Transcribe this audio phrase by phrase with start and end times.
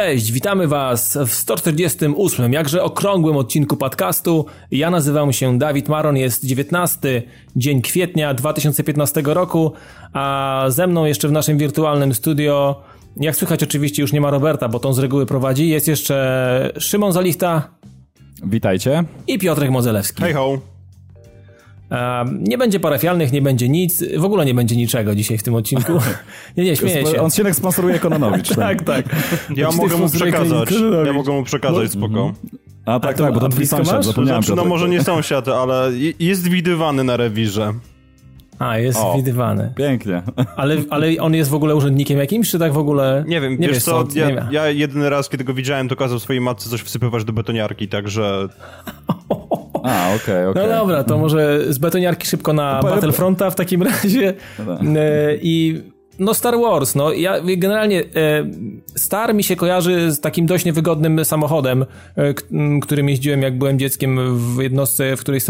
[0.00, 4.46] Cześć, witamy Was w 148, jakże okrągłym odcinku podcastu.
[4.70, 7.22] Ja nazywam się Dawid Maron, jest 19
[7.56, 9.72] dzień kwietnia 2015 roku,
[10.12, 12.82] a ze mną jeszcze w naszym wirtualnym studio,
[13.16, 17.12] jak słychać oczywiście już nie ma Roberta, bo tą z reguły prowadzi, jest jeszcze Szymon
[17.12, 17.70] Zalichta.
[18.44, 19.04] Witajcie.
[19.26, 20.22] I Piotrek Modzelewski.
[20.22, 20.58] Hej ho.
[22.40, 25.92] Nie będzie parafialnych, nie będzie nic, w ogóle nie będzie niczego dzisiaj w tym odcinku.
[26.56, 27.22] Nie, nie, śmieję się.
[27.22, 28.54] Odcinek sponsoruje Kononowicz.
[28.56, 29.04] tak, tak.
[29.56, 30.68] Ja mogę mu przekazać,
[31.06, 32.32] ja mogę mu przekazać, spoko.
[32.86, 34.42] A tak, tak, bo to twój sąsiad, zapomniałem.
[34.42, 37.72] Znaczy, no może nie sąsiad, ale jest widywany na rewirze.
[38.58, 39.72] A, jest o, widywany.
[39.76, 40.22] Pięknie.
[40.56, 43.24] Ale, ale on jest w ogóle urzędnikiem jakimś, czy tak w ogóle...
[43.28, 46.18] Nie wiem, nie wiesz co, co ja, ja, jedyny raz, kiedy go widziałem, to kazał
[46.18, 48.48] swojej matce coś wsypywać do betoniarki, także...
[49.84, 50.62] A, okej, okay, okej.
[50.62, 50.62] Okay.
[50.62, 54.34] No dobra, to może z betoniarki szybko na Battlefronta w takim razie.
[54.58, 54.86] No tak.
[54.96, 55.82] e, I
[56.20, 58.04] no Star Wars, no ja generalnie e,
[58.96, 61.86] Star mi się kojarzy z takim dość niewygodnym samochodem,
[62.16, 62.34] e,
[62.82, 65.40] którym jeździłem jak byłem dzieckiem w jednostce, w której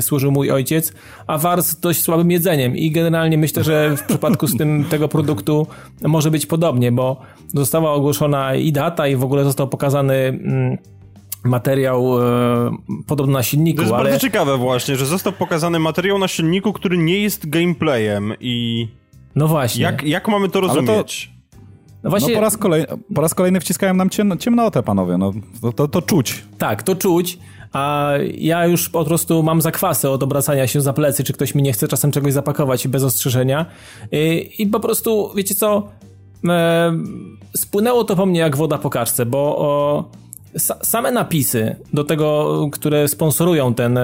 [0.00, 0.92] służył mój ojciec,
[1.26, 5.08] a Wars z dość słabym jedzeniem i generalnie myślę, że w przypadku z tym tego
[5.08, 5.66] produktu
[6.02, 7.20] może być podobnie, bo
[7.54, 10.38] została ogłoszona i data i w ogóle został pokazany
[11.44, 12.70] materiał e,
[13.06, 13.76] podobno na silniku.
[13.76, 14.04] To jest ale...
[14.04, 18.88] bardzo ciekawe właśnie, że został pokazany materiał na silniku, który nie jest gameplayem i...
[19.34, 19.82] No właśnie.
[19.82, 21.30] Jak, jak mamy to rozumieć?
[21.50, 21.58] To...
[22.02, 22.28] No właśnie...
[22.28, 22.84] No po, raz kolej...
[23.14, 25.18] po raz kolejny wciskają nam ciemno, ciemnotę, panowie.
[25.18, 26.44] No, to, to, to czuć.
[26.58, 27.38] Tak, to czuć.
[27.72, 31.62] A ja już po prostu mam zakwasy od obracania się za plecy, czy ktoś mi
[31.62, 33.66] nie chce czasem czegoś zapakować bez ostrzeżenia.
[34.12, 35.88] I, i po prostu, wiecie co,
[36.48, 36.92] e,
[37.56, 40.04] spłynęło to po mnie jak woda po kaczce, bo o,
[40.82, 43.98] same napisy do tego, które sponsorują ten,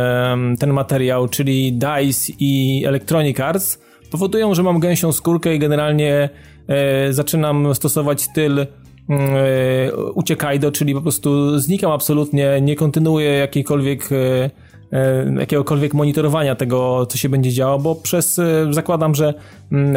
[0.58, 3.78] ten materiał, czyli DICE i Electronic Arts,
[4.10, 6.28] powodują, że mam gęsią skórkę i generalnie
[6.68, 8.66] e, zaczynam stosować styl mm,
[9.08, 14.50] e, uciekajdo, czyli po prostu znikam absolutnie, nie kontynuuję jakiejkolwiek e,
[14.92, 19.34] E, jakiegokolwiek monitorowania tego, co się będzie działo, bo przez, e, zakładam, że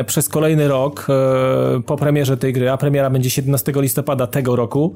[0.05, 4.95] przez kolejny rok e, po premierze tej gry, a premiera będzie 17 listopada tego roku,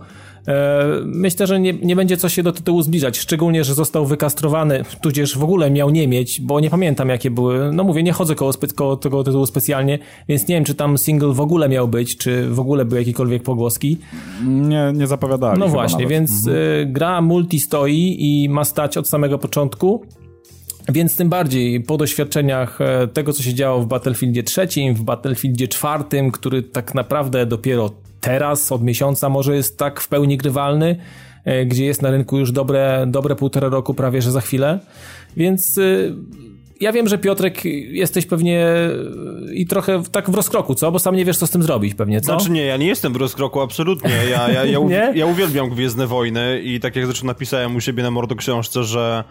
[1.05, 5.37] myślę, że nie, nie będzie co się do tytułu zbliżać, szczególnie, że został wykastrowany, tudzież
[5.37, 8.51] w ogóle miał nie mieć, bo nie pamiętam jakie były, no mówię, nie chodzę koło,
[8.75, 12.49] koło tego tytułu specjalnie, więc nie wiem, czy tam single w ogóle miał być, czy
[12.49, 13.97] w ogóle były jakiekolwiek pogłoski.
[14.45, 15.59] Nie, nie zapowiadali.
[15.59, 16.09] No właśnie, nawet.
[16.09, 16.93] więc mhm.
[16.93, 20.05] gra multi stoi i ma stać od samego początku
[20.89, 25.67] więc tym bardziej po doświadczeniach e, tego, co się działo w Battlefieldzie trzecim, w Battlefieldzie
[25.67, 27.91] czwartym, który tak naprawdę dopiero
[28.21, 30.95] teraz, od miesiąca może jest tak w pełni grywalny,
[31.45, 34.79] e, gdzie jest na rynku już dobre, dobre półtora roku, prawie że za chwilę.
[35.37, 35.81] Więc e,
[36.81, 38.65] ja wiem, że Piotrek jesteś pewnie
[39.53, 40.91] i trochę tak w rozkroku, co?
[40.91, 42.25] Bo sam nie wiesz, co z tym zrobić pewnie, co?
[42.25, 44.11] Znaczy nie, ja nie jestem w rozkroku, absolutnie.
[44.29, 48.03] Ja, ja, ja, ja, ja uwielbiam Gwiezdne Wojny i tak jak zresztą napisałem u siebie
[48.03, 49.23] na Mordo książce, że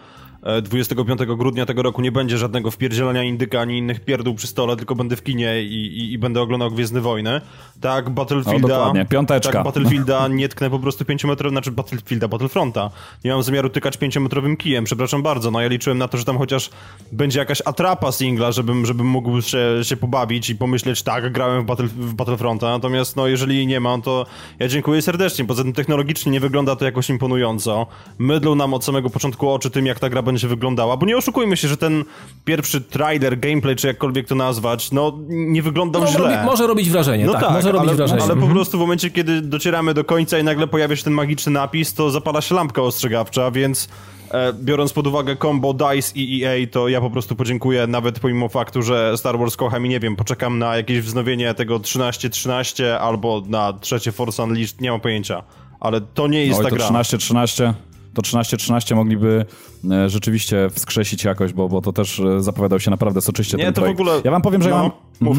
[0.61, 4.75] 25 e, grudnia tego roku nie będzie żadnego wpierdzielania indyka ani innych pierdół przy stole,
[4.75, 7.41] tylko będę w kinie i, i, i będę oglądał Gwiezdne Wojny.
[7.81, 8.93] Tak, Battlefielda...
[9.09, 9.51] Piąteczka.
[9.51, 12.89] Tak, Battlefielda nie tknę po prostu 5 metrów, znaczy Battlefielda, Battlefronta.
[13.23, 15.51] Nie mam zamiaru tykać 5-metrowym kijem, przepraszam bardzo.
[15.51, 16.69] No ja liczyłem na to, że tam chociaż
[17.11, 21.65] będzie jakaś atrapa singla, żebym, żebym mógł się, się pobawić i pomyśleć, tak, grałem w,
[21.65, 24.25] Battle, w Battlefronta, natomiast no jeżeli nie ma, to
[24.59, 25.45] ja dziękuję serdecznie.
[25.45, 27.87] Poza tym technologicznie nie wygląda to jakoś imponująco.
[28.17, 31.57] Mydlą nam od samego początku oczy tym, jak ta gra będzie wyglądała, bo nie oszukujmy
[31.57, 32.03] się, że ten
[32.45, 36.19] pierwszy trailer, gameplay, czy jakkolwiek to nazwać, no nie wyglądał no, źle.
[36.19, 38.21] Robi, może robić wrażenie, no tak, tak może robić ale, wrażenie.
[38.21, 38.53] Ale po mhm.
[38.53, 42.11] prostu w momencie, kiedy docieramy do końca i nagle pojawia się ten magiczny napis, to
[42.11, 43.89] zapala się lampka ostrzegawcza, więc
[44.31, 48.49] e, biorąc pod uwagę combo DICE i EA, to ja po prostu podziękuję, nawet pomimo
[48.49, 53.43] faktu, że Star Wars kocham i nie wiem, poczekam na jakieś wznowienie tego 13-13 albo
[53.47, 55.43] na trzecie Force Unleashed, nie mam pojęcia.
[55.79, 56.89] Ale to nie jest Oj, ta to gra.
[56.89, 57.73] 13-13
[58.15, 59.45] to 13-13 mogliby
[59.91, 63.73] e, rzeczywiście wskrzesić jakoś, bo, bo to też e, zapowiadał się naprawdę soczyście Nie, ten
[63.73, 63.97] to projekt.
[63.97, 64.21] w ogóle...
[64.23, 64.91] Ja wam powiem, że no, ja mam...
[65.19, 65.37] Mów.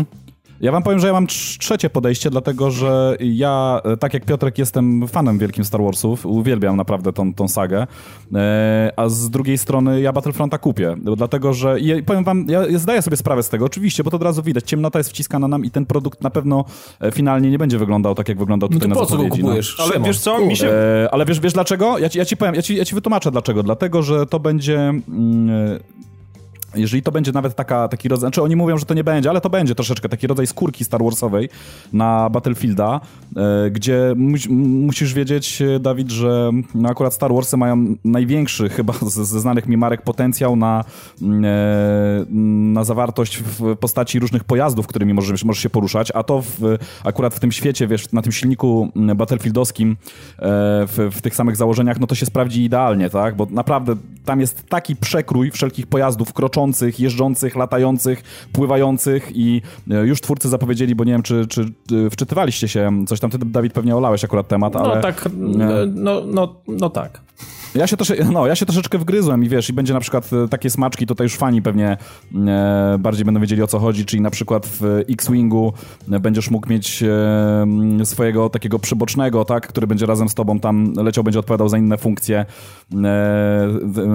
[0.60, 4.58] Ja wam powiem, że ja mam trzecie podejście, dlatego że ja, e, tak jak Piotrek,
[4.58, 7.86] jestem fanem wielkim Star Warsów, uwielbiam naprawdę tą, tą sagę,
[8.34, 13.02] e, a z drugiej strony ja Battlefronta kupię, dlatego że ja, powiem wam, ja zdaję
[13.02, 15.70] sobie sprawę z tego, oczywiście, bo to od razu widać, ciemnota jest wciskana nam i
[15.70, 16.64] ten produkt na pewno
[17.00, 19.22] e, finalnie nie będzie wyglądał tak, jak wyglądał tutaj no to na po co go
[19.22, 19.36] no.
[19.36, 19.76] kupujesz?
[19.78, 19.84] No.
[19.84, 20.68] Ale wiesz co, mi się...
[20.68, 21.98] E, ale wiesz, wiesz dlaczego?
[21.98, 23.62] Ja ci, ja ci powiem, ja ci, ja ci wytłumaczę dlaczego.
[23.62, 24.78] Dlatego, że to będzie...
[24.78, 25.80] Mm,
[26.76, 29.40] jeżeli to będzie nawet taka, taki rodzaj, znaczy oni mówią, że to nie będzie, ale
[29.40, 31.48] to będzie troszeczkę taki rodzaj skórki Star Warsowej
[31.92, 33.00] na Battlefielda,
[33.36, 34.14] e, gdzie
[34.56, 39.76] musisz wiedzieć, e, Dawid, że no akurat Star Warsy mają największy chyba ze znanych mi
[39.76, 40.84] marek potencjał na,
[41.22, 41.48] mm, e,
[42.74, 47.34] na zawartość w postaci różnych pojazdów, którymi możesz, możesz się poruszać, a to w, akurat
[47.34, 49.96] w tym świecie, wiesz, na tym silniku mm, battlefieldowskim
[50.38, 53.36] w, w tych samych założeniach, no to się sprawdzi idealnie, tak?
[53.36, 56.65] Bo naprawdę tam jest taki przekrój wszelkich pojazdów kroczących,
[56.98, 61.72] jeżdżących, latających, pływających i e, już twórcy zapowiedzieli, bo nie wiem, czy, czy
[62.10, 65.02] wczytywaliście się, coś tam ty, Dawid, pewnie olałeś akurat temat, no, ale...
[65.02, 65.28] Tak,
[65.94, 67.20] no, no, no tak.
[67.76, 70.48] Ja się, trosze, no, ja się troszeczkę wgryzłem i wiesz, i będzie na przykład e,
[70.48, 71.96] takie smaczki, tutaj już fani pewnie
[72.46, 75.72] e, bardziej będą wiedzieli o co chodzi, czyli na przykład w X-Wingu
[76.12, 80.92] e, będziesz mógł mieć e, swojego takiego przybocznego, tak, który będzie razem z tobą tam
[80.96, 82.46] leciał, będzie odpowiadał za inne funkcje
[83.04, 83.68] e,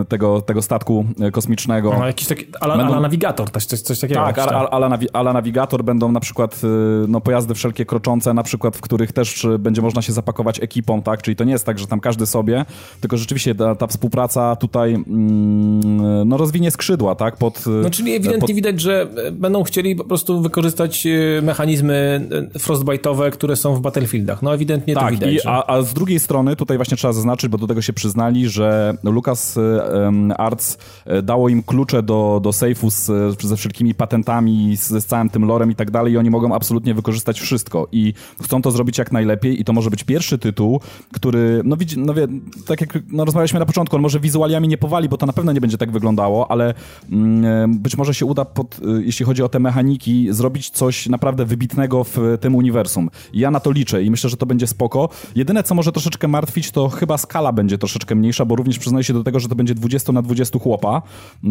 [0.10, 1.96] tego, tego statku kosmicznego.
[2.00, 2.92] No, jakiś taki, ala, będą...
[2.92, 4.25] ala nawigator, coś, coś takiego.
[4.25, 6.68] Tak, ala, ala, nawi, ala nawigator będą na przykład e,
[7.08, 11.22] no, pojazdy wszelkie kroczące, na przykład, w których też będzie można się zapakować ekipą, tak,
[11.22, 12.66] czyli to nie jest tak, że tam każdy sobie,
[13.02, 17.38] tylko rzeczywiście ta, ta współpraca tutaj mm, no, rozwinie skrzydła, tak?
[17.38, 18.56] Pod, no czyli ewidentnie pod...
[18.56, 24.42] widać, że będą chcieli po prostu wykorzystać e, mechanizmy e, frostbite'owe, które są w Battlefieldach.
[24.42, 25.33] No ewidentnie tak, to widać.
[25.33, 25.50] I, że...
[25.50, 28.98] a, a z drugiej strony tutaj właśnie trzeba zaznaczyć, bo do tego się przyznali, że
[29.03, 30.77] Lucas um, Arts
[31.24, 35.71] dało im klucze do, do safe'u z, ze wszelkimi patentami, z, z całym tym lorem
[35.71, 38.13] i tak dalej i oni mogą absolutnie wykorzystać wszystko i
[38.44, 40.80] chcą to zrobić jak najlepiej i to może być pierwszy tytuł,
[41.13, 42.27] który, no widzi, no wie,
[42.65, 45.52] tak jak no, rozmawialiśmy na początku, on może wizualiami nie powali, bo to na pewno
[45.52, 46.74] nie będzie tak wyglądało, ale
[47.12, 51.46] mm, być może się uda, pod, y, jeśli chodzi o te mechaniki, zrobić coś naprawdę
[51.46, 53.10] wybitnego w tym uniwersum.
[53.34, 55.10] Ja na to liczę i myślę, że to będzie spoko.
[55.36, 59.14] Jedyne, co może troszeczkę martwić, to chyba skala będzie troszeczkę mniejsza, bo również przyznaję się
[59.14, 61.02] do tego, że to będzie 20 na 20 chłopa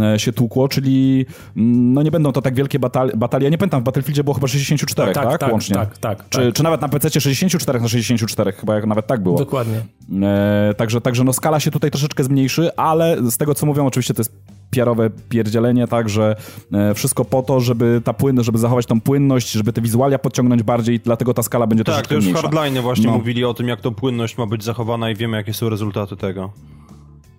[0.01, 1.27] e, się tłukło, czyli
[1.57, 3.13] mm, no nie będą to tak wielkie batalie.
[3.17, 3.45] batalie.
[3.45, 5.25] Ja nie pamiętam, w Battlefieldzie było chyba 64, tak?
[5.25, 5.75] tak, tak łącznie.
[5.75, 6.55] Tak, tak, czy, tak.
[6.55, 9.39] czy nawet na PC 64 na 64, chyba jak nawet tak było.
[9.39, 9.83] Dokładnie.
[10.23, 14.15] E, także, także no skala się tutaj troszeczkę zmniejszy, ale z tego co mówią, oczywiście
[14.15, 14.33] to jest
[14.71, 16.37] piarowe pierdzielenie, tak, że
[16.73, 20.63] e, wszystko po to, żeby ta płynność, żeby zachować tą płynność, żeby te wizualia podciągnąć
[20.63, 22.33] bardziej, dlatego ta skala będzie tak, troszeczkę mniejsza.
[22.33, 23.13] Tak, to już hardline właśnie no.
[23.13, 26.53] mówili o tym, jak tą płynność ma być zachowana i wiemy, jakie są rezultaty tego.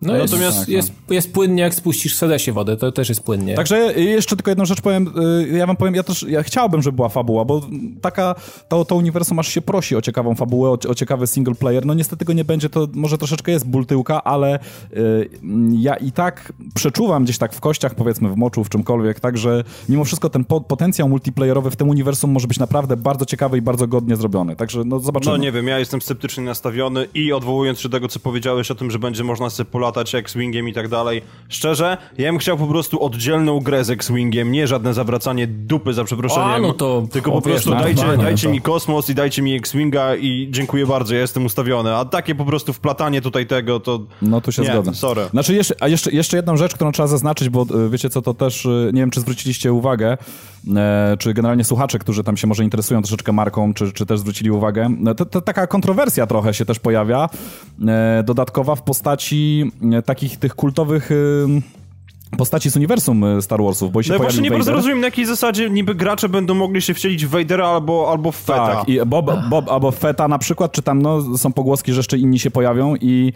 [0.01, 1.13] No jest, Natomiast tak, jest, no.
[1.13, 3.56] jest płynnie, jak spuścisz w sedesie wodę, to też jest płynnie.
[3.56, 5.12] Także jeszcze tylko jedną rzecz powiem,
[5.51, 7.62] y, ja wam powiem, ja też ja chciałbym, żeby była fabuła, bo
[8.01, 8.36] taka,
[8.69, 11.94] to, to uniwersum aż się prosi o ciekawą fabułę, o, o ciekawy single player, no
[11.94, 14.59] niestety go nie będzie, to może troszeczkę jest ból tyłka, ale
[14.94, 15.30] y,
[15.71, 19.63] ja i tak przeczuwam gdzieś tak w kościach, powiedzmy w moczu, w czymkolwiek, tak, że
[19.89, 23.62] mimo wszystko ten po, potencjał multiplayerowy w tym uniwersum może być naprawdę bardzo ciekawy i
[23.62, 25.38] bardzo godnie zrobiony, także no zobaczymy.
[25.38, 28.75] No nie wiem, ja jestem sceptycznie nastawiony i odwołując się do tego, co powiedziałeś o
[28.75, 31.21] tym, że będzie można sobie polatać X-Wingiem i tak dalej.
[31.49, 36.03] Szczerze, ja bym chciał po prostu oddzielną grę z X-Wingiem, nie żadne zawracanie dupy za
[36.03, 36.49] przeproszeniem.
[36.49, 40.47] A, no to tylko po prostu dajcie, dajcie mi kosmos i dajcie mi X-Winga i
[40.51, 41.95] dziękuję bardzo, ja jestem ustawiony.
[41.95, 43.99] A takie po prostu wplatanie tutaj tego, to...
[44.21, 44.93] No tu się nie, zgodzę.
[44.93, 45.21] sorry.
[45.31, 48.33] Znaczy jeszcze, a jeszcze, jeszcze jedną rzecz, którą trzeba zaznaczyć, bo e, wiecie co, to
[48.33, 50.17] też, e, nie wiem czy zwróciliście uwagę,
[50.75, 54.51] e, czy generalnie słuchacze, którzy tam się może interesują troszeczkę marką, czy, czy też zwrócili
[54.51, 57.29] uwagę, to, to taka kontrowersja trochę się też pojawia,
[58.23, 59.71] dodatkowa w postaci
[60.06, 61.10] takich tych kultowych
[62.38, 65.25] postaci z uniwersum e, Star Warsów, bo się No właśnie nie bardzo rozumiem, na jakiej
[65.25, 68.75] zasadzie niby gracze będą mogli się wcielić w Vadera albo, albo w Feta.
[68.75, 72.18] Tak, i Bob, Bob albo Feta na przykład, czy tam no, są pogłoski, że jeszcze
[72.18, 73.33] inni się pojawią i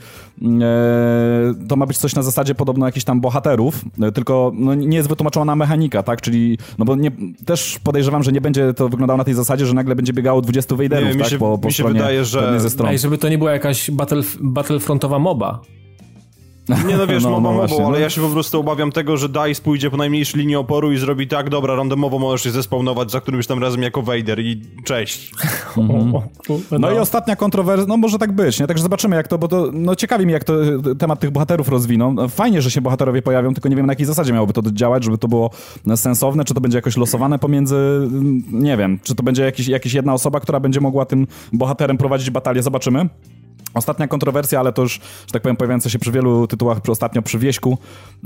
[0.61, 4.97] e, to ma być coś na zasadzie podobno jakichś tam bohaterów, e, tylko no, nie
[4.97, 7.11] jest wytłumaczona mechanika, tak, czyli, no bo nie,
[7.45, 10.75] też podejrzewam, że nie będzie to wyglądało na tej zasadzie, że nagle będzie biegało 20
[10.75, 12.59] Vaderów, nie, tak, się, po, po mi się wydaje, że...
[12.59, 12.89] ze stron.
[12.89, 15.61] Ej, żeby to nie była jakaś battle, battlefrontowa moba.
[16.69, 18.03] Nie no wiesz, no, mowa no mową, ale no.
[18.03, 21.27] ja się po prostu obawiam tego, że DICE pójdzie po najmniejszej linii oporu i zrobi
[21.27, 25.31] tak, dobra, randomowo możesz się zespawnować za którymś tam razem jako Vader i cześć.
[25.77, 26.13] Mhm.
[26.79, 28.67] No, i ostatnia kontrowersja, no może tak być, nie?
[28.67, 30.53] Także zobaczymy jak to, bo to, no ciekawi mnie jak to
[30.99, 32.13] temat tych bohaterów rozwiną.
[32.13, 35.03] No, fajnie, że się bohaterowie pojawią, tylko nie wiem na jakiej zasadzie miałoby to działać,
[35.03, 35.49] żeby to było
[35.95, 38.09] sensowne, czy to będzie jakoś losowane pomiędzy,
[38.51, 42.29] nie wiem, czy to będzie jakiś, jakiś jedna osoba, która będzie mogła tym bohaterem prowadzić
[42.29, 43.09] batalię, zobaczymy.
[43.75, 44.93] Ostatnia kontrowersja, ale to już,
[45.27, 47.77] że tak powiem, pojawiająca się przy wielu tytułach przy ostatnio przy Wieśku,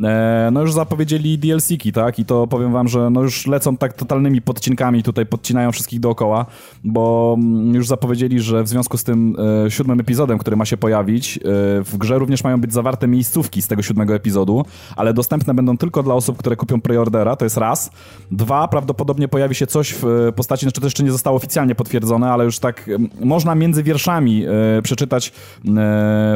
[0.03, 2.20] e, no już zapowiedzieli DLC-ki, tak?
[2.20, 6.46] I to powiem wam, że no już lecą tak totalnymi podcinkami, tutaj podcinają wszystkich dookoła,
[6.84, 10.77] bo mm, już zapowiedzieli, że w związku z tym e, siódmym epizodem, który ma się
[10.77, 11.41] pojawić, e,
[11.84, 14.65] w grze również mają być zawarte miejscówki z tego siódmego epizodu,
[14.96, 17.91] ale dostępne będą tylko dla osób, które kupią preordera, to jest raz.
[18.32, 22.46] Dwa, prawdopodobnie pojawi się coś w postaci, znaczy to jeszcze nie zostało oficjalnie potwierdzone, ale
[22.46, 22.89] już tak
[23.20, 25.32] można między wierszami e, przeczytać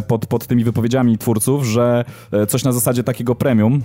[0.08, 3.82] pod, pod tymi wypowiedziami twórców, że e, coś na zasadzie takiego premium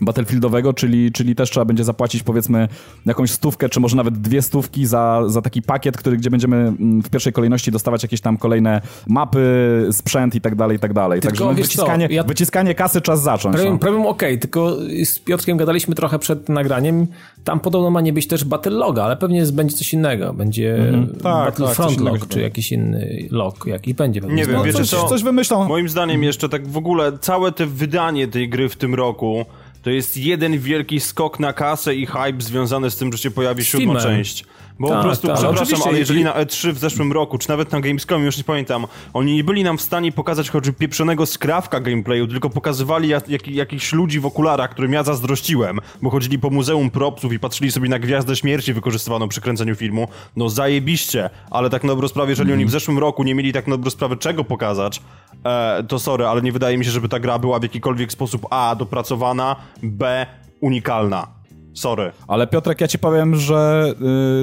[0.00, 2.68] Battlefieldowego, czyli, czyli też trzeba będzie zapłacić powiedzmy
[3.06, 7.02] jakąś stówkę, czy może nawet dwie stówki za, za taki pakiet, który, gdzie będziemy mm,
[7.02, 11.20] w pierwszej kolejności dostawać jakieś tam kolejne mapy, sprzęt i tak dalej, i tak dalej.
[11.20, 13.54] Tylko, Także no, wyciskanie, ja- wyciskanie kasy czas zacząć.
[13.54, 13.78] Problem, No.
[13.78, 17.06] problem okej, tylko z Piotrkiem gadaliśmy trochę przed nagraniem.
[17.44, 20.32] Tam podobno ma nie być też Battle Loga, ale pewnie jest- będzie coś innego.
[20.34, 20.76] Będzie
[21.12, 24.20] Tak, tak, Battlefront coś innego Log, czy jakiś inny log, jaki będzie.
[24.20, 24.64] Nie wiem, znowu.
[24.64, 25.08] wiecie coś, co?
[25.08, 25.68] coś wymyślą.
[25.68, 29.44] Moim zdaniem jeszcze tak w ogóle całe te wydanie tej gry w tym roku
[29.86, 33.64] to jest jeden wielki skok na kasę i hype związany z tym, że się pojawi
[33.64, 34.44] siódma część.
[34.78, 35.36] Bo Tak, po prostu, tak.
[35.36, 38.86] przepraszam, ale jeżeli na E3 w zeszłym roku, czy nawet na Gamescomie, już nie pamiętam,
[39.14, 43.48] oni nie byli nam w stanie pokazać choćby pieprzonego skrawka gameplayu, tylko pokazywali jak, jak,
[43.48, 47.88] jakichś ludzi w okularach, którym ja zazdrościłem, bo chodzili po Muzeum Propsów i patrzyli sobie
[47.88, 50.08] na Gwiazdę Śmierci wykorzystywaną przy kręceniu filmu.
[50.36, 53.66] No zajebiście, ale tak na dobrą sprawę, jeżeli oni w zeszłym roku nie mieli tak
[53.66, 55.02] na dobrą sprawę czego pokazać,
[55.44, 58.46] e, to sorry, ale nie wydaje mi się, żeby ta gra była w jakikolwiek sposób
[58.50, 58.74] A.
[58.78, 60.26] dopracowana, B.
[60.60, 61.35] unikalna.
[61.76, 62.12] Sorry.
[62.28, 63.92] Ale Piotrek, ja ci powiem, że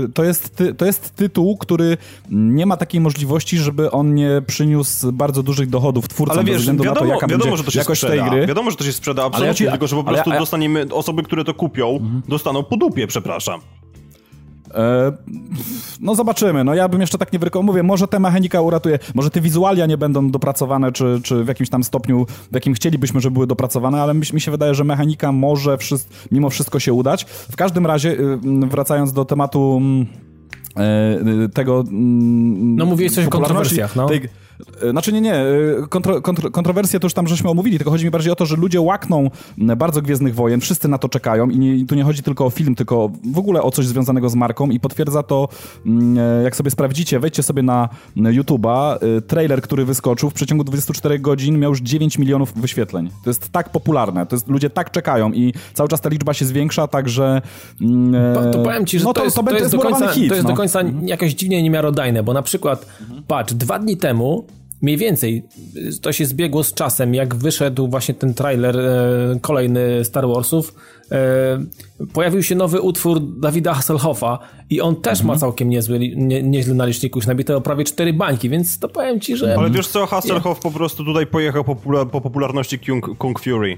[0.05, 1.97] y, to, jest ty, to jest tytuł, który
[2.29, 6.83] nie ma takiej możliwości, żeby on nie przyniósł bardzo dużych dochodów twórcom Ale wiesz, względu
[6.83, 8.21] wiadomo, na to, jaka wiadomo że to się jakość sprzeda.
[8.23, 8.47] tej gry.
[8.47, 11.23] Wiadomo, że to się sprzeda absolutnie, ja ci- tylko że po prostu a- dostaniemy, osoby,
[11.23, 13.61] które to kupią, dostaną po dupie, przepraszam.
[14.73, 15.11] E,
[16.01, 17.63] no zobaczymy, no ja bym jeszcze tak nie wyrykował.
[17.63, 21.69] Mówię, może ta mechanika uratuje, może te wizualia nie będą dopracowane, czy, czy w jakimś
[21.69, 25.77] tam stopniu, w jakim chcielibyśmy, żeby były dopracowane, ale mi, się wydaje, że mechanika może
[25.77, 27.23] wszys- mimo wszystko się udać.
[27.23, 30.05] W każdym razie, y, wracając do tematu mm,
[31.45, 31.79] e, tego...
[31.87, 34.07] mm, No, mówiłeś coś o kontrowersjach, no.
[34.07, 34.42] tej-
[34.91, 35.45] Znaczy nie, nie, e,
[35.89, 38.55] kontro, kontro, kontrowersje to już tam żeśmy omówili, tylko chodzi mi bardziej o to, że
[38.55, 42.23] ludzie łakną bardzo Gwiezdnych Wojen, wszyscy na to czekają i, nie, i tu nie chodzi
[42.23, 45.49] tylko o film, tylko w ogóle o coś związanego z marką i potwierdza to,
[46.17, 51.19] e, jak sobie sprawdzicie, wejdźcie sobie na YouTube'a, e, trailer, który wyskoczył w przeciągu 24
[51.19, 53.09] godzin miał już 9 milionów wyświetleń.
[53.23, 56.45] To jest tak popularne, to jest, ludzie tak czekają i cały czas ta liczba się
[56.45, 57.41] zwiększa, także...
[58.13, 60.29] e, To, to powiem ci, że no to, jest, to, będzie jest do końca, hit,
[60.29, 60.53] to jest no.
[60.53, 62.85] do końca jakoś dziwnie niemiarodajne, bo na przykład,
[63.27, 64.47] patrz, dwa dni temu,
[64.81, 65.43] mniej więcej,
[66.01, 70.75] to się zbiegło z czasem, jak wyszedł właśnie ten trailer e, kolejny Star Warsów,
[71.11, 71.17] e,
[72.13, 74.39] pojawił się nowy utwór Dawida Hasselhoffa
[74.69, 75.27] i on też Mhm.
[75.27, 78.89] ma całkiem niezły, nie, nieźle na liczniku, już nabite o prawie cztery bańki, więc to
[78.89, 79.55] powiem ci, że...
[79.57, 81.75] Ale wiesz co, Hasselhoff po prostu tutaj pojechał po,
[82.11, 83.77] po popularności Kung, Kung Fury.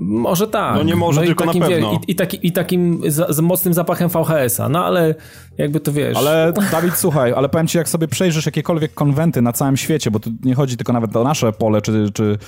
[0.00, 0.74] Może tak.
[0.74, 1.92] No nie może, i tylko na takim, wie- pewno.
[1.92, 5.14] I, i, taki, I takim za, z mocnym zapachem VHS-a, no ale
[5.58, 6.16] jakby to wiesz...
[6.16, 10.20] Ale Dawid, słuchaj, ale powiem ci, jak sobie przejrzysz jakiekolwiek konwenty na całym świecie, bo
[10.20, 12.38] tu nie chodzi tylko nawet o nasze pole, czy, czy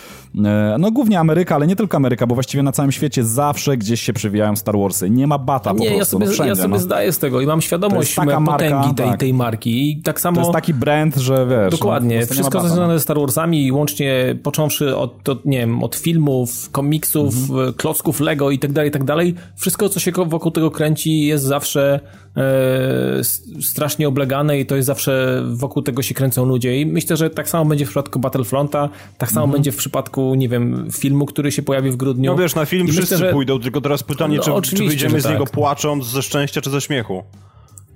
[0.44, 4.00] e, no głównie Ameryka, ale nie tylko Ameryka, bo właściwie na całym świecie zawsze gdzieś
[4.00, 5.10] się przewijają Star Warsy.
[5.10, 6.78] Nie ma bata po Nie, prostu, ja sobie, no wszędzie, ja sobie no.
[6.78, 9.20] zdaję z tego i mam świadomość potęgi marka, tej, tak.
[9.20, 10.34] tej marki i tak samo...
[10.34, 11.70] To jest taki brand, że wiesz...
[11.70, 12.74] Dokładnie, no, po nie wszystko bata, no.
[12.74, 17.72] związane ze Star Warsami, łącznie począwszy od, od, nie wiem, od filmów, komiksów, Mhm.
[17.74, 19.34] klocków Lego i tak dalej, i tak dalej.
[19.56, 22.00] Wszystko, co się wokół tego kręci jest zawsze
[22.36, 23.24] e,
[23.62, 27.48] strasznie oblegane i to jest zawsze wokół tego się kręcą ludzie i myślę, że tak
[27.48, 29.52] samo będzie w przypadku Battlefronta, tak samo Mhm.
[29.52, 32.30] będzie w przypadku, nie wiem, filmu, który się pojawi w grudniu.
[32.32, 34.84] No wiesz, na film I wszyscy myślę, że- pójdą, tylko teraz pytanie, No, czy, czy
[34.84, 35.52] wyjdziemy z niego tak.
[35.54, 37.22] płacząc ze szczęścia, czy ze śmiechu?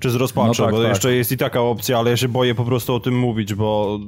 [0.01, 0.89] Czy z rozpaczy, No tak, bo tak.
[0.89, 3.99] jeszcze jest i taka opcja, ale ja się boję po prostu o tym mówić, bo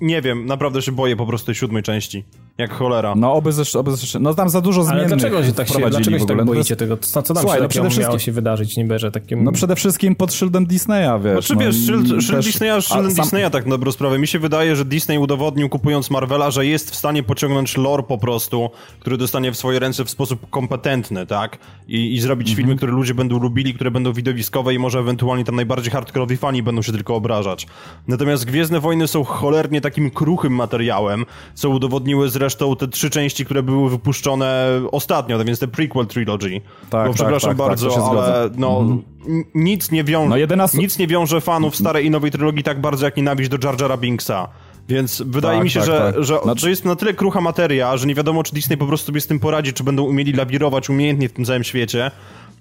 [0.00, 2.24] nie wiem, naprawdę się boję po prostu tej siódmej części.
[2.58, 3.14] Jak cholera.
[3.14, 5.90] No oby ze, oby ze, no tam za dużo Ale zmiennych dlaczego się tak się,
[5.90, 6.96] dlaczego się tak No boicie tego?
[6.96, 9.44] Co, co tam Słuchaj, się no takiego przede miało wszystkim- się wydarzyć niby, że takim...
[9.44, 11.32] No przede wszystkim pod szyldem Disneya, wiesz.
[11.32, 14.18] Znaczy no, wiesz, szyld, szyld też- Disneya, szyldem a sam- Disneya tak na dobrą sprawę.
[14.18, 18.18] Mi się wydaje, że Disney udowodnił kupując Marvela, że jest w stanie pociągnąć lore po
[18.18, 18.70] prostu,
[19.00, 21.58] który dostanie w swoje ręce w sposób kompetentny, tak?
[21.88, 22.56] I, i zrobić Mhm.
[22.64, 26.62] filmy, które ludzie będą lubili, które będą widowiskowe i może ewentualnie tam najbardziej hardkorowi fani
[26.62, 27.66] będą się tylko obrażać.
[28.08, 31.24] Natomiast Gwiezdne Wojny są cholernie takim kruchym materiałem,
[31.54, 36.60] co udowodniły zresztą te trzy części, które były wypuszczone ostatnio, tak więc te prequel trilogy.
[36.90, 38.80] Tak, Bo tak, przepraszam tak, tak, bardzo, się ale no,
[39.28, 40.28] n- nic nie wiąże.
[40.28, 43.68] No, 11 Nic nie wiąże fanów starej i nowej trylogii tak bardzo jak nienawiść do
[43.68, 44.48] Jar Jara Binksa.
[44.88, 46.24] Więc wydaje Tak, mi się, tak, że, tak.
[46.24, 49.06] że, No- że jest na tyle krucha materia, że nie wiadomo, czy Disney po prostu
[49.06, 52.10] sobie z tym poradzi, czy będą umieli lawirować umiejętnie w tym całym świecie.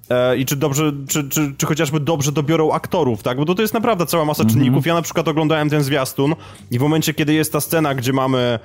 [0.09, 3.37] E, I czy dobrze, czy, czy, czy chociażby dobrze dobiorą aktorów, tak?
[3.37, 4.59] Bo to, to jest naprawdę cała masa Mhm.
[4.59, 4.85] czynników.
[4.85, 6.35] Ja na przykład oglądałem ten zwiastun
[6.71, 8.59] i w momencie, kiedy jest ta scena, gdzie mamy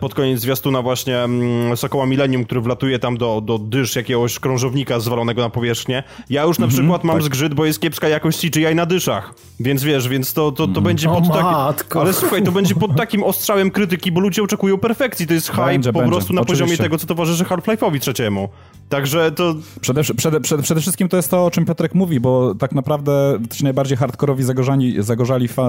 [0.00, 5.00] pod koniec zwiastuna właśnie mm, Sokoła Millennium, który wlatuje tam do, do dysz jakiegoś krążownika
[5.00, 7.24] zwalonego na powierzchnię, ja już na Mhm, przykład mam tak.
[7.24, 9.34] zgrzyt, bo jest kiepska jakość CGI na dyszach.
[9.60, 12.00] Więc wiesz, więc to, to, to będzie O pod takim...
[12.00, 15.26] Ale słuchaj, to będzie pod takim ostrzałem krytyki, bo ludzie oczekują perfekcji.
[15.26, 16.12] To jest hype Będzie, po będzie.
[16.12, 16.84] prostu na poziomie Oczywiście.
[16.84, 18.48] tego, co towarzyszy Half-Life'owi trzeciemu.
[18.88, 19.54] Także to...
[19.80, 23.38] Przede, przede, przede, przede wszystkim to jest to, o czym Piotrek mówi, bo tak naprawdę
[23.52, 25.68] ci najbardziej hardkorowi zagorzani, zagorzali fa,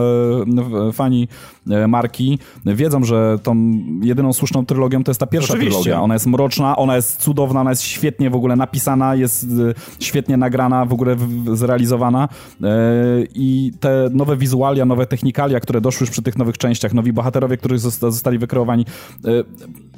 [0.93, 1.27] fani
[1.71, 3.55] e, marki wiedzą, że tą
[4.01, 5.81] jedyną słuszną trylogią to jest ta pierwsza Oczywiście.
[5.81, 6.01] trylogia.
[6.03, 9.47] Ona jest mroczna, ona jest cudowna, ona jest świetnie w ogóle napisana, jest e,
[9.99, 11.15] świetnie nagrana, w ogóle
[11.53, 12.29] zrealizowana
[12.63, 12.67] e,
[13.35, 17.57] i te nowe wizualia, nowe technikalia, które doszły już przy tych nowych częściach, nowi bohaterowie,
[17.57, 18.85] którzy zosta- zostali wykreowani.
[19.25, 19.29] e,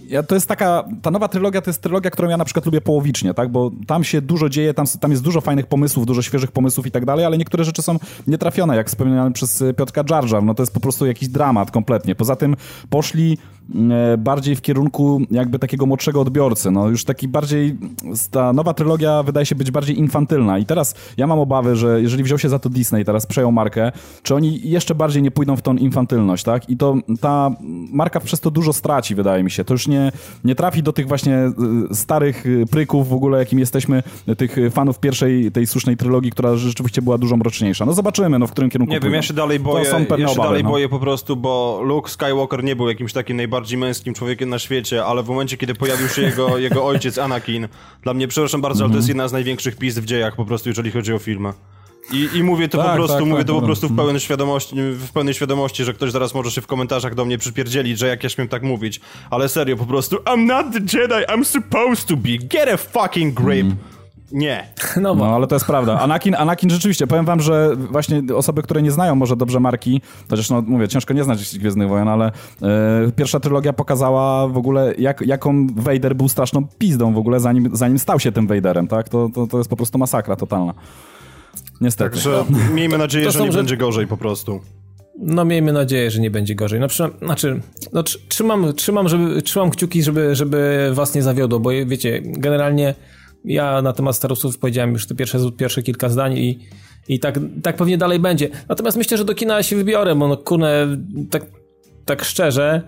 [0.10, 2.82] Ja, to jest taka, ta nowa trylogia to jest trylogia, którą ja na przykład lubię
[2.82, 6.52] połowicznie, tak, bo tam się dużo dzieje, tam, tam jest dużo fajnych pomysłów, dużo świeżych
[6.52, 10.44] pomysłów i tak dalej, ale niektóre rzeczy są nietrafione, jak wspomniany przez y, Piotrka Jar,
[10.44, 12.16] no to jest po prostu jakiś dramat kompletnie.
[12.16, 12.56] Poza tym
[12.90, 13.38] poszli
[14.18, 17.78] bardziej w kierunku jakby takiego młodszego odbiorcy, no już taki bardziej,
[18.32, 20.58] ta nowa trylogia wydaje się być bardziej infantylna.
[20.58, 23.92] I teraz ja mam obawy, że jeżeli wziął się za to Disney, teraz przejął markę,
[24.24, 27.52] czy oni jeszcze bardziej nie pójdą w tą infantylność, tak, i to ta
[27.92, 30.12] marka przez to dużo straci, wydaje mi się, to już nie,
[30.44, 31.52] nie trafi do tych właśnie
[31.92, 34.04] y, starych y, pryków w ogóle, jakim jesteśmy,
[34.38, 37.86] tych fanów pierwszej, tej słusznej trylogii, która rzeczywiście była dużo mroczniejsza.
[37.86, 40.08] No zobaczymy, no w którym kierunku Nie wiem, ja się dalej boję, To są ja
[40.08, 40.70] się obawy, dalej no.
[40.70, 45.06] boję po prostu, bo Luke Skywalker nie był jakimś takim najbardziej męskim człowiekiem na świecie,
[45.06, 47.68] ale w momencie, kiedy pojawił się jego, jego ojciec Anakin,
[48.04, 49.18] dla mnie, przepraszam bardzo, ale to jest Mhm.
[49.18, 51.54] jedna z największych pizd w dziejach po prostu, jeżeli chodzi o filmy.
[52.14, 53.68] I, I mówię to po Tak, prostu, tak, mówię tak, to po dobra.
[53.68, 57.26] prostu w pełnej, świadomości, w pełnej świadomości, że ktoś zaraz może się w komentarzach do
[57.26, 59.02] mnie przypierdzielić, że jak ja śmiem tak mówić.
[59.30, 62.30] Ale serio, po prostu I'm not the Jedi I'm supposed to be.
[62.38, 63.66] Get a fucking grip.
[63.66, 63.78] Mhm.
[64.32, 64.68] Nie.
[65.02, 66.00] No No, ale to jest prawda.
[66.00, 70.50] Anakin, Anakin rzeczywiście, powiem wam, że właśnie osoby, które nie znają może dobrze marki, chociaż
[70.50, 72.32] no mówię, ciężko nie znać Gwiezdnych Wojen, ale e,
[73.16, 78.00] pierwsza trylogia pokazała w ogóle, jak, jaką Vader był straszną pizdą w ogóle, zanim, zanim
[78.00, 79.10] stał się tym Vaderem, tak?
[79.10, 80.74] To, to, to jest po prostu masakra totalna.
[81.82, 82.20] Niestety.
[82.20, 84.60] Że miejmy nadzieję, To że są nie będzie gorzej po prostu.
[85.20, 86.80] No miejmy nadzieję, że nie będzie gorzej.
[86.80, 87.62] No, przy, znaczy,
[87.94, 92.96] no, tr- trzymam, trzymam, żeby, trzymam kciuki, żeby, żeby was nie zawiodło, bo wiecie, generalnie
[93.46, 96.60] ja na temat Starusów powiedziałem już te pierwsze, pierwsze kilka zdań i,
[97.08, 98.50] i tak, tak pewnie dalej będzie.
[98.70, 100.98] Natomiast myślę, że do kina się wybiorę, bo no kurne,
[101.30, 101.46] tak,
[102.06, 102.82] tak szczerze,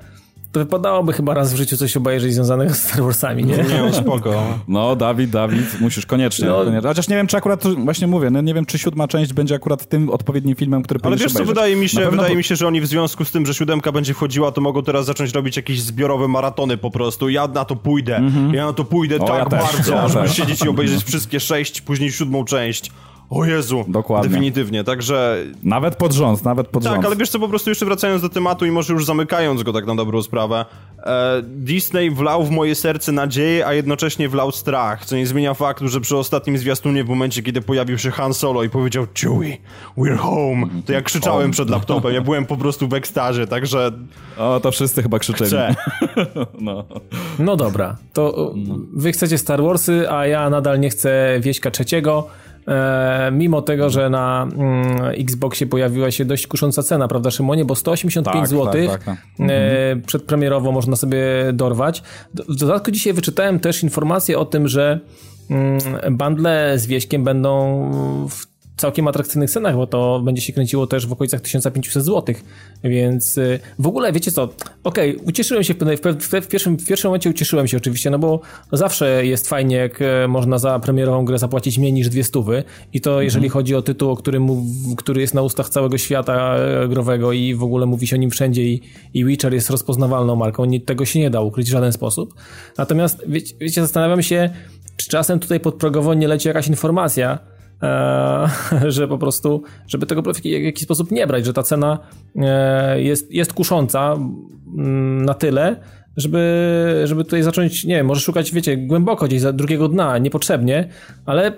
[0.54, 3.58] to wypadałoby chyba raz w życiu coś obejrzeć związanego z Star Warsami, nie?
[3.58, 4.44] Nie, no, spoko.
[4.68, 6.48] No, Dawid, Dawid, musisz koniecznie.
[6.48, 6.64] No.
[6.66, 6.88] koniecznie.
[6.90, 9.86] Chociaż nie wiem, czy akurat, właśnie mówię, no, nie wiem, czy siódma część będzie akurat
[9.90, 12.56] tym odpowiednim filmem, który Ale wiesz co, wydaje mi się, pewno wydaje po- mi się,
[12.56, 15.58] że oni w związku z tym, że siódemka będzie wchodziła, to mogą teraz zacząć robić
[15.58, 17.30] jakieś zbiorowe maratony po prostu.
[17.30, 18.22] Ja na to pójdę.
[18.54, 21.82] Ja na to pójdę O, tak ja bardzo, Ja żeby siedzieć i obejrzeć wszystkie sześć,
[21.82, 22.92] później siódmą część.
[23.30, 23.86] O Jezu.
[23.88, 24.30] Dokładnie.
[24.30, 25.38] Definitywnie, także...
[25.64, 26.96] Nawet pod rząd, nawet pod rząd.
[26.96, 29.74] Tak, ale wiesz co, po prostu jeszcze wracając do tematu i może już zamykając go
[29.74, 30.66] tak na dobrą sprawę,
[31.04, 35.88] e, Disney wlał w moje serce nadzieję, a jednocześnie wlał strach, co nie zmienia faktu,
[35.88, 39.58] że przy ostatnim zwiastunie w momencie, kiedy pojawił się Han Solo i powiedział Chewie,
[39.98, 43.92] we're home, to ja krzyczałem przed laptopem, ja byłem po prostu w ekstazie, także
[44.38, 45.48] O, to wszyscy chyba krzyczeli.
[45.50, 45.76] chcę.
[46.60, 46.86] No.
[47.40, 48.54] No dobra, to
[48.94, 52.28] wy chcecie Star Warsy, a ja nadal nie chcę Wieśka trzeciego.
[52.68, 57.66] E, mimo tego, że na mm, Xboxie pojawiła się dość kusząca cena, prawda Szymonie?
[57.66, 59.18] Bo 185 Tak, zł tak, tak, tak.
[59.50, 61.24] e, przedpremierowo można sobie
[61.54, 62.04] dorwać.
[62.34, 65.00] Do- W dodatku dzisiaj wyczytałem też informację o tym, że
[65.50, 65.80] mm,
[66.18, 67.84] bundle z Wieśkiem będą
[68.30, 68.53] w
[68.84, 72.36] całkiem atrakcyjnych cenach, bo to będzie się kręciło też w okolicach 1500 zł,
[72.84, 74.50] więc y, w ogóle wiecie co,
[74.84, 75.78] okej, ucieszyłem się w,
[76.20, 78.42] w, w, pierwszym, w pierwszym momencie ucieszyłem się oczywiście, no bo
[78.72, 82.64] zawsze jest fajnie, jak e, można za premierową grę zapłacić mniej niż dwie stówy.
[82.94, 84.48] I to jeżeli chodzi o tytuł, o którym,
[84.98, 88.30] który jest na ustach całego świata e, growego i w ogóle mówi się o nim
[88.30, 88.82] wszędzie i,
[89.14, 92.34] i Witcher jest rozpoznawalną marką, nie, tego się nie da ukryć w żaden sposób.
[92.78, 94.50] Natomiast wiecie, wiecie zastanawiam się,
[94.98, 97.53] czy czasem tutaj podprogowo nie leci jakaś informacja,
[98.88, 102.00] że po prostu, żeby tego w jaki- jakiś sposób nie brać, że ta cena
[102.36, 104.14] e, jest, jest kusząca
[104.78, 105.76] mm, na tyle,
[106.18, 110.90] żeby, żeby tutaj zacząć, nie wiem, może szukać, wiecie, głęboko gdzieś za drugiego dna, niepotrzebnie,
[111.26, 111.54] ale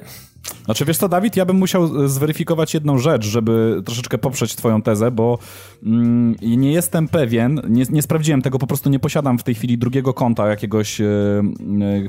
[0.66, 4.82] Znaczy, wiesz co, Dawid, ja bym musiał e, zweryfikować jedną rzecz, żeby troszeczkę poprzeć twoją
[4.82, 5.40] tezę, bo
[5.84, 9.78] mm, nie jestem pewien, nie, nie sprawdziłem tego, po prostu nie posiadam w tej chwili
[9.78, 11.44] drugiego konta jakiegoś e, e,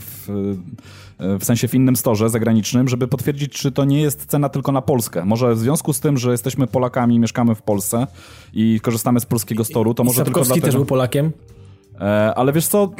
[0.00, 0.28] w,
[1.18, 4.82] w sensie w innym storze zagranicznym, żeby potwierdzić, czy to nie jest cena tylko na
[4.82, 5.24] Polskę.
[5.24, 8.06] Może w związku z tym, że jesteśmy Polakami, mieszkamy w Polsce
[8.52, 10.66] i korzystamy z polskiego storu, to może tylko Sapkowski dlatego...
[10.66, 11.32] też był Polakiem.
[12.34, 12.90] Ale wiesz co?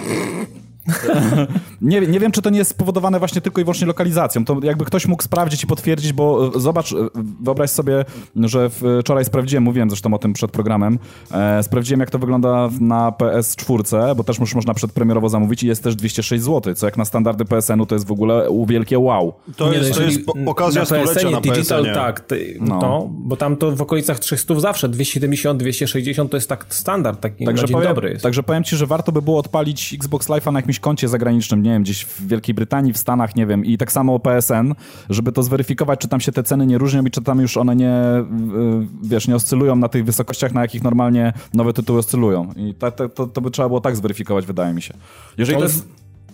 [1.83, 4.45] Nie, nie wiem, czy to nie jest spowodowane właśnie tylko i wyłącznie lokalizacją.
[4.45, 6.97] To jakby ktoś mógł sprawdzić i potwierdzić, bo e, zobacz, e,
[7.41, 8.05] wyobraź sobie,
[8.37, 8.71] że
[9.01, 10.99] wczoraj sprawdziłem, mówiłem zresztą o tym przed programem,
[11.33, 15.83] e, sprawdziłem jak to wygląda na PS4, bo też już można przedpremierowo zamówić i jest
[15.85, 19.33] też 206 zł, co jak na standardy PSN-u to jest w ogóle wielkie wow.
[19.57, 21.95] To Nie, jest, no, to jeżeli jest okazja na stulecia na Digital, PSN-ie.
[21.95, 22.81] tak, ty, No.
[22.81, 27.45] to, bo tam to w okolicach 300 zawsze, 270, 260 to jest tak standard, taki
[27.45, 28.23] Także powiem, dobry jest.
[28.23, 31.63] także powiem ci, że warto by było odpalić Xbox Live'a na jakimś jakimś koncie zagranicznym,
[31.63, 34.75] nie wiem, gdzieś w Wielkiej Brytanii, w Stanach, nie wiem, i tak samo PSN,
[35.11, 37.77] żeby to zweryfikować, czy tam się te ceny nie różnią i czy tam już one
[37.77, 42.53] nie, y, wiesz, nie oscylują na tych wysokościach, na jakich normalnie nowe tytuły oscylują.
[42.57, 44.95] I to, to, to, to by trzeba było tak zweryfikować, wydaje mi się.
[45.39, 45.89] Jeżeli to jest...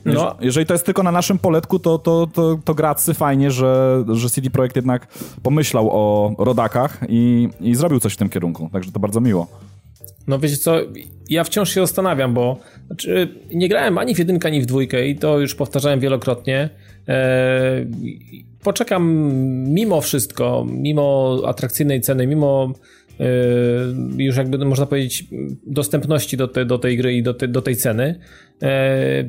[0.05, 0.35] No.
[0.41, 4.31] Jeżeli to jest tylko na naszym poletku, to, to, to, to gracy fajnie, że, że
[4.31, 5.07] CD Projekt jednak
[5.43, 8.71] pomyślał o rodakach i, i zrobił coś w tym kierunku.
[8.73, 9.47] Także to bardzo miło.
[10.27, 10.77] No wiecie co,
[11.31, 15.17] ja wciąż się zastanawiam, bo znaczy, nie grałem ani w jedynkę, ani w dwójkę i
[15.17, 16.71] to już powtarzałem wielokrotnie.
[17.09, 17.87] Eee,
[18.63, 19.33] poczekam
[19.69, 22.73] mimo wszystko, mimo atrakcyjnej ceny, mimo
[23.21, 23.25] e,
[24.17, 25.25] już jakby można powiedzieć
[25.67, 28.19] dostępności do, te, do tej gry i do, te, do tej ceny.
[28.63, 29.29] E,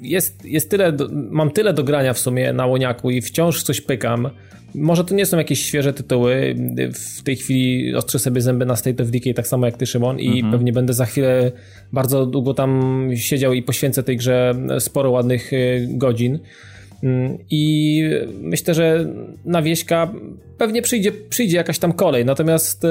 [0.00, 4.30] jest, jest tyle, mam tyle do grania w sumie na łoniaku i wciąż coś pykam.
[4.78, 6.54] Może to nie są jakieś świeże tytuły.
[6.94, 10.20] W tej chwili ostrzę sobie zęby na State of Decay, tak samo jak ty, Szymon,
[10.20, 10.52] i mhm.
[10.52, 11.52] pewnie będę za chwilę
[11.92, 16.38] bardzo długo tam siedział i poświęcę tej grze sporo ładnych y, godzin.
[17.02, 18.02] Mm, I
[18.40, 19.06] myślę, że
[19.44, 20.12] na wieśka
[20.58, 22.88] pewnie przyjdzie, przyjdzie jakaś tam kolej, natomiast y,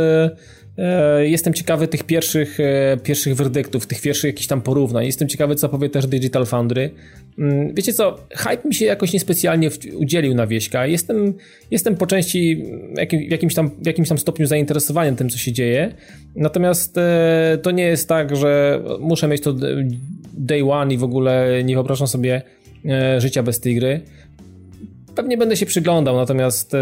[1.24, 5.06] jestem ciekawy tych pierwszych, e, pierwszych werdyktów, tych pierwszych jakichś tam porównań.
[5.06, 6.92] Jestem ciekawy, co powie też Digital Foundry.
[7.40, 10.88] Mm, wiecie co, hype mi się jakoś niespecjalnie udzielił na wieśka.
[10.88, 11.34] Jestem,
[11.72, 12.64] jestem po części
[13.28, 15.96] w jakimś, tam, jakimś tam stopniu zainteresowaniem tym, co się dzieje.
[16.36, 19.56] Natomiast e, to nie jest tak, że muszę mieć to
[20.34, 22.42] day one i w ogóle nie wyobrażam sobie
[23.18, 24.02] życia bez tej gry
[25.16, 26.74] pewnie będę się przyglądał, natomiast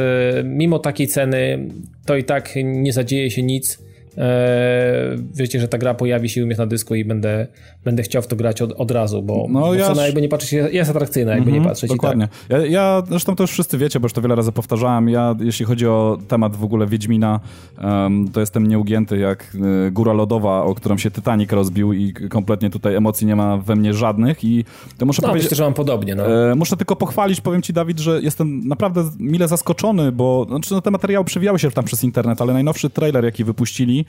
[0.44, 1.68] mimo takiej ceny
[2.06, 3.85] to i tak nie zadzieje się nic.
[4.18, 7.48] E, wiecie, że ta gra pojawi się u mnie na dysku i będę,
[7.84, 9.88] będę chciał w to grać od, od razu, bo, no, bo ja...
[9.88, 11.90] cena jakby nie patrzeć jest atrakcyjna, jakby nie mhm, patrzeć.
[11.90, 12.28] Dokładnie.
[12.28, 12.62] Tak.
[12.62, 15.66] Ja, ja, zresztą to już wszyscy wiecie, bo już to wiele razy powtarzałem, ja jeśli
[15.66, 17.40] chodzi o temat w ogóle Wiedźmina,
[17.84, 19.56] um, to jestem nieugięty jak
[19.88, 23.76] y, góra lodowa, o którą się Titanic rozbił i kompletnie tutaj emocji nie ma we
[23.76, 24.66] mnie żadnych i
[24.98, 25.46] to muszę no, powiedzieć...
[25.46, 26.16] myślę, że mam podobnie.
[26.16, 26.52] No.
[26.52, 30.82] E, muszę tylko pochwalić, powiem ci Dawid, że jestem naprawdę mile zaskoczony, bo znaczy, no,
[30.82, 34.05] te materiały przewijały się tam przez internet, ale najnowszy trailer, jaki wypuścili,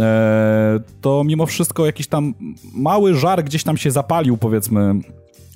[0.00, 2.34] E, to mimo wszystko jakiś tam
[2.74, 4.94] mały żar gdzieś tam się zapalił, powiedzmy,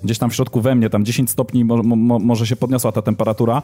[0.04, 3.02] gdzieś tam w środku we mnie, tam 10 stopni mo, mo, może się podniosła ta
[3.02, 3.62] temperatura,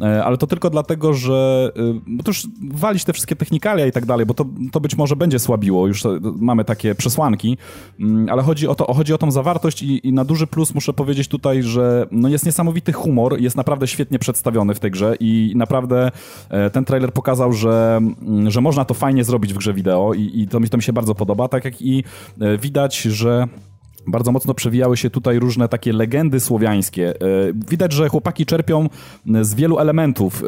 [0.00, 3.92] e, ale to tylko dlatego, że e, bo to już walić te wszystkie technikalia i
[3.92, 7.58] tak dalej, bo to, to być może będzie słabiło, już mamy takie przesłanki,
[8.00, 10.92] mm, ale chodzi o to, chodzi o tą zawartość i, i na duży plus muszę
[10.92, 15.52] powiedzieć tutaj, że no jest niesamowity humor, jest naprawdę świetnie przedstawiony w tej grze i
[15.56, 16.10] naprawdę
[16.48, 20.40] e, ten trailer pokazał, że, mm, że można to fajnie zrobić w grze wideo i,
[20.40, 22.04] i to, mi, to mi się bardzo podoba, tak jak i
[22.58, 23.48] widać, że
[24.06, 27.10] bardzo mocno przewijały się tutaj różne takie legendy słowiańskie.
[27.10, 27.14] E,
[27.70, 28.88] widać, że chłopaki czerpią
[29.42, 30.42] z wielu elementów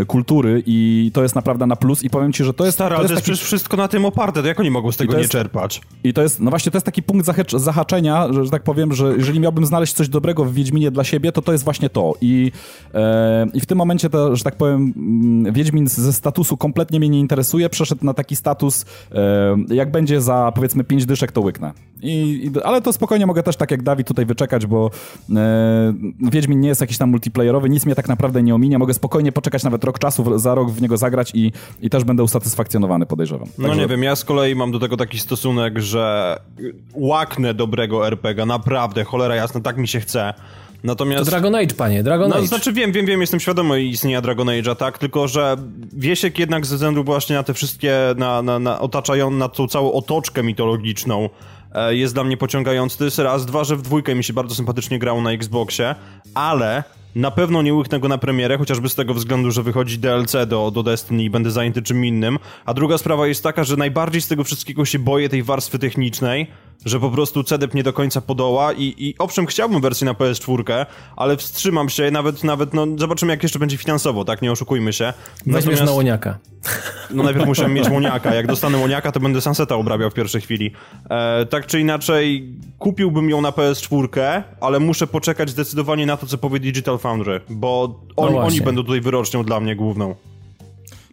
[0.00, 2.76] e, kultury i to jest naprawdę na plus i powiem ci, że to jest...
[2.76, 3.44] Stara, to jest, to jest taki...
[3.44, 5.32] wszystko na tym oparte, to jak oni mogą z tego nie jest...
[5.32, 5.80] czerpać?
[6.04, 9.14] I to jest, no właśnie, to jest taki punkt zahaczenia, że, że, tak powiem, że
[9.16, 12.14] jeżeli miałbym znaleźć coś dobrego w Wiedźminie dla siebie, to to jest właśnie to.
[12.20, 12.52] I,
[12.94, 17.08] e, i w tym momencie to, że tak powiem, mm, Wiedźmin ze statusu kompletnie mnie
[17.08, 21.72] nie interesuje, przeszedł na taki status, e, jak będzie za powiedzmy pięć dyszek, to łyknę.
[22.02, 22.12] I,
[22.46, 24.90] i, ale to spokojnie mogę też tak jak Dawid tutaj wyczekać, bo
[25.36, 28.78] e, Wiedźmin nie jest jakiś tam multiplayerowy, nic mnie tak naprawdę nie ominie.
[28.78, 32.22] Mogę spokojnie poczekać nawet rok czasu, za rok w niego zagrać i, i też będę
[32.22, 33.48] usatysfakcjonowany, podejrzewam.
[33.58, 33.80] No Także...
[33.80, 36.36] nie wiem, ja z kolei mam do tego taki stosunek, że
[36.94, 40.34] łaknę dobrego RPG, naprawdę, cholera jasna, tak mi się chce.
[40.84, 41.24] Natomiast...
[41.24, 42.46] To Dragon Age, panie, Dragon no, Age.
[42.46, 45.56] Znaczy wiem, wiem, wiem, jestem świadomy istnienia Dragon Age'a, tak, tylko że
[45.92, 49.92] Wiesiek jednak ze względu właśnie na te wszystkie, na, na, na otaczają, na tą całą
[49.92, 51.28] otoczkę mitologiczną,
[51.90, 52.98] jest dla mnie pociągający.
[52.98, 55.94] To jest raz, dwa, że w dwójkę mi się bardzo sympatycznie grało na Xboxie,
[56.34, 60.36] ale na pewno nie łyknę go na premierę, chociażby z tego względu, że wychodzi DLC
[60.46, 62.38] do, do Destiny i będę zajęty czym innym.
[62.64, 66.46] A druga sprawa jest taka, że najbardziej z tego wszystkiego się boję tej warstwy technicznej,
[66.84, 70.86] że po prostu CDEP nie do końca podoła i, i owszem, chciałbym wersję na PS4,
[71.16, 75.12] ale wstrzymam się, nawet, nawet, no zobaczymy jak jeszcze będzie finansowo, tak, nie oszukujmy się.
[75.46, 76.38] Weźmiesz Natomiast, na łoniaka.
[77.10, 80.72] No najpierw musiałem mieć łoniaka, jak dostanę łoniaka, to będę Sunseta obrabiał w pierwszej chwili.
[81.10, 86.38] E, tak czy inaczej, kupiłbym ją na PS4, ale muszę poczekać zdecydowanie na to, co
[86.38, 90.14] powie Digital Foundry, bo oni, no oni będą tutaj wyrocznią dla mnie główną.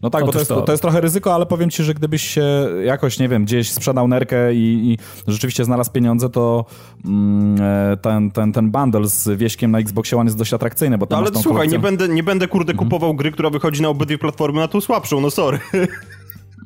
[0.02, 2.44] No tak, bo to jest, to jest trochę ryzyko, ale powiem ci, że gdybyś się
[2.86, 4.98] jakoś, nie wiem, gdzieś sprzedał nerkę i, i
[5.28, 6.66] rzeczywiście znalazł pieniądze, to
[7.06, 11.06] mm, e, ten, ten, ten bundle z wieśkiem na Xboxie One jest dość atrakcyjny, bo
[11.06, 11.78] tam Ale słuchaj, kolekcją...
[11.78, 12.90] nie będę, nie będę kurde mhm.
[12.90, 15.60] kupował gry, która wychodzi na obydwie platformy na tą słabszą, no sorry.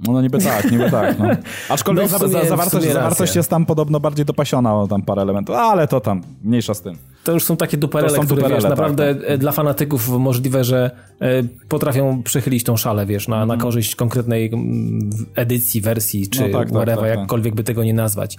[0.08, 1.19] No niby tak, niby tak.
[1.19, 1.25] No.
[1.69, 5.88] Aczkolwiek No sumie- za, zawartość, zawartość jest tam podobno bardziej dopasiona tam parę elementów, ale
[5.88, 6.97] to tam, mniejsza z tym.
[7.23, 10.63] To już są takie duperele, są które duperele, wiesz, tak, naprawdę e, dla fanatyków możliwe,
[10.63, 16.43] że e, potrafią przechylić tą szalę, wiesz, na, na korzyść konkretnej mm, edycji, wersji, czy
[16.43, 16.51] Mhm.
[16.51, 17.19] No tak, tak, whatever, tak, tak.
[17.19, 18.38] jakkolwiek by tego nie nazwać.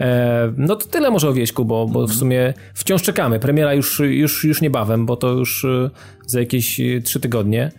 [0.00, 2.08] E, no to tyle może o Wieśku, bo, bo Mhm.
[2.08, 3.38] w sumie wciąż czekamy.
[3.38, 5.66] Premiera już, już, już niebawem, bo to już
[6.26, 7.72] za jakieś trzy tygodnie.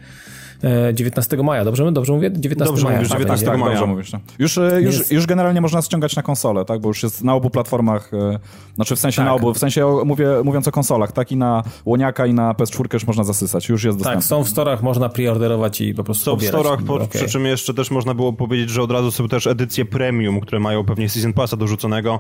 [0.64, 2.32] E, 19 maja, dobrze, dobrze mówię?
[2.32, 2.98] 19 Dobrze maja.
[2.98, 3.60] mówisz, tak, 19 będzie.
[3.64, 3.72] maja.
[3.76, 4.12] dobrze mówisz.
[4.14, 4.20] no.
[4.40, 6.82] Już, e, już, już generalnie można ściągać na konsolę, tak?
[6.82, 8.40] Bo już jest na obu platformach, e,
[8.76, 9.26] znaczy w sensie Tak.
[9.26, 11.32] na obu, w sensie mówię, mówiąc o konsolach, tak?
[11.32, 14.22] I na Łoniaka i na PS4 już można zasysać, już jest dostępny.
[14.22, 17.08] Tak, są w storach, można preorderować i po prostu Są w storach, po, Okej.
[17.08, 20.60] przy czym jeszcze też można było powiedzieć, że od razu są też edycje premium, które
[20.60, 22.20] mają pewnie Season Passa dorzuconego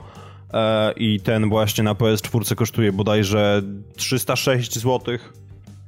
[0.53, 3.61] e, i ten właśnie na PS4 kosztuje bodajże
[3.95, 5.17] 306 zł.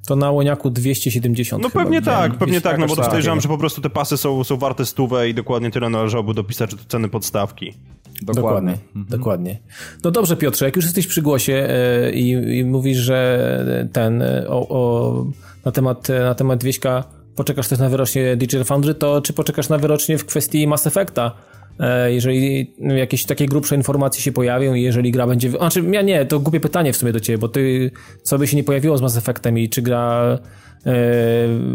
[0.08, 3.48] To na Łoniaku 270 No chyba pewnie tak, pewnie tak, no bo jakoś podejrzewam, że
[3.48, 7.10] po prostu te pasy są, są warte stówę i dokładnie tyle należałoby dopisać do ceny
[7.10, 7.74] podstawki.
[8.22, 9.06] Dokładnie, Mhm.
[9.10, 9.60] dokładnie.
[10.04, 14.46] No dobrze Piotrze, jak już jesteś przy głosie e, i, i mówisz, że ten e,
[14.50, 15.26] o, o,
[15.66, 17.04] na, temat, e, na temat Wieśka
[17.36, 21.32] poczekasz też na wyrocznie Digital Foundry, to czy poczekasz na wyrocznie w kwestii Mass Effecta?
[21.80, 25.50] E, Jeżeli jakieś takie grubsze informacje się pojawią i jeżeli gra będzie...
[25.50, 27.92] Znaczy, ja nie, to głupie pytanie w sumie do ciebie, bo ty,
[28.24, 30.40] co by się nie pojawiło z Mass Effectem i czy gra
[30.86, 30.94] e,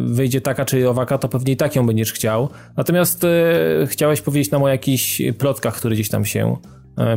[0.07, 2.49] wyjdzie taka czy owaka, to pewnie i tak ją będziesz chciał.
[2.77, 3.29] Natomiast e,
[3.87, 6.57] chciałeś powiedzieć nam o jakichś plotkach, które gdzieś tam się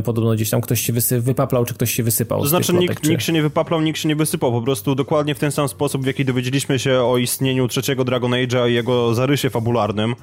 [0.04, 3.04] podobno gdzieś tam ktoś się wysy- wypaplał, czy ktoś się wysypał To znaczy plotek, nikt,
[3.04, 3.10] czy...
[3.10, 6.04] nikt się nie wypaplał, nikt się nie wysypał, po prostu dokładnie w ten sam sposób,
[6.04, 10.16] w jaki dowiedzieliśmy się o istnieniu trzeciego Dragon Age'a i jego zarysie fabularnym,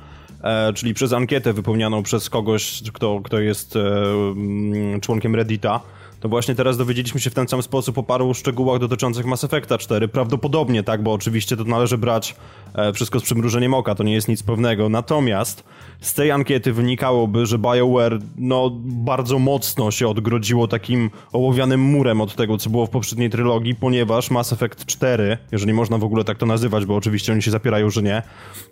[0.43, 5.81] e, czyli przez ankietę wypełnianą przez kogoś, kto, kto jest e, mm, członkiem Reddita,
[6.23, 9.79] to właśnie teraz dowiedzieliśmy się w ten sam sposób o paru szczegółach dotyczących Mass Effecta
[9.79, 10.09] 4.
[10.09, 12.37] Prawdopodobnie tak, bo oczywiście to należy brać
[12.75, 14.89] e, wszystko z przymrużeniem oka, to nie jest nic pewnego.
[14.89, 15.65] Natomiast
[16.01, 22.35] z tej ankiety wynikałoby, że BioWare no, bardzo mocno się odgrodziło takim ołowianym murem od
[22.35, 26.39] tego, co było w poprzedniej trylogii, ponieważ Mass Effect 4, jeżeli można w ogóle tak
[26.39, 28.23] to nazywać, bo oczywiście oni się zapierają, że nie,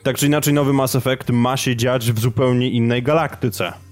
[0.02, 3.89] tak czy inaczej nowy Mass Effect ma się dziać w zupełnie innej galaktyce.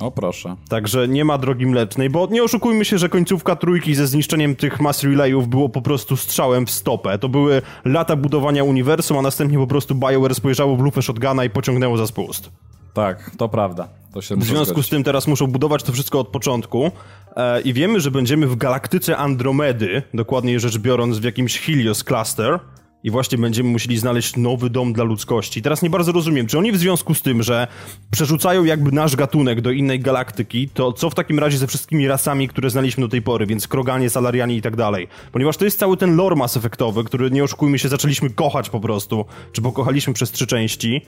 [0.00, 0.56] O proszę.
[0.68, 4.80] Także nie ma drogi mlecznej, bo nie oszukujmy się, że końcówka trójki ze zniszczeniem tych
[4.80, 7.18] mass relayów było po prostu strzałem w stopę.
[7.18, 11.50] To były lata budowania uniwersum, a następnie po prostu BioWare spojrzało w lufę shotguna i
[11.50, 12.50] pociągnęło za spust.
[12.94, 13.88] Tak, to prawda.
[14.12, 14.86] To się W związku zgodzić.
[14.86, 16.90] z tym teraz muszą budować to wszystko od początku
[17.36, 22.58] e, i wiemy, że będziemy w galaktyce Andromedy, dokładniej rzecz biorąc w jakimś Helios Cluster
[23.04, 25.62] i właśnie będziemy musieli znaleźć nowy dom dla ludzkości.
[25.62, 27.66] Teraz nie bardzo rozumiem, czy oni w związku z tym, że
[28.10, 32.48] przerzucają jakby nasz gatunek do innej galaktyki, to co w takim razie ze wszystkimi rasami,
[32.48, 35.08] które znaliśmy do tej pory, więc Kroganie, Salarianie i tak dalej.
[35.32, 38.80] Ponieważ to jest cały ten lore Mass Effectowy, który nie oszukujmy się, zaczęliśmy kochać po
[38.80, 41.00] prostu, czy pokochaliśmy przez trzy części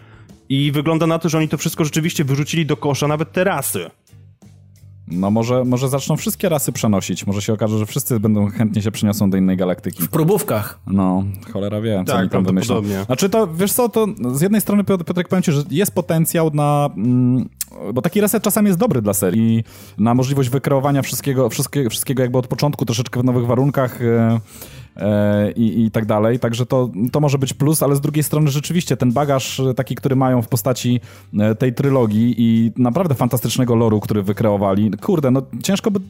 [0.49, 3.91] i wygląda na to, że oni to wszystko rzeczywiście wyrzucili do kosza, nawet te rasy.
[5.09, 7.27] No może, może zaczną wszystkie rasy przenosić.
[7.27, 10.03] Może się okaże, że wszyscy będą chętnie się przeniosą do innej galaktyki.
[10.03, 10.79] W próbówkach.
[10.87, 12.83] No, cholera wie, co Tak, oni tam wymyślą.
[13.07, 16.51] Znaczy to, wiesz co, to z jednej strony, Piotr- Piotrek, powiem ci, że jest potencjał
[16.55, 16.91] na...
[16.97, 17.49] Mm,
[17.95, 19.65] bo taki reset czasami jest dobry dla serii.
[19.99, 24.41] Na możliwość wykreowania wszystkiego, wszystkiego, wszystkiego jakby od początku, troszeczkę w nowych warunkach e,
[25.57, 26.39] i, i tak dalej.
[26.39, 29.95] Także to, to może być plus, ale z drugiej strony rzeczywiście ten bagaż e, taki,
[29.95, 31.01] który mają w postaci
[31.39, 34.91] e, tej trylogii i naprawdę fantastycznego loru, który wykreowali.
[34.91, 36.01] Kurde, no ciężko by...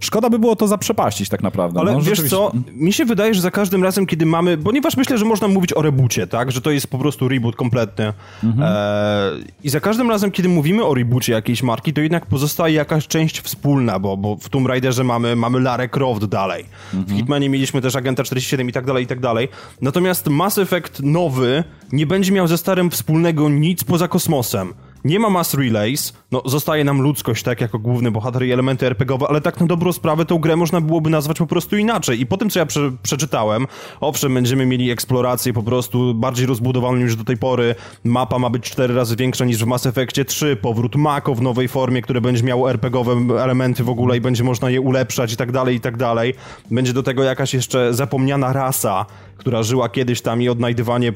[0.00, 1.80] Szkoda by było to zaprzepaścić tak naprawdę.
[1.80, 5.18] Ale no, wiesz co, mi się wydaje, że za każdym razem, kiedy mamy, ponieważ myślę,
[5.18, 8.12] że można mówić o reboocie, tak, że to jest po prostu reboot kompletny
[8.60, 9.32] e,
[9.64, 13.40] i za każdym razem, kiedy mówimy o reboocie jakiejś marki, to jednak pozostaje jakaś część
[13.40, 17.96] wspólna, bo, bo w Tomb Raiderze mamy, mamy Lara Croft dalej, w Hitmanie mieliśmy też
[17.96, 19.48] Agenta 47 i tak dalej, i tak dalej,
[19.80, 24.74] natomiast Mass Effect nowy nie będzie miał ze starym wspólnego nic poza kosmosem.
[25.04, 29.26] Nie ma Mass Relays, no zostaje nam ludzkość, tak, jako główny bohater i elementy RPGowe,
[29.28, 32.20] ale tak na dobrą sprawę tą grę można byłoby nazwać po prostu inaczej.
[32.20, 33.66] I po tym, co ja prze, przeczytałem,
[34.00, 37.74] owszem, będziemy mieli eksplorację po prostu bardziej rozbudowaną niż do tej pory.
[38.04, 41.68] Mapa ma być cztery razy większa niż w Mass Effectie 3, powrót Mako w nowej
[41.68, 45.52] formie, które będzie miało RPGowe elementy w ogóle i będzie można je ulepszać i tak
[45.52, 46.34] dalej, i tak dalej.
[46.70, 51.12] Będzie do tego jakaś jeszcze zapomniana rasa, która żyła kiedyś tam i odnajdywanie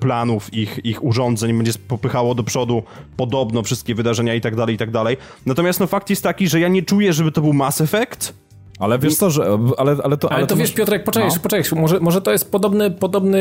[0.00, 2.82] planów ich, ich urządzeń będzie popychało do przodu
[3.32, 5.16] podobno wszystkie wydarzenia i tak dalej, i tak dalej.
[5.46, 8.34] Natomiast no fakt jest taki, że ja nie czuję, żeby to był Mass Effect.
[8.78, 9.58] Ale wiesz co, że...
[9.78, 11.36] Ale, ale to, Ale to wiesz, masz- Piotrek, poczekaj, No.
[11.42, 13.40] poczekaj, może, może to jest podobny, podobny,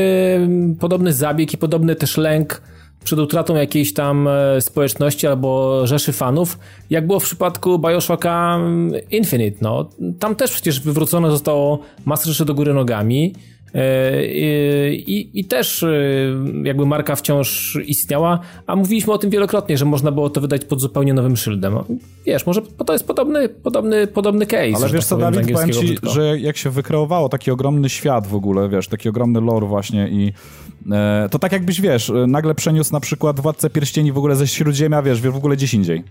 [0.80, 2.62] podobny zabieg i podobny też lęk
[3.04, 9.02] przed utratą jakiejś tam e, społeczności albo rzeszy fanów, jak było w przypadku Bioshocka mm,
[9.12, 9.90] Infinite, no.
[10.20, 13.36] Tam też przecież wywrócone zostało masę rzeczy do góry nogami,
[14.94, 15.90] I, I, też e,
[16.64, 20.82] jakby marka wciąż istniała, a mówiliśmy o tym wielokrotnie, że można było to wydać pod
[20.82, 21.76] zupełnie nowym szyldem.
[22.26, 24.76] Wiesz, może to jest podobny, podobny, podobny case.
[24.76, 28.28] Ale wiesz tak co, powiem, Dawid, powiem ci, że jak się wykreowało taki ogromny świat
[28.28, 30.34] w ogóle, wiesz, taki ogromny lore właśnie i
[30.92, 35.02] e, to tak jakbyś, wiesz, nagle przeniósł na przykład Władcę Pierścieni w ogóle ze Śródziemia,
[35.02, 36.04] wiesz, w ogóle gdzieś indziej.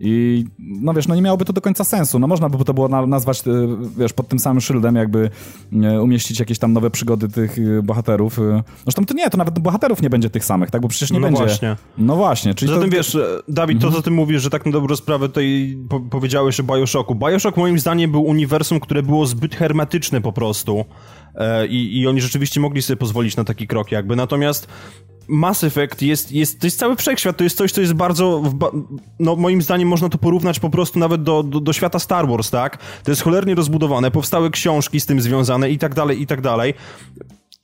[0.00, 2.18] I no wiesz, no nie miałoby to do końca sensu.
[2.18, 3.50] No można by to było nazwać, e,
[3.98, 5.30] wiesz, pod tym samym szyldem jakby
[5.82, 8.40] e, umieścić jakieś tam nowe przygody tych e, bohaterów.
[8.82, 10.82] Zresztą to nie, to nawet bohaterów nie będzie tych samych, tak?
[10.82, 11.44] Bo przecież nie no będzie.
[11.44, 11.76] Właśnie.
[11.98, 12.54] No właśnie.
[12.54, 12.96] Czyli Zatem to...
[12.96, 13.92] wiesz, Dawid, mhm.
[13.92, 17.14] to co ty mówisz, że tak na dobrą sprawę tutaj po powiedziałeś o Bioshocku.
[17.14, 20.84] Bioshock moim zdaniem był uniwersum, które było zbyt hermetyczne po prostu.
[21.68, 24.16] I, I oni rzeczywiście mogli sobie pozwolić na taki krok jakby.
[24.16, 24.68] Natomiast
[25.28, 28.42] Mass Effect jest, jest, to jest cały wszechświat, to jest coś, co jest bardzo,
[29.18, 32.50] no moim zdaniem można to porównać po prostu nawet do, do, do, świata Star Wars,
[32.50, 32.78] tak?
[33.04, 36.74] To jest cholernie rozbudowane, powstały książki z tym związane i tak dalej, i tak dalej.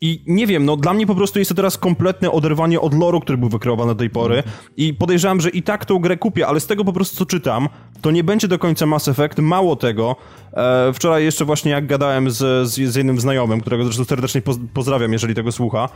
[0.01, 3.21] I nie wiem, no dla mnie po prostu jest to teraz kompletne oderwanie od loru,
[3.21, 4.43] który był wykreowany do tej pory
[4.77, 7.69] i podejrzewam, że i tak tą grę kupię, ale z tego po prostu co czytam,
[8.01, 10.17] to nie będzie do końca Mass Effect, mało tego.
[10.53, 14.57] E, wczoraj jeszcze właśnie jak gadałem z, z, z jednym znajomym, którego zresztą serdecznie poz,
[14.75, 15.89] pozdrawiam, jeżeli tego słucha,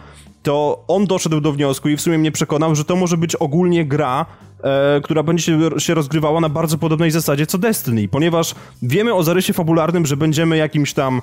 [0.42, 3.84] to on doszedł do wniosku i w sumie mnie przekonał, że to może być ogólnie
[3.84, 4.26] gra,
[4.62, 9.22] e, która będzie się, się rozgrywała na bardzo podobnej zasadzie co Destiny, ponieważ wiemy o
[9.22, 11.22] zarysie fabularnym, że będziemy jakimś tam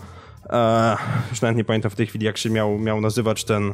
[0.50, 0.98] E,
[1.32, 3.74] już nawet nie pamiętam w tej chwili, jak się miał, miał nazywać ten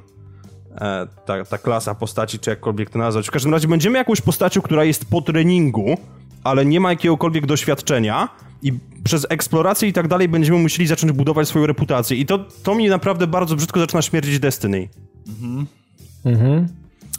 [0.75, 3.27] e, ta, ta klasa postaci, czy jakkolwiek to nazwać.
[3.27, 5.97] W każdym razie będziemy jakąś postacią, która jest po treningu,
[6.43, 8.29] ale nie ma jakiegokolwiek doświadczenia
[8.61, 12.17] i przez eksplorację i tak dalej będziemy musieli zacząć budować swoją reputację.
[12.17, 14.89] I to, to mi naprawdę bardzo brzydko zaczyna śmierdzić Destiny.
[15.27, 15.67] Mhm.
[16.25, 16.67] Mhm.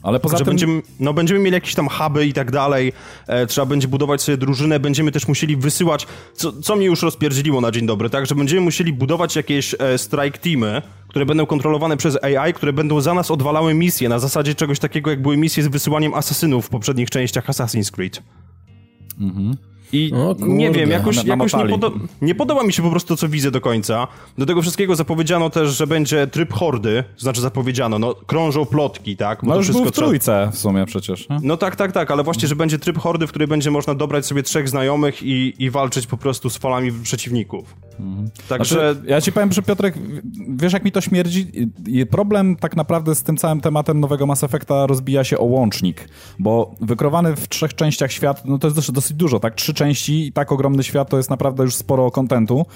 [0.02, 0.50] Ale poza że tym...
[0.50, 2.92] Będziemy, no, będziemy mieli jakieś tam huby i tak dalej,
[3.26, 7.60] e, trzeba będzie budować sobie drużynę, będziemy też musieli wysyłać, co, co mnie już rozpierdzieliło
[7.60, 11.96] na dzień dobry, tak, że będziemy musieli budować jakieś e, strike teamy, które będą kontrolowane
[11.96, 15.62] przez AI, które będą za nas odwalały misje na zasadzie czegoś takiego, jak były misje
[15.62, 18.22] z wysyłaniem asasynów w poprzednich częściach Assassin's Creed.
[19.20, 19.56] Mhm.
[19.92, 23.28] I nie wiem, jakoś, jakoś nie, podo nie, podoba mi się po prostu to, co
[23.28, 24.08] widzę do końca.
[24.38, 29.16] Do tego wszystkiego zapowiedziano też, że będzie tryb hordy, to znaczy zapowiedziano, no krążą plotki,
[29.16, 29.40] tak?
[29.42, 31.28] Bo no to już wszystko był w trójce w sumie przecież.
[31.28, 31.38] Nie?
[31.42, 34.26] No tak, tak, tak, ale właśnie, że będzie tryb hordy, w której będzie można dobrać
[34.26, 37.74] sobie trzech znajomych i, i walczyć po prostu z falami przeciwników.
[38.00, 38.30] Mhm.
[38.48, 38.94] Także...
[38.94, 39.94] Znaczy, ja ci powiem, że Piotrek,
[40.48, 41.46] wiesz jak mi to śmierdzi?
[42.10, 46.74] Problem tak naprawdę z tym całym tematem nowego Mass Effecta rozbija się o łącznik, bo
[46.80, 49.54] wykrowany w trzech częściach świat, no to jest dosyć, dosyć dużo, tak?
[49.54, 52.66] Trzy części i tak ogromny świat to jest naprawdę już sporo kontentu.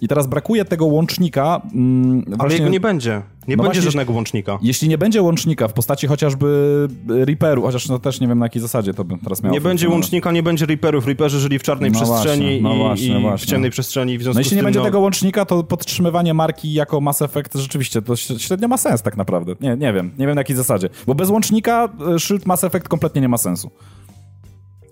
[0.00, 1.62] I teraz brakuje tego łącznika.
[1.74, 2.58] Mm, Ale właśnie...
[2.58, 3.22] jego nie będzie.
[3.48, 4.58] Nie no będzie właśnie, żadnego łącznika.
[4.62, 8.62] Jeśli nie będzie łącznika w postaci chociażby Reaperu, chociaż no też nie wiem na jakiej
[8.62, 9.52] zasadzie to bym teraz miał.
[9.52, 11.06] Nie będzie łącznika, nie będzie Reaperów.
[11.06, 13.46] Reaperzy żyli w czarnej no przestrzeni właśnie, no i, właśnie, i właśnie.
[13.46, 14.18] w ciemnej przestrzeni.
[14.18, 14.84] W no jeśli nie tym, będzie no...
[14.84, 19.54] tego łącznika, to podtrzymywanie marki jako Mass Effect rzeczywiście to średnio ma sens tak naprawdę.
[19.60, 20.10] Nie, nie wiem.
[20.18, 20.88] Nie wiem na jakiej zasadzie.
[21.06, 23.70] Bo bez łącznika e, szyld Mass Effect kompletnie nie ma sensu.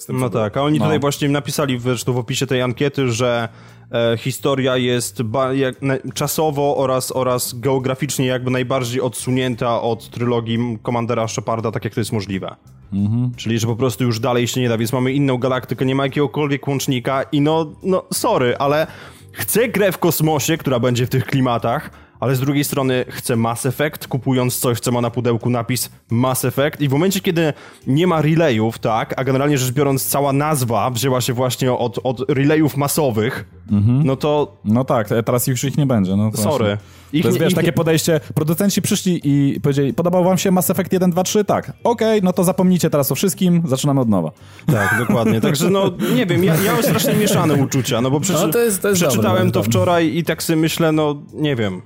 [0.08, 0.84] No tak, a oni no.
[0.84, 3.48] tutaj właśnie napisali zresztą w opisie tej ankiety, że
[3.92, 11.28] e, historia jest jak, na, czasowo oraz, oraz geograficznie jakby najbardziej odsunięta od trylogii Komandera
[11.28, 12.56] Sheparda, tak jak to jest możliwe.
[12.92, 13.32] Mhm.
[13.36, 16.04] Czyli, że po prostu już dalej się nie da, więc mamy inną galaktykę, nie ma
[16.04, 18.86] jakiegokolwiek łącznika i no, no sorry, ale
[19.32, 21.90] chcę grę w kosmosie, która będzie w tych klimatach,
[22.24, 26.44] ale z drugiej strony chcę Mass Effect, kupując coś, co ma na pudełku napis Mass
[26.44, 27.52] Effect i w momencie, kiedy
[27.86, 32.30] nie ma relayów, tak, a generalnie rzecz biorąc cała nazwa wzięła się właśnie od, od
[32.30, 34.06] relayów masowych, mhm.
[34.06, 34.56] no to...
[34.64, 36.78] No tak, teraz już ich nie będzie, no Sorry.
[37.12, 37.56] Ich, to jest, wiesz, ich...
[37.56, 41.44] takie podejście, producenci przyszli i powiedzieli, podobał wam się Mass Effect 1, 2, 3?
[41.44, 41.72] Tak.
[41.84, 44.30] Okej, okay, no to zapomnijcie teraz o wszystkim, zaczynamy od nowa.
[44.66, 45.40] Tak, dokładnie.
[45.40, 48.46] Także no, nie wiem, ja, ja mam strasznie mieszane uczucia, no bo przeczy...
[48.46, 51.56] no, to jest, to jest przeczytałem dobre, to wczoraj i tak sobie myślę, no nie
[51.56, 51.82] wiem.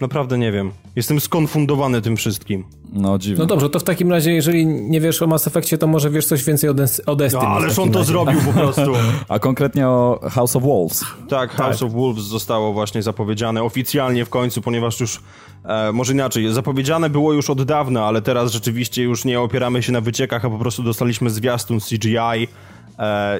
[0.00, 0.72] Naprawdę nie wiem.
[0.96, 2.64] Jestem skonfundowany tym wszystkim.
[2.92, 3.38] No dziwne.
[3.38, 6.26] No dobrze, to w takim razie, jeżeli nie wiesz o Mass Effectie, to może wiesz
[6.26, 7.44] coś więcej o, Des o Destiny.
[7.44, 8.12] No, ależ on to razie.
[8.12, 8.92] zrobił po prostu.
[9.28, 11.04] A konkretnie o House of Wolves.
[11.28, 11.86] Tak, House tak.
[11.86, 15.20] of Wolves zostało właśnie zapowiedziane oficjalnie w końcu, ponieważ już,
[15.64, 19.92] e, może inaczej, zapowiedziane było już od dawna, ale teraz rzeczywiście już nie opieramy się
[19.92, 22.48] na wyciekach, a po prostu dostaliśmy zwiastun CGI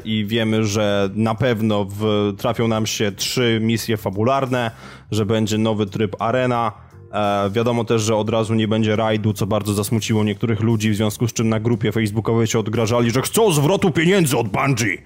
[0.04, 4.70] i wiemy, że na pewno w, trafią nam się trzy misje fabularne,
[5.10, 6.72] że będzie nowy tryb arena.
[7.12, 10.96] E, wiadomo też, że od razu nie będzie rajdu, co bardzo zasmuciło niektórych ludzi, w
[10.96, 14.98] związku z czym na grupie facebookowej się odgrażali, że chcą zwrotu pieniędzy od Bungie.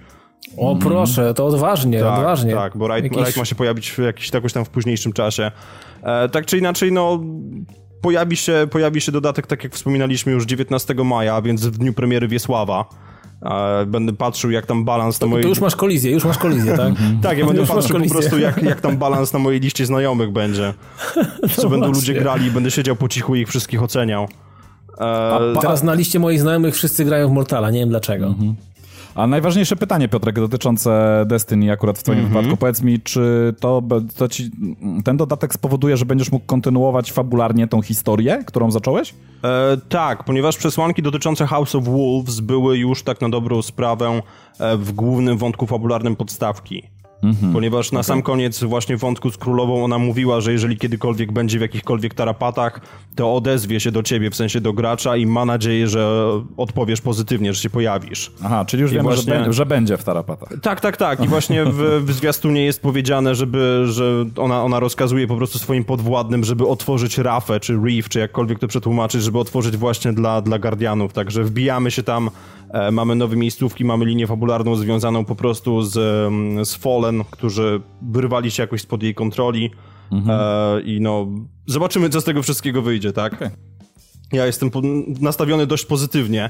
[0.57, 0.83] O mm.
[0.83, 2.53] proszę, to odważnie, tak, odważnie.
[2.53, 3.21] Tak, bo rajd, Jakiś...
[3.21, 5.51] rajd ma się pojawić w jakiś, jakoś tam w późniejszym czasie.
[6.03, 7.23] E, tak czy inaczej, no
[8.01, 12.27] pojawi się, pojawi się dodatek, tak jak wspominaliśmy już 19 maja, więc w dniu premiery
[12.27, 12.85] Wiesława.
[13.87, 15.43] Będę patrzył, jak tam balans na mojej...
[15.43, 16.93] To już masz kolizję, już masz kolizję, tak?
[17.23, 20.31] tak, ja będę już patrzył po prostu, jak, jak tam balans na mojej liście znajomych
[20.31, 20.73] będzie.
[21.55, 24.27] Co no będą ludzie grali, będę siedział po cichu i ich wszystkich oceniał.
[24.99, 25.53] E...
[25.61, 28.27] Teraz na liście moich znajomych wszyscy grają w Mortala, nie wiem dlaczego.
[28.27, 28.55] Mhm.
[29.15, 32.33] A najważniejsze pytanie, Piotrek, dotyczące Destiny akurat w twoim mm -hmm.
[32.33, 32.57] wypadku.
[32.57, 33.83] Powiedz mi, czy to,
[34.17, 34.51] to ci,
[35.03, 39.13] ten dodatek spowoduje, że będziesz mógł kontynuować fabularnie tą historię, którą zacząłeś?
[39.43, 44.21] E, tak, ponieważ przesłanki dotyczące House of Wolves były już tak na dobrą sprawę
[44.59, 46.94] e, w głównym wątku fabularnym podstawki.
[47.23, 47.53] Mhm.
[47.53, 48.03] Ponieważ na okay.
[48.03, 52.81] sam koniec właśnie wątku z królową ona mówiła, że jeżeli kiedykolwiek będzie w jakichkolwiek tarapatach,
[53.15, 57.53] to odezwie się do ciebie, w sensie do gracza i ma nadzieję, że odpowiesz pozytywnie,
[57.53, 58.31] że się pojawisz.
[58.43, 59.33] Aha, czyli już I wiemy, właśnie...
[59.33, 60.49] że, be że, będzie w tarapatach.
[60.61, 61.23] Tak, tak, tak.
[61.23, 65.83] I właśnie w, w zwiastunie jest powiedziane, żeby, że ona, ona rozkazuje po prostu swoim
[65.83, 70.59] podwładnym, żeby otworzyć rafę, czy reef, czy jakkolwiek to przetłumaczyć, żeby otworzyć właśnie dla, dla
[70.59, 71.13] Guardianów.
[71.13, 72.29] Także wbijamy się tam
[72.91, 78.51] mamy nowe miejscówki, mamy linię fabularną związaną po prostu z, mm, z Fallen, którzy wyrwali
[78.51, 79.71] się jakoś spod jej kontroli
[80.11, 80.39] mhm.
[80.39, 81.27] e, i no
[81.67, 83.33] zobaczymy, co z tego wszystkiego wyjdzie, tak?
[83.33, 83.51] Okay.
[84.33, 84.71] Ja jestem
[85.21, 86.49] nastawiony dość pozytywnie.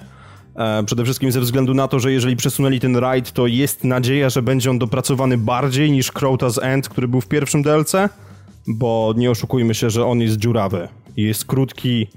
[0.55, 4.29] E, przede wszystkim ze względu na to, że jeżeli przesunęli ten raid, to jest nadzieja,
[4.29, 7.93] że będzie on dopracowany bardziej niż Crota's End, który był w pierwszym DLC,
[8.67, 10.87] bo nie oszukujmy się, że on jest dziurawy.
[11.17, 12.07] Jest krótki,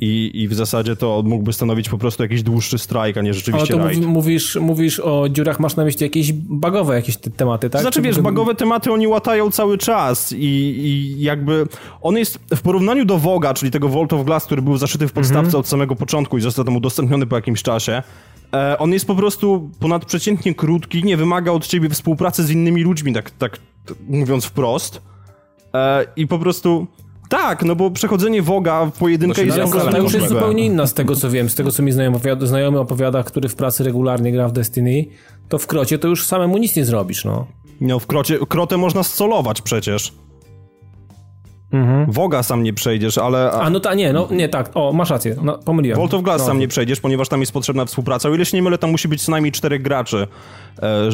[0.00, 3.80] i, i w zasadzie to mógłby stanowić po prostu jakiś dłuższy strajk, a nie rzeczywiście
[3.80, 7.80] Ale to mówisz, mówisz o dziurach, masz na myśli jakieś bagowe jakieś te tematy, tak?
[7.80, 11.66] Znaczy, Czy wiesz, bagowe tematy oni łatają cały czas i, i jakby
[12.02, 15.12] on jest w porównaniu do Woga, czyli tego Vault of Glass, który był zaszyty w
[15.12, 15.60] podstawce mhm.
[15.60, 18.02] od samego początku i został tam udostępniony po jakimś czasie,
[18.54, 23.12] e, on jest po prostu ponadprzeciętnie krótki, nie wymaga od ciebie współpracy z innymi ludźmi,
[23.12, 23.58] tak, tak
[24.08, 25.02] mówiąc wprost.
[25.74, 26.86] E, I po prostu
[27.28, 29.58] tak, no bo przechodzenie Woga w pojedynkę jest...
[29.58, 32.16] No, to już jest zupełnie inna z tego, co wiem, z tego, co mi znajomy
[32.16, 35.04] opowiada, znajomy opowiada, który w pracy regularnie gra w Destiny,
[35.48, 37.46] to w krocie to już samemu nic nie zrobisz, no.
[37.80, 40.12] No, w krocie, krotę można scolować przecież.
[41.74, 42.12] Mhm.
[42.12, 43.50] Woga sam nie przejdziesz, ale...
[43.50, 45.98] A no ta, nie, no nie, tak, o, masz rację, no, pomyliłem.
[45.98, 46.46] Vault of Glass no.
[46.46, 48.28] sam nie przejdziesz, ponieważ tam jest potrzebna współpraca.
[48.28, 50.26] O ile się nie mylę, tam musi być co najmniej czterech graczy.
[50.82, 51.08] E,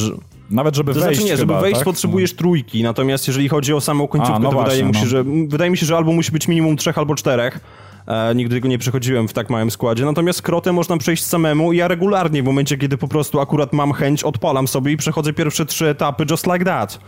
[0.51, 1.85] nawet żeby to wejść znaczy nie, żeby wejść tak?
[1.85, 2.39] potrzebujesz no.
[2.39, 5.07] trójki, natomiast jeżeli chodzi o samą końcówkę, A, no to właśnie, wydaje, mi się, no.
[5.07, 7.61] że, wydaje mi się, że albo musi być minimum trzech albo czterech.
[8.07, 10.05] E, nigdy go nie przechodziłem w tak małym składzie.
[10.05, 13.93] Natomiast krotę można przejść samemu i ja regularnie w momencie, kiedy po prostu akurat mam
[13.93, 17.01] chęć, odpalam sobie i przechodzę pierwsze trzy etapy just like that.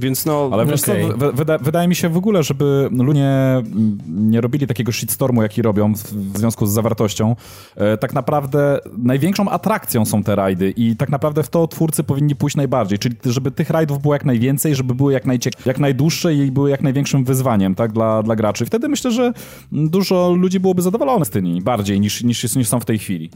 [0.00, 0.50] Więc no...
[0.52, 1.08] Ale wiesz okay.
[1.18, 3.62] co, wyda, wydaje mi się w ogóle, żeby ludzie
[4.08, 7.36] nie robili takiego shitstormu, jaki robią w, w związku z zawartością.
[7.76, 12.36] E, tak naprawdę największą atrakcją są te rajdy i tak naprawdę w to twórcy powinni
[12.36, 16.34] pójść najbardziej, czyli żeby tych rajdów było jak najwięcej, żeby były jak, najciek- jak najdłuższe
[16.34, 18.66] i były jak największym wyzwaniem tak, dla, dla graczy.
[18.66, 19.32] Wtedy myślę, że
[19.72, 23.30] dużo ludzi byłoby zadowolonych z tymi bardziej niż, niż, niż są w tej chwili.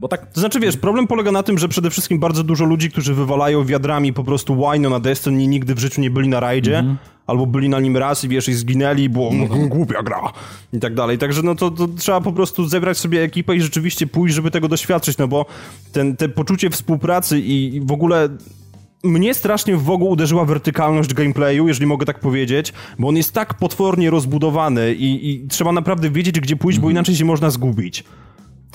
[0.00, 2.90] Bo tak, to znaczy wiesz, problem polega na tym, że przede wszystkim bardzo dużo ludzi,
[2.90, 6.78] którzy wywalają wiadrami po prostu wino na Destiny, nigdy w życiu nie byli na rajdzie,
[6.78, 6.96] mm -hmm.
[7.26, 10.32] albo byli na nim raz i wiesz, i zginęli, bo mm, głupia gra
[10.72, 11.18] i tak dalej.
[11.18, 14.68] Także no to, to, trzeba po prostu zebrać sobie ekipę i rzeczywiście pójść, żeby tego
[14.68, 15.46] doświadczyć, no bo
[15.92, 18.28] ten, te poczucie współpracy i, i w ogóle
[19.04, 23.54] mnie strasznie w ogóle uderzyła wertykalność gameplayu, jeżeli mogę tak powiedzieć, bo on jest tak
[23.54, 26.82] potwornie rozbudowany i, i trzeba naprawdę wiedzieć, gdzie pójść, mm -hmm.
[26.82, 26.96] bo mhm.
[26.96, 28.04] inaczej się można zgubić.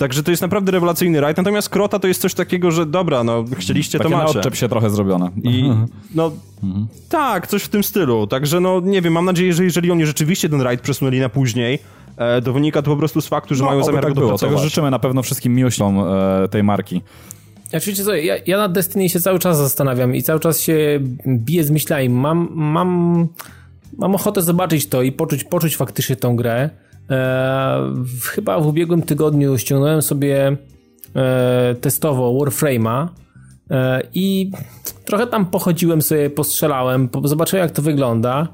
[0.00, 3.44] Także to jest naprawdę rewelacyjny rajd, natomiast Krota to jest coś takiego, że dobra, no
[3.58, 4.38] chcieliście Takie to macie.
[4.38, 5.30] odczep się trochę zrobione.
[5.42, 5.70] I
[6.14, 6.32] no
[6.62, 6.86] mhm.
[7.08, 8.26] tak, coś w tym stylu.
[8.26, 11.78] Także no nie wiem, mam nadzieję, że jeżeli oni rzeczywiście ten rajd przesunęli na później,
[12.16, 14.54] e, to wynika to po prostu z faktu, że no, mają zamiar tak go dopracować.
[14.54, 17.02] Tego życzymy na pewno wszystkim miłościom e, tej marki.
[18.04, 21.70] Co, ja, ja nad Destiny się cały czas zastanawiam i cały czas się biję z
[21.70, 22.08] myślami.
[22.08, 23.28] Mam, mam,
[23.98, 26.70] mam ochotę zobaczyć to i poczuć, poczuć faktycznie tą grę.
[27.10, 27.94] E,
[28.24, 30.56] chyba w ubiegłym tygodniu ściągnąłem sobie
[31.16, 33.08] e, testowo Warframe'a
[33.70, 34.50] e, i
[35.04, 38.48] trochę tam pochodziłem sobie, postrzelałem, zobaczyłem jak to wygląda.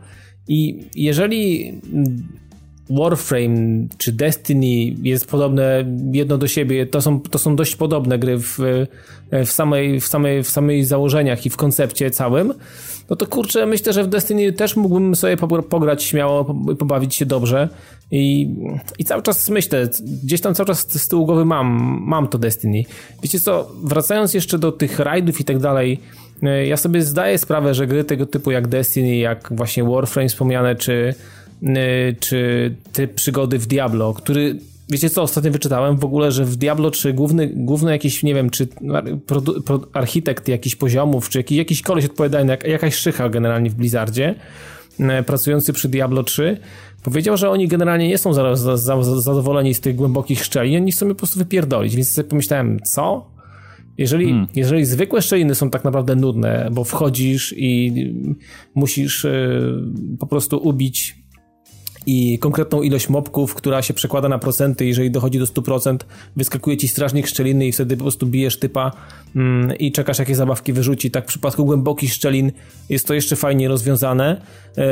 [0.49, 1.73] I jeżeli
[2.91, 8.39] Warframe czy Destiny jest podobne jedno do siebie, to są, to są dość podobne gry
[8.39, 8.59] w,
[9.33, 12.55] w, samej, w, samej, w samej założeniach i w koncepcie całym,
[13.11, 15.37] no to kurczę, myślę, że w Destiny też mógłbym sobie
[15.69, 16.45] pograć śmiało,
[16.79, 17.69] pobawić się dobrze.
[18.11, 18.55] I,
[18.99, 19.89] i cały czas myślę,
[20.25, 22.83] gdzieś tam cały czas z tyłu głowy mam, mam to Destiny.
[23.23, 26.01] Wiecie co, wracając jeszcze do tych rajdów i tak dalej,
[26.43, 30.77] e, ja sobie zdaję sprawę, że gry tego typu jak Destiny, jak właśnie Warframe wspomniane,
[30.77, 31.15] czy,
[32.21, 36.91] czy te przygody w Diablo, który Wiecie co, ostatnio wyczytałem w ogóle, że w Diablo
[36.91, 38.69] 3 główny, główny jakiś, nie wiem, czy
[39.27, 43.75] produ, pro, architekt jakichś poziomów, czy jakiś, jakiś koleś odpowiadający, jak, jakaś szycha generalnie w
[43.75, 44.35] Blizzardzie,
[45.01, 46.59] e, pracujący przy Diablo 3,
[47.03, 50.93] powiedział, że oni generalnie nie są za, za, za, zadowoleni z tych głębokich szczelin, oni
[50.93, 53.31] chcą je po prostu wypierdolić, więc sobie pomyślałem, co?
[53.99, 54.47] Jeżeli, hmm.
[54.55, 57.93] jeżeli zwykłe szczeliny są tak naprawdę nudne, bo wchodzisz i
[58.75, 59.61] musisz y,
[60.19, 61.26] po prostu ubić
[62.07, 65.97] i konkretną ilość mobków, która się przekłada na procenty, jeżeli dochodzi do 100%,
[66.37, 68.93] wyskakuje ci strażnik szczeliny i wtedy po prostu bijesz typa
[69.37, 71.11] mm, i czekasz jakie zabawki wyrzuci.
[71.11, 72.53] Tak w przypadku głębokich szczelin
[72.89, 74.41] jest to jeszcze fajnie rozwiązane
[74.77, 74.85] yy,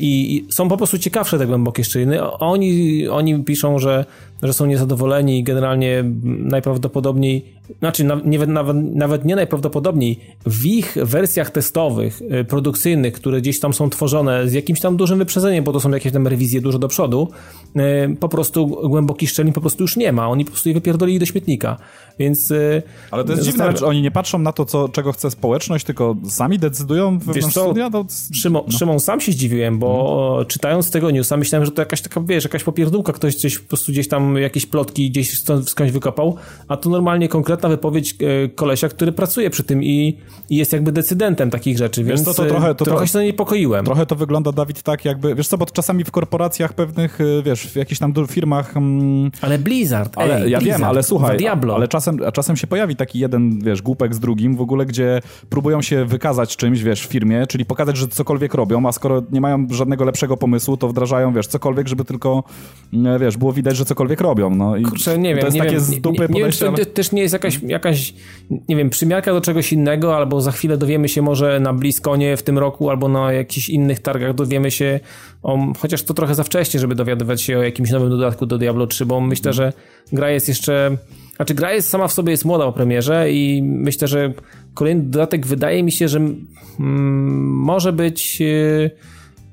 [0.00, 2.30] i, są po prostu ciekawsze te głębokie szczeliny.
[2.30, 4.04] Oni, oni piszą, że,
[4.42, 11.50] że są niezadowoleni i generalnie najprawdopodobniej znaczy nawet, nawet, nawet nie najprawdopodobniej, w ich wersjach
[11.50, 15.80] testowych, y, produkcyjnych, które gdzieś tam są tworzone z jakimś tam dużym wyprzedzeniem, bo to
[15.80, 17.28] są jakieś tam rewizje dużo do przodu,
[17.76, 20.28] y, po prostu głęboki szczelin po prostu już nie ma.
[20.28, 21.76] Oni po prostu je wypierdolili do śmietnika.
[22.18, 22.50] Więc...
[22.50, 25.84] Y, Ale to jest dziwne, że oni nie patrzą na to, co, czego chce społeczność,
[25.84, 28.06] tylko sami decydują Wiesz co, to...
[28.34, 28.78] Szymon, no.
[28.78, 30.46] Szymon, sam się zdziwiłem, bo hmm.
[30.46, 33.92] czytając tego newsa myślałem, że to jakaś taka, wiesz, jakaś popierdółka, ktoś coś po prostu
[33.92, 36.36] gdzieś tam, jakieś plotki gdzieś skądś wykopał,
[36.68, 40.18] a to normalnie konkretna wypowiedź e, kolesia, który pracuje przy tym i,
[40.50, 43.84] i jest jakby decydentem takich rzeczy, więc co, to trochę, to, trochę się to niepokoiłem.
[43.84, 47.66] Trochę to wygląda, Dawid, tak jakby, wiesz co, bo czasami w korporacjach pewnych, e, wiesz,
[47.66, 48.76] w jakichś tam firmach...
[48.76, 51.74] Mm, ale Blizzard, ale ej, Ja Blizzard, wiem, ale słuchaj, Diablo.
[51.74, 55.20] ale czasem, czasem się pojawi taki jeden, wiesz, głupek z drugim w ogóle, gdzie
[55.50, 59.40] próbują się wykazać czymś, wiesz, w firmie, czyli pokazać, że cokolwiek robią, a skoro nie
[59.40, 62.44] mają żadnego lepszego pomysłu, to wdrażają, wiesz, cokolwiek, żeby tylko,
[62.92, 64.76] mm, wiesz, było widać, że cokolwiek robią, no.
[64.76, 66.58] I Kurczę, nie wiem, to jest nie takie wiem, z dupy nie, nie, wiem, czy
[66.58, 66.86] to ale...
[66.86, 68.14] też nie jest jakaś, jakaś,
[68.68, 72.42] nie wiem, przymiarka do czegoś innego, albo za chwilę dowiemy się może na Bliskonie w
[72.42, 75.00] tym roku, albo na jakichś innych targach dowiemy się
[75.42, 78.86] o, chociaż to trochę za wcześnie, żeby dowiadywać się o jakimś nowym dodatku do Diablo
[78.86, 79.72] 3, bo myślę, że
[80.12, 80.96] gra jest jeszcze
[81.36, 84.32] znaczy, gra jest sama w sobie jest młoda o premierze i myślę, że
[84.74, 86.36] kolejny dodatek wydaje mi się, że mm,
[87.50, 88.40] może być.
[88.40, 88.90] Yy,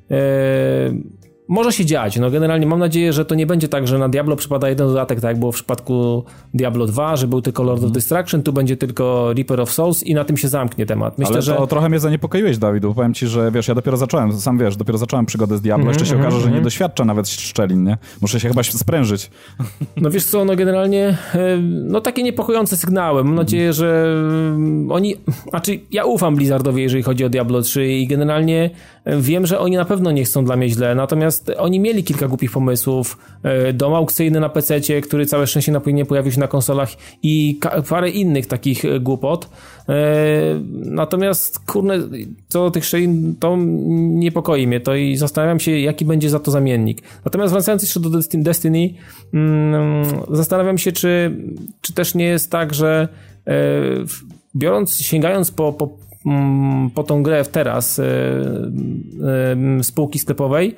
[0.09, 1.18] yy,
[1.49, 2.17] może się dziać.
[2.17, 5.21] No generalnie mam nadzieję, że to nie będzie tak, że na Diablo przypada jeden dodatek,
[5.21, 6.23] tak jak było w przypadku
[6.53, 7.85] Diablo 2, że był tylko Lord mm.
[7.85, 7.93] of mhm.
[7.93, 11.17] Destruction, tu będzie tylko Reaper of Souls i na tym się zamknie temat.
[11.17, 11.67] Myślę, Ale to że...
[11.67, 14.97] trochę mnie zaniepokoiłeś, Dawid, bo powiem ci, że wiesz, ja dopiero zacząłem, sam wiesz, dopiero
[14.97, 16.63] zacząłem przygodę z Diablo, mm, jeszcze się mm, okaże, że nie mhm.
[16.63, 17.97] doświadczę nawet szczelin, nie?
[18.21, 19.29] Muszę się chyba sprężyć.
[19.97, 23.23] No wiesz co, no generalnie e, no takie niepokojące sygnały.
[23.23, 24.15] Mam nadzieję, że
[24.55, 25.15] mm, oni,
[25.49, 28.69] znaczy ja ufam Blizzardowi, jeżeli chodzi o Diablo 3 i generalnie
[29.05, 32.51] wiem, że oni na pewno nie chcą dla mnie źle, natomiast oni mieli kilka głupich
[32.51, 33.17] pomysłów.
[33.43, 36.89] E, dom aukcyjny na PC, który całe szczęście nie pojawił się na konsolach
[37.23, 39.49] i parę innych takich e, głupot.
[39.89, 39.93] E,
[40.69, 41.97] natomiast, kurne,
[42.47, 43.57] co do tych szczelin, to
[43.97, 47.01] niepokoi mnie to i zastanawiam się, jaki będzie za to zamiennik.
[47.25, 48.93] Natomiast wracając jeszcze do Destiny,
[49.33, 51.37] mm, zastanawiam się, czy,
[51.81, 53.07] czy też nie jest tak, że
[54.55, 56.08] biorąc, sięgając po, po
[56.95, 58.01] po tą grę teraz
[59.81, 60.75] spółki sklepowej,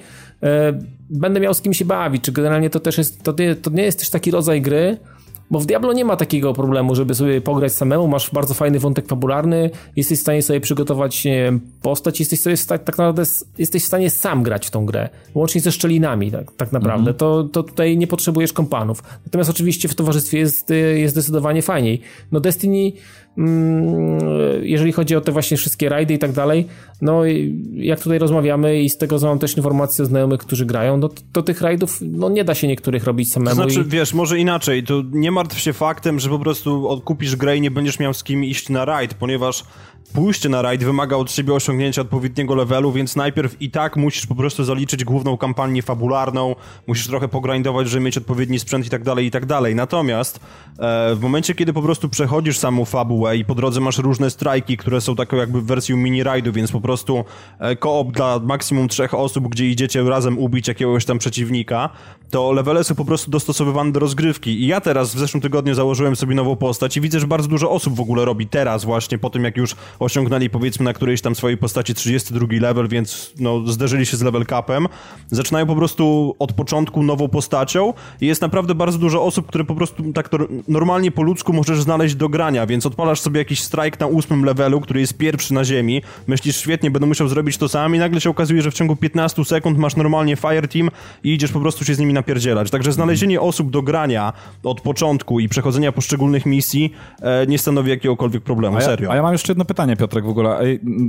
[1.10, 3.84] będę miał z kim się bawić, czy generalnie to też jest, to nie, to nie
[3.84, 4.98] jest też taki rodzaj gry,
[5.52, 9.08] bo w Diablo nie ma takiego problemu, żeby sobie pograć samemu, masz bardzo fajny wątek
[9.08, 13.24] fabularny, jesteś w stanie sobie przygotować wiem, postać, jesteś sobie tak, tak naprawdę
[13.58, 17.18] jesteś w stanie sam grać w tą grę, łącznie ze szczelinami tak, tak naprawdę, -hmm.
[17.18, 19.04] to, to tutaj nie potrzebujesz kompanów.
[19.26, 22.02] Natomiast oczywiście w towarzystwie jest, jest zdecydowanie fajniej.
[22.32, 22.92] No Destiny
[23.38, 24.20] Mm,
[24.64, 26.68] jeżeli chodzi o te właśnie wszystkie rajdy i tak dalej,
[27.02, 27.22] no
[27.74, 31.10] jak tutaj rozmawiamy i z tego co mam też informacje o znajomych, którzy grają, no
[31.10, 33.62] to, to tych rajdów no nie da się niektórych robić samemu.
[33.62, 33.90] To znaczy, i...
[33.90, 37.72] wiesz, może inaczej, to nie martw się faktem, że po prostu odkupisz grę i nie
[37.72, 39.64] będziesz miał z kim iść na rajd, ponieważ
[40.14, 44.36] pójście na raid wymaga od siebie osiągnięcia odpowiedniego levelu, więc najpierw i tak musisz po
[44.36, 46.56] prostu zaliczyć główną kampanię fabularną,
[46.88, 49.76] musisz trochę pogrindować, żeby mieć odpowiedni sprzęt i tak dalej, i tak dalej.
[49.76, 50.40] Natomiast
[50.80, 54.78] e, w momencie, kiedy po prostu przechodzisz samą fabułę i po drodze masz różne strajki,
[54.78, 57.26] które są taką jakby wersją mini raidu, więc po prostu
[57.60, 61.90] e, koop dla maksimum trzech osób, gdzie idziecie razem ubić jakiegoś tam przeciwnika,
[62.32, 64.62] to levele są po prostu dostosowywane do rozgrywki.
[64.62, 67.72] I ja teraz w zeszłym tygodniu założyłem sobie nową postać i widzę, że bardzo dużo
[67.72, 71.36] osób w ogóle robi teraz właśnie, po tym jak już osiągnęli powiedzmy na którejś tam
[71.36, 74.88] swojej postaci 32 level, więc no zderzyli się z level capem.
[75.32, 79.76] Zaczynają po prostu od początku nową postacią i jest naprawdę bardzo dużo osób, które po
[79.76, 80.30] prostu tak
[80.68, 84.82] normalnie po ludzku możesz znaleźć do grania, więc odpalasz sobie jakiś strike na ósmym levelu,
[84.82, 88.30] który jest pierwszy na ziemi, myślisz świetnie, będę musiał zrobić to sam i nagle się
[88.30, 90.90] okazuje, że w ciągu 15 sekund masz normalnie fire team
[91.24, 92.72] i idziesz po prostu się z nimi napierdzielać.
[92.72, 94.34] Także znalezienie osób do grania
[94.64, 99.12] od początku i przechodzenia poszczególnych misji e, nie stanowi jakiegokolwiek problemu, a ja, serio.
[99.12, 100.60] A ja mam jeszcze jedno pytanie pytanie, Piotrek, w ogóle.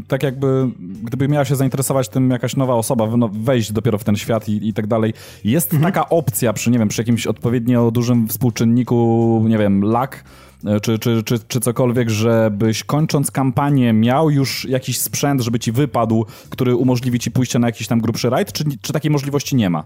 [0.09, 0.70] Tak jakby,
[1.03, 4.68] gdyby miała się zainteresować tym jakaś nowa osoba, no, wejść dopiero w ten świat i,
[4.68, 5.14] i tak dalej,
[5.45, 5.93] jest mhm.
[5.93, 10.25] taka opcja przy, nie wiem, przy jakimś odpowiednio dużym współczynniku, nie wiem, lak,
[10.64, 15.73] e, czy, czy, czy, czy cokolwiek, żebyś kończąc kampanię miał już jakiś sprzęt, żeby ci
[15.73, 19.70] wypadł, który umożliwi ci pójście na jakiś tam grubszy rajd, czy, czy takiej możliwości nie
[19.70, 19.85] ma?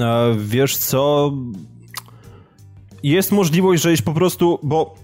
[0.00, 1.32] E, wiesz co...
[3.02, 5.03] Jest możliwość, żeś po prostu, bo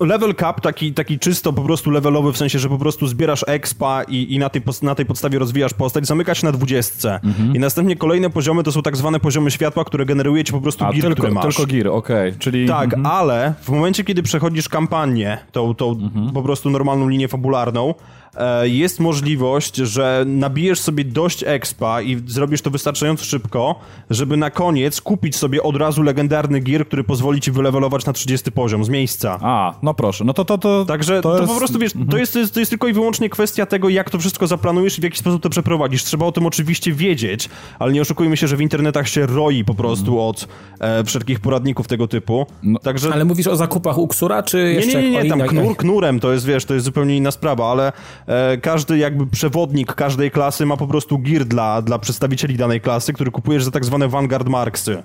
[0.00, 4.02] level cap, taki, taki czysto po prostu levelowy, w sensie, że po prostu zbierasz expa
[4.02, 7.20] i, i na, tej, na tej podstawie rozwijasz postać, zamyka się na dwudziestce.
[7.24, 7.56] Mhm.
[7.56, 10.84] I następnie kolejne poziomy to są tak zwane poziomy światła, które generuje ci po prostu
[10.84, 11.56] A, gear, tylko, który masz.
[11.56, 12.34] tylko gear, okej.
[12.38, 12.68] Czyli...
[12.68, 13.06] Tak, mhm.
[13.06, 17.94] ale w momencie, kiedy przechodzisz kampanię, tą, tą po prostu normalną linię fabularną,
[18.62, 23.74] jest możliwość, że nabijesz sobie dość expa i zrobisz to wystarczająco szybko,
[24.10, 28.52] żeby na koniec kupić sobie od razu legendarny gear, który pozwoli ci wylewelować na 30
[28.52, 29.38] poziom z miejsca.
[29.42, 30.58] A, no proszę, no to to...
[30.58, 31.48] to Także to, jest- Mhm.
[31.48, 34.10] po prostu, wiesz, to, jest, to, jest, to jest tylko i wyłącznie kwestia tego, jak
[34.10, 36.04] to wszystko zaplanujesz i w jaki sposób to przeprowadzisz.
[36.04, 37.48] Trzeba o tym oczywiście wiedzieć,
[37.78, 40.28] ale nie oszukujmy się, że w internetach się roi po prostu Mhm.
[40.28, 40.48] od
[40.80, 42.46] e, wszelkich poradników tego typu.
[42.62, 45.28] No, Także Ale mówisz o zakupach u Ksura, czy nie, jeszcze nie, nie, o nie,
[45.30, 48.27] tam knur knurem to jest, wiesz, to jest zupełnie inna sprawa, ale e,
[48.62, 53.30] każdy jakby przewodnik każdej klasy ma po prostu gear dla, dla przedstawicieli danej klasy, który
[53.30, 55.02] kupujesz za tak zwane Vanguard Marksy.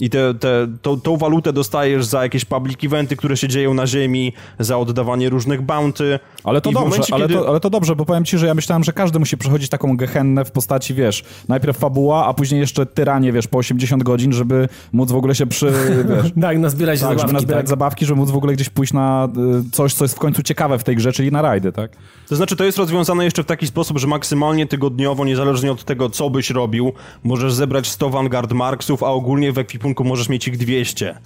[0.00, 3.86] I te, te, tą, tą walutę dostajesz za jakieś public eventy, które się dzieją na
[3.86, 6.18] ziemi, za oddawanie różnych bounty.
[6.44, 8.46] Ale to I dobrze, momencie, ale, kiedy- to, ale to dobrze, bo powiem ci, że
[8.46, 12.60] ja myślałem, że każdy musi przechodzić taką gehennę w postaci, wiesz, najpierw fabuła, a później
[12.60, 15.72] jeszcze tyranie, wiesz, po 80 godzin, żeby móc w ogóle się przy,
[16.22, 17.68] wiesz, Tak, nazbierać tak, żeby zabawki, nazbierać tak.
[17.68, 19.28] zabawki, żeby móc w ogóle gdzieś pójść na
[19.66, 21.90] y, coś, co jest w końcu ciekawe w tej grze, czyli na rajdy, tak?
[22.28, 26.10] To znaczy, to jest rozwiązane jeszcze w taki sposób, że maksymalnie tygodniowo, niezależnie od tego,
[26.10, 26.92] co byś robił,
[27.24, 31.18] możesz zebrać 100 Vanguard Marksów, a ogólnie w ekwipunku możesz mieć ich 200.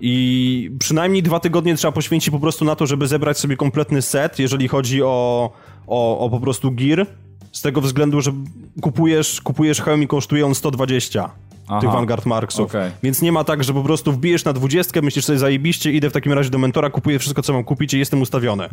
[0.00, 4.38] I przynajmniej dwa tygodnie trzeba poświęcić po prostu na to, żeby zebrać sobie kompletny set,
[4.38, 5.50] jeżeli chodzi o,
[5.86, 7.06] o, o po prostu gear.
[7.52, 8.32] Z tego względu, że
[8.80, 11.30] kupujesz, kupujesz hełm i kosztuje on 120
[11.70, 11.80] Aha.
[11.80, 12.70] tych Vanguard Marksów.
[12.70, 12.90] Okej.
[13.02, 16.12] Więc nie ma tak, że po prostu wbijesz na dwudziestkę, myślisz sobie zajebiście, idę w
[16.12, 18.68] takim razie do mentora, kupuję wszystko, co mam kupić i jestem ustawiony.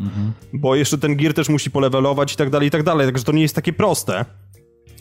[0.53, 3.07] Bo jeszcze ten gear też musi polewelować i tak dalej, i tak dalej.
[3.07, 4.25] Także to nie jest takie proste.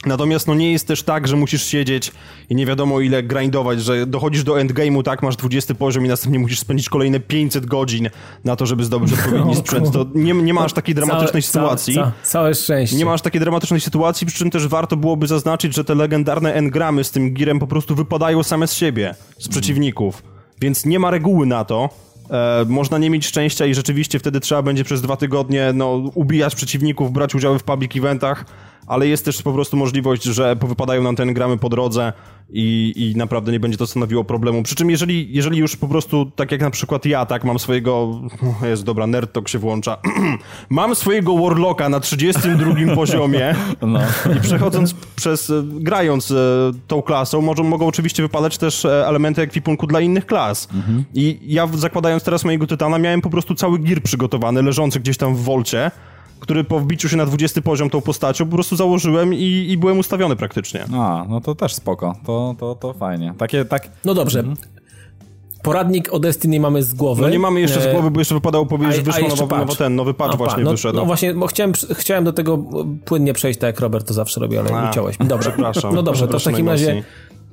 [0.07, 2.13] Natomiast no nie jest też tak, że musisz siedzieć
[2.51, 6.39] i nie wiadomo ile grindować, że dochodzisz do endgame'u, tak, masz 20 poziom i następnie
[6.39, 8.09] musisz spędzić kolejne 500 godzin
[8.45, 9.91] na to, żeby zdobyć odpowiedni sprzęt.
[9.93, 11.95] To nie, nie ma aż takiej dramatycznej Całe- sytuacji.
[11.95, 12.97] Całe, całe szczęście.
[12.97, 16.55] Nie ma aż takiej dramatycznej sytuacji, przy czym też warto byłoby zaznaczyć, że te legendarne
[16.55, 20.23] engramy z tym girem po prostu wypadają same z siebie, z przeciwników.
[20.61, 21.91] Więc nie ma reguły na to.
[22.31, 26.55] E, można nie mieć szczęścia i rzeczywiście wtedy trzeba będzie przez dwa tygodnie no, ubijać
[26.55, 28.45] przeciwników, brać udziały w public eventach,
[28.87, 32.13] ale jest też po prostu możliwość, że powypadają nam te engramy po drodze
[32.51, 34.63] i, i naprawdę nie będzie to stanowiło problemu.
[34.63, 38.21] Przy czym jeżeli, jeżeli już po prostu, tak jak na przykład ja, tak, mam swojego,
[38.69, 39.97] jest dobra, nerd talk się włącza,
[40.71, 44.01] mam swojego Warlocka na 32 poziomie No.
[44.37, 46.35] i przechodząc przez, e, grając e,
[46.87, 50.69] tą klasą, mogą, mogą oczywiście wypadać też e, elementy ekwipunku dla innych klas.
[51.15, 55.35] I ja zakładając teraz mojego Tytana, miałem po prostu cały gear przygotowany, leżący gdzieś tam
[55.35, 55.91] w wolcie,
[56.47, 59.99] który po wbiciu się na 20 poziom tą postacią po prostu założyłem i, i byłem
[59.99, 60.85] ustawiony praktycznie.
[60.95, 63.35] A, no to też spoko, to, to, to fajnie.
[63.39, 63.89] Takie, tak...
[64.05, 64.45] No dobrze.
[65.63, 67.23] Poradnik o Destiny mamy z głowy.
[67.23, 69.61] No nie mamy jeszcze z E, głowy, bo jeszcze wypadało powiedzieć, że wyszło nowa, patch.
[69.61, 70.97] nowa, ten nowy patch pa, właśnie no, wyszedł.
[70.97, 72.59] No właśnie, bo chciałem, chciałem do tego
[73.05, 75.27] płynnie przejść, tak jak Robert to zawsze robi, ale A, uciąłeś mi.
[75.27, 75.51] Dobrze.
[75.51, 75.95] przepraszam.
[75.95, 77.03] No dobrze, to w takim razie.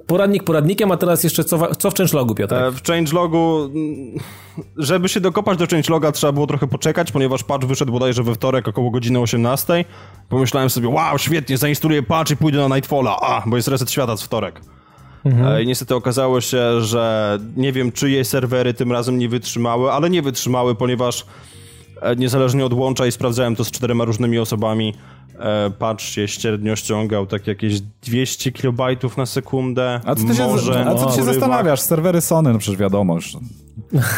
[0.08, 2.56] Poradnik poradnikiem, a teraz jeszcze co, co w changelogu, Piotr?
[2.56, 4.20] E, W changelogu, mm,
[4.78, 8.68] żeby się dokopać do changeloga, trzeba było trochę poczekać, ponieważ patch wyszedł bodajże we wtorek
[8.68, 9.86] około godziny 18.
[10.30, 14.18] Pomyślałem sobie, wow, świetnie, zainstaluję patch i pójdę na Nightfalla, a, bo jest reset świata
[14.18, 14.62] z wtorek.
[15.26, 20.10] E, I niestety okazało się, że nie wiem, czyje serwery tym razem nie wytrzymały, ale
[20.10, 21.26] nie wytrzymały, ponieważ
[22.02, 24.94] e, niezależnie od łącza i sprawdzałem to z czterema różnymi osobami,
[25.40, 30.02] e, patch się średnio ściągał tak jakieś 200 kilobajtów na sekundę.
[30.06, 31.82] A co ty się, może a co ty się zastanawiasz?
[31.82, 33.18] Serwery Sony, no przecież wiadomo.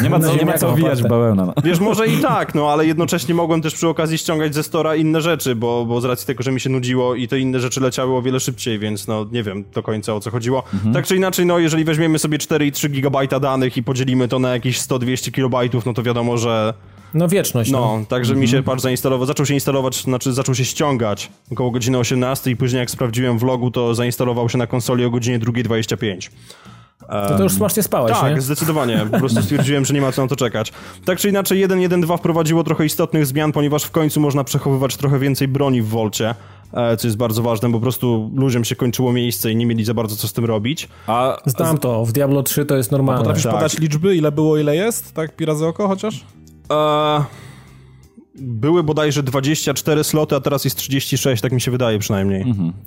[0.02, 1.02] Nie ma co, No, nie ma co wijać.
[1.36, 1.54] No.
[1.64, 5.20] Wiesz, może i tak, no ale jednocześnie mogłem też przy okazji ściągać ze Stora inne
[5.20, 8.16] rzeczy, bo, bo z racji tego, że mi się nudziło i te inne rzeczy leciały
[8.16, 10.62] o wiele szybciej, więc no nie wiem do końca o co chodziło.
[10.92, 14.80] Tak czy inaczej, no jeżeli weźmiemy sobie 4,3 GB danych i podzielimy to na jakieś
[14.80, 16.74] 100-200 kilobajtów, no to wiadomo, że
[17.16, 17.70] No wieczność.
[17.70, 17.98] No.
[18.00, 21.98] no, także mi się patch zainstalował, zaczął się instalować, znaczy zaczął się ściągać około godziny
[21.98, 26.30] 18 i później jak sprawdziłem w logu, to zainstalował się na konsoli o godzinie 2.25.
[27.28, 28.40] To, to już smacznie spałeś, Tak, nie?
[28.40, 29.06] zdecydowanie.
[29.12, 30.72] Po prostu stwierdziłem, że nie ma co na to czekać.
[31.04, 35.48] Tak czy inaczej, 1.1.2 wprowadziło trochę istotnych zmian, ponieważ w końcu można przechowywać trochę więcej
[35.48, 36.34] broni w Wolcie,
[36.72, 39.84] e, co jest bardzo ważne, bo po prostu ludziom się kończyło miejsce i nie mieli
[39.84, 40.88] za bardzo co z tym robić.
[41.06, 43.18] A Znam to, w Diablo 3 to jest normalne.
[43.20, 43.52] potrafisz Tak.
[43.52, 45.14] podać liczby, ile było, ile jest?
[45.14, 46.24] Tak, pi razy oko chociaż?
[46.70, 47.24] E,
[48.38, 52.44] były bodajże 24 sloty, a teraz jest 36, tak mi się wydaje przynajmniej.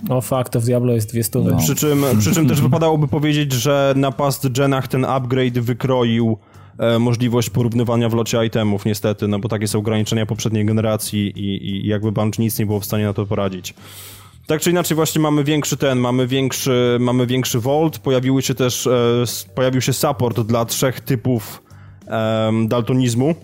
[0.09, 1.55] O fakt, to w Diablo jest dwie stówy.
[1.59, 6.37] Przy czym, przy czym też wypadałoby powiedzieć, że na past genach ten upgrade wykroił
[6.77, 11.69] e, możliwość porównywania w locie itemów, niestety, no bo takie są ograniczenia poprzedniej generacji i,
[11.69, 13.73] i jakby Bungie nic nie było w stanie na to poradzić.
[14.47, 18.87] Tak czy inaczej właśnie mamy większy ten, mamy większy, mamy większy Vault, pojawiły się też,
[18.87, 19.23] e,
[19.55, 21.61] pojawił się support dla trzech typów
[22.67, 23.35] daltonizmu,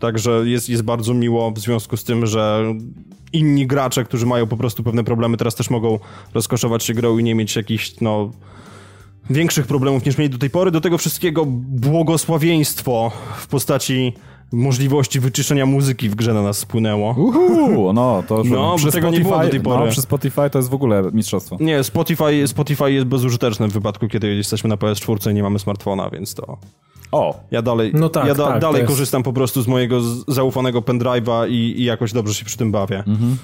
[0.00, 2.74] Także jest, jest bardzo miło w związku z tym, że
[3.32, 5.98] inni gracze, którzy mają po prostu pewne problemy, teraz też mogą
[6.34, 8.30] rozkoszować się grą i nie mieć jakichś, no,
[9.30, 10.70] większych problemów niż mieli do tej pory.
[10.70, 14.12] Do tego wszystkiego błogosławieństwo w postaci
[14.52, 17.10] możliwości wyczyszczenia muzyki w grze na nas spłynęło.
[17.10, 19.84] Uhu, no, to No, przy tego nie było do tej pory.
[19.84, 21.56] No, przy Spotify to jest w ogóle mistrzostwo.
[21.60, 26.10] Nie, Spotify, Spotify jest bezużyteczne w wypadku, kiedy jesteśmy na PS4 i nie mamy smartfona,
[26.10, 26.58] więc to...
[27.12, 30.00] O, Ja dalej, No tak, ja da, tak, dalej jest- korzystam po prostu z mojego
[30.28, 32.98] zaufanego pendrive'a i, i jakoś dobrze się przy tym bawię.
[32.98, 33.36] Mhm.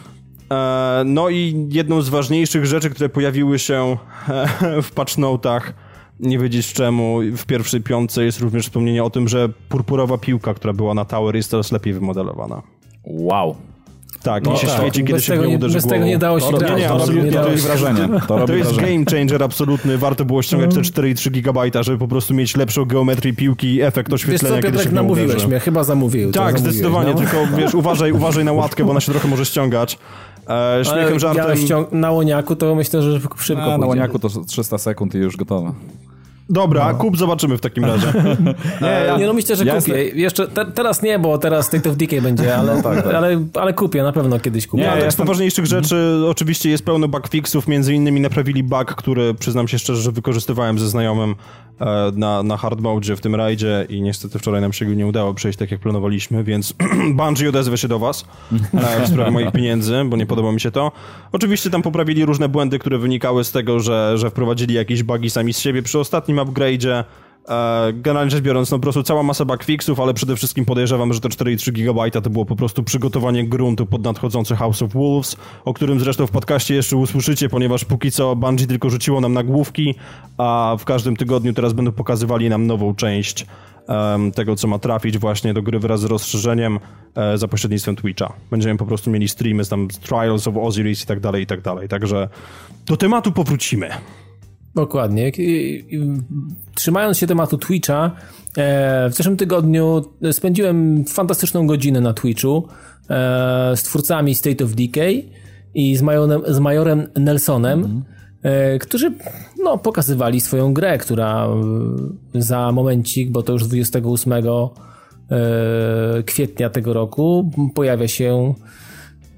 [0.52, 3.96] E, no i jedną z ważniejszych rzeczy, które pojawiły się
[4.28, 5.74] e, w patch notach,
[6.20, 10.72] nie wiedzieć czemu, w pierwszej piątce jest również wspomnienie o tym, że purpurowa piłka, która
[10.72, 12.62] była na Tower jest teraz lepiej wymodelowana.
[13.04, 13.56] wow.
[14.24, 16.18] Tak, No i się tak, świeci, kiedy bez się w nie- uderzy bez tego nie
[16.18, 18.08] dało się To- grać, Nie, nie, to robi- to dało jest się wrażenie.
[18.28, 19.04] To To jest wrażenie.
[19.04, 23.32] game changer absolutny, warto było ściągać te 4,3 GB, żeby po prostu mieć lepszą geometrię
[23.32, 25.48] piłki i efekt Wiesz co, oświetlenia, kiedy się Piotrek, namówiłeś uderzy.
[25.48, 26.32] mnie, chyba zamówił.
[26.32, 27.18] Tak, zdecydowanie, no.
[27.18, 29.98] tylko wiesz, uważaj, uważaj na łatkę, bo ona się trochę może ściągać.
[30.48, 31.48] E, Ale śmiechem, żartem...
[31.48, 33.78] ja ściąg- na łoniaku to myślę, że szybko A, pójdzie.
[33.78, 35.72] na łoniaku to 300 sekund i już gotowe.
[36.48, 38.06] Dobra, kup, zobaczymy w takim razie.
[38.82, 40.04] Nie, ja, Nie no myślę, że ja kupię.
[40.04, 43.14] Jeszcze te, teraz nie, bo teraz State of Decay będzie, ale, tak, tak.
[43.14, 44.82] ale, ale kupię, na pewno kiedyś kupię.
[44.82, 48.94] Nie, ja tak z jestem- poważniejszych rzeczy oczywiście jest pełno bugfixów, między innymi naprawili bug,
[48.94, 51.34] który przyznam się szczerze, że wykorzystywałem ze znajomym
[52.16, 55.58] na, na hard mode w tym rajdzie i niestety wczoraj nam się nie udało przejść
[55.58, 56.74] tak jak planowaliśmy, więc
[57.18, 58.24] Bungie odezwę się do was
[58.74, 60.92] e, w sprawie moich pieniędzy, bo nie podoba mi się to.
[61.32, 65.52] Oczywiście tam poprawili różne błędy, które wynikały z tego, że, że wprowadzili jakieś bugi sami
[65.52, 67.04] z siebie przy ostatnim upgrade'zie.
[67.48, 71.20] E, Generalnie rzecz biorąc, no po prostu cała masa bugfixów, ale przede wszystkim podejrzewam, że
[71.20, 75.74] te 4,3 GB to było po prostu przygotowanie gruntu pod nadchodzący House of Wolves, o
[75.74, 79.94] którym zresztą w podcaście jeszcze usłyszycie, ponieważ póki co Bungie tylko rzuciło nam nagłówki,
[80.38, 83.46] a w każdym tygodniu teraz będą pokazywali nam nową część
[83.88, 86.78] em, tego, co ma trafić właśnie do gry wraz z rozszerzeniem
[87.14, 88.32] e, za pośrednictwem Twitcha.
[88.50, 91.60] Będziemy po prostu mieli streamy z tam Trials of Osiris i tak dalej, i tak
[91.60, 91.88] dalej.
[91.88, 92.28] Także
[92.86, 93.90] do tematu powrócimy.
[94.74, 95.32] Dokładnie.
[96.74, 98.10] Trzymając się tematu Twitcha,
[98.56, 102.68] e, w zeszłym tygodniu spędziłem fantastyczną godzinę na Twitchu
[103.10, 105.22] e, z twórcami State of Decay
[105.74, 108.04] i z majorem, z majorem Nelsonem,
[108.42, 109.12] e, którzy
[109.62, 111.48] no, pokazywali swoją grę, która
[112.34, 114.42] za momencik, bo to już 28 e,
[116.22, 118.54] kwietnia tego roku pojawia się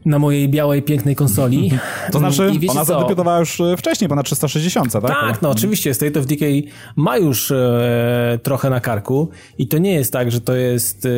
[0.07, 1.71] na mojej białej, pięknej konsoli.
[2.13, 5.03] to znaczy, I wiecie ona zadebiutowała już e, wcześniej, bo na 360, tak?
[5.03, 6.63] Tak, no oczywiście State of Decay
[6.97, 9.29] ma już e, trochę na karku
[9.59, 11.11] i to nie jest tak, że to jest e,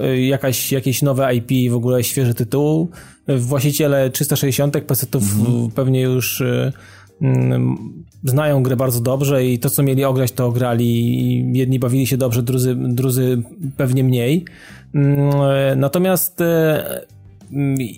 [0.00, 2.90] e, jakaś, jakieś nowe IP, w ogóle świeży tytuł.
[3.28, 5.24] Właściciele 360 PC-ów
[5.74, 6.72] pewnie już e,
[7.22, 7.76] mm,
[8.24, 11.58] znają grę bardzo dobrze i to, co mieli ograć, to ograli.
[11.58, 13.42] Jedni bawili się dobrze, drudzy, drudzy
[13.76, 14.44] pewnie mniej.
[14.94, 16.42] Mm, e, Natomiast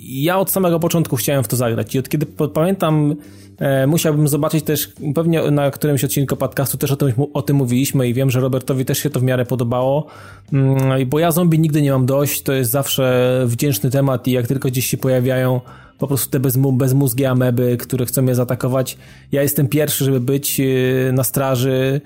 [0.02, 3.16] ja od samego początku chciałem w to zagrać i od kiedy pamiętam,
[3.58, 8.08] e, musiałbym zobaczyć też, pewnie na którymś odcinku podcastu też o tym, o tym mówiliśmy
[8.08, 10.06] i wiem, że Robertowi też się to w miarę podobało,
[10.52, 14.46] Mm, bo ja zombie nigdy nie mam dość, to jest zawsze wdzięczny temat i jak
[14.46, 15.60] tylko gdzieś się pojawiają
[15.98, 18.98] po prostu te bezmu, bezmózgie ameby, które chcą mnie zaatakować,
[19.32, 20.64] ja jestem pierwszy, żeby być e,
[21.12, 22.00] na straży,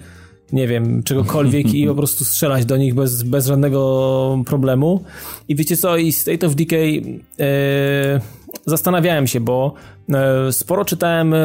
[0.52, 5.04] nie wiem, czegokolwiek i po prostu strzelać do nich bez, bez żadnego problemu.
[5.48, 7.02] I wiecie co, i State of Decay
[7.40, 8.20] e,
[8.66, 9.74] zastanawiałem się, bo
[10.08, 11.38] e, sporo czytałem e,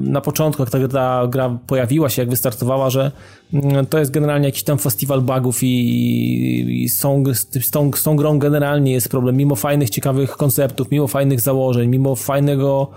[0.00, 3.12] na początku, jak ta, ta gra pojawiła się, jak wystartowała, że
[3.52, 8.02] mm, to jest generalnie jakiś tam festiwal bugów i, i z, tą, z, tą, z
[8.02, 12.90] tą grą generalnie jest problem, mimo fajnych, ciekawych konceptów, mimo fajnych założeń, mimo fajnego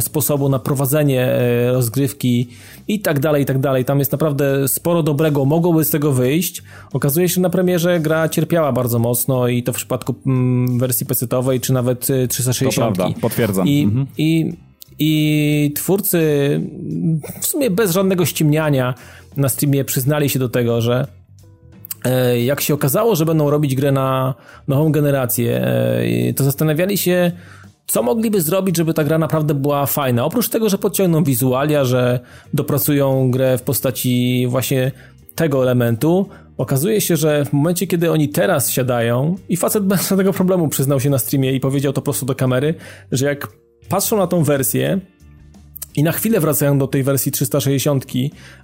[0.00, 2.48] sposobu na prowadzenie e, rozgrywki
[2.88, 3.84] i tak dalej, i tak dalej.
[3.84, 6.62] Tam jest naprawdę sporo dobrego, mogłoby z tego wyjść.
[6.92, 11.06] Okazuje się, że na premierze gra cierpiała bardzo mocno i to w przypadku mm, wersji
[11.06, 12.74] PC-owej, czy nawet e, 360.
[12.74, 13.68] To prawda, potwierdzam.
[13.68, 14.06] I, Mhm.
[14.18, 14.52] i,
[14.98, 18.94] I twórcy mm, w sumie bez żadnego ściemniania
[19.36, 21.06] na streamie przyznali się do tego, że
[22.04, 24.34] e, jak się okazało, że będą robić grę na
[24.68, 27.32] nową generację, e, to zastanawiali się,
[27.86, 30.24] co mogliby zrobić, żeby ta gra naprawdę była fajna.
[30.24, 32.20] Oprócz tego, że podciągną wizualia, że
[32.54, 34.92] dopracują grę w postaci właśnie
[35.34, 36.28] tego elementu,
[36.58, 41.00] okazuje się, że w momencie, kiedy oni teraz siadają i facet bez żadnego problemu przyznał
[41.00, 42.74] się na streamie i powiedział to po prostu do kamery,
[43.12, 43.48] że jak
[43.88, 45.00] patrzą na tą wersję,
[45.96, 48.06] i na chwilę wracają do tej wersji 360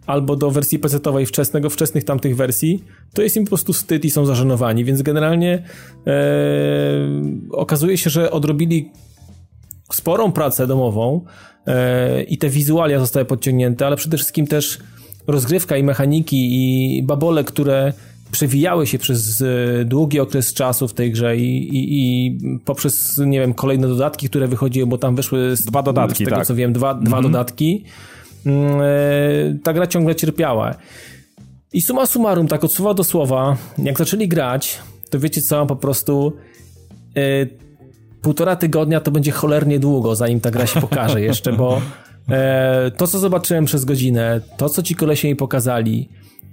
[0.07, 4.11] albo do wersji PC-owej wczesnego, wczesnych tamtych wersji, to jest im po prostu wstyd i
[4.11, 5.63] są zażenowani, więc generalnie
[6.07, 6.13] e,
[7.51, 8.91] okazuje się, że odrobili
[9.95, 11.25] sporą pracę domową
[11.67, 14.79] e, i te wizualia zostały podciągnięte, ale przede wszystkim też
[15.27, 17.93] rozgrywka i mechaniki i babole, które
[18.33, 19.45] przewijały się przez
[19.85, 24.49] długi okres czasu w tej grze i, i, i poprzez, nie wiem, kolejne dodatki, które
[24.49, 26.47] wychodziły, bo tam wyszły z, dwa dodatki, z tego tak.
[26.47, 27.23] co wiem, dwa, dwa mhm.
[27.23, 27.85] dodatki.
[28.47, 30.75] Mm, ta gra ciągle cierpiała.
[31.73, 34.79] I suma summarum, tak od słowa do słowa, jak zaczęli grać,
[35.11, 36.33] to wiecie co, po prostu
[37.15, 37.23] yy,
[38.23, 41.81] półtora tygodnia to będzie cholernie długo, zanim ta gra się pokaże jeszcze, bo
[42.31, 46.09] e, to, co zobaczyłem przez godzinę, to, co ci kolesie mi pokazali,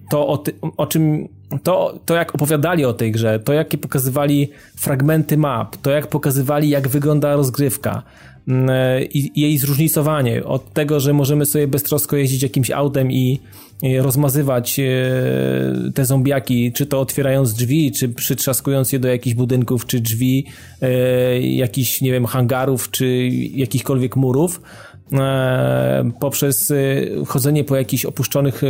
[0.10, 1.28] to o, ty, o czym,
[1.64, 6.70] to, to jak opowiadali o tej grze, to jakie pokazywali fragmenty map, to jak pokazywali,
[6.70, 8.04] jak wygląda rozgrywka,
[9.14, 13.40] i jej zróżnicowanie od tego, że możemy sobie beztrosko jeździć jakimś autem i
[14.02, 14.84] rozmazywać e,
[15.94, 20.46] te zombiaki, czy to otwierając drzwi, czy przytrzaskując je do jakichś budynków, czy drzwi,
[20.82, 24.62] e, jakichś, nie wiem, hangarów, czy jakichkolwiek murów,
[25.14, 26.74] e, poprzez
[27.28, 28.62] chodzenie po jakichś opuszczonych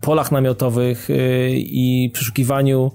[0.00, 1.08] polach namiotowych
[1.56, 2.90] i przeszukiwaniu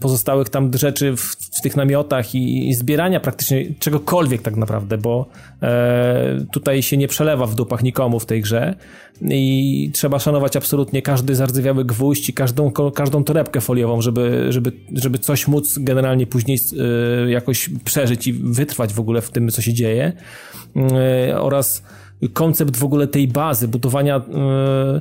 [0.00, 1.20] pozostałych tam rzeczy w,
[1.58, 5.26] w tych namiotach i, i, zbierania praktycznie czegokolwiek tak naprawdę, bo
[5.62, 8.74] e, tutaj się nie przelewa w dupach nikomu w tej grze
[9.22, 15.18] i trzeba szanować absolutnie każdy zardzewiały gwóźdź i każdą, każdą torebkę foliową, żeby, żeby, żeby
[15.18, 16.58] coś móc generalnie później
[17.26, 20.12] e, jakoś przeżyć i wytrwać w ogóle w tym, co się dzieje.
[20.76, 21.82] E, oraz
[22.32, 25.00] koncept w ogóle tej bazy, budowania e, Mm,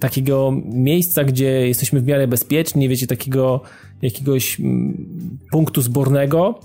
[0.00, 3.60] takiego miejsca, gdzie jesteśmy w miarę bezpieczni, wiecie, takiego
[4.02, 5.06] jakiegoś mm,
[5.50, 6.60] punktu zbornego,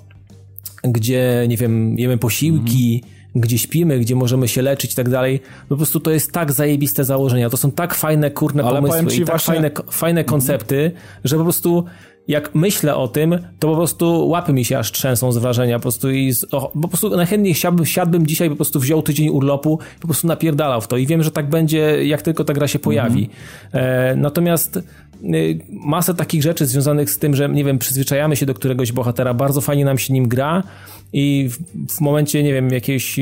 [0.83, 3.13] gdzie, nie wiem, jemy posiłki, mhm.
[3.35, 5.39] gdzie śpimy, gdzie możemy się leczyć i tak dalej.
[5.69, 7.49] Po prostu to jest tak zajebiste założenia.
[7.49, 9.53] To są tak fajne, kurne Ale pomysły i tak właśnie...
[9.53, 11.01] fajne, fajne koncepty, mhm.
[11.23, 11.85] że po prostu
[12.27, 15.81] jak myślę o tym, to po prostu łapy mi się aż trzęsą z wrażenia po
[15.81, 16.45] prostu i z,
[16.81, 20.87] po prostu najchętniej siadłbym, siadłbym dzisiaj, po prostu wziął tydzień urlopu po prostu napierdalał w
[20.87, 23.29] to i wiem, że tak będzie, jak tylko ta gra się pojawi.
[23.71, 28.53] E, natomiast y, masę takich rzeczy związanych z tym, że nie wiem, przyzwyczajamy się do
[28.53, 30.63] któregoś bohatera, bardzo fajnie nam się nim gra
[31.13, 31.57] i w,
[31.95, 33.19] w momencie, nie wiem, jakiejś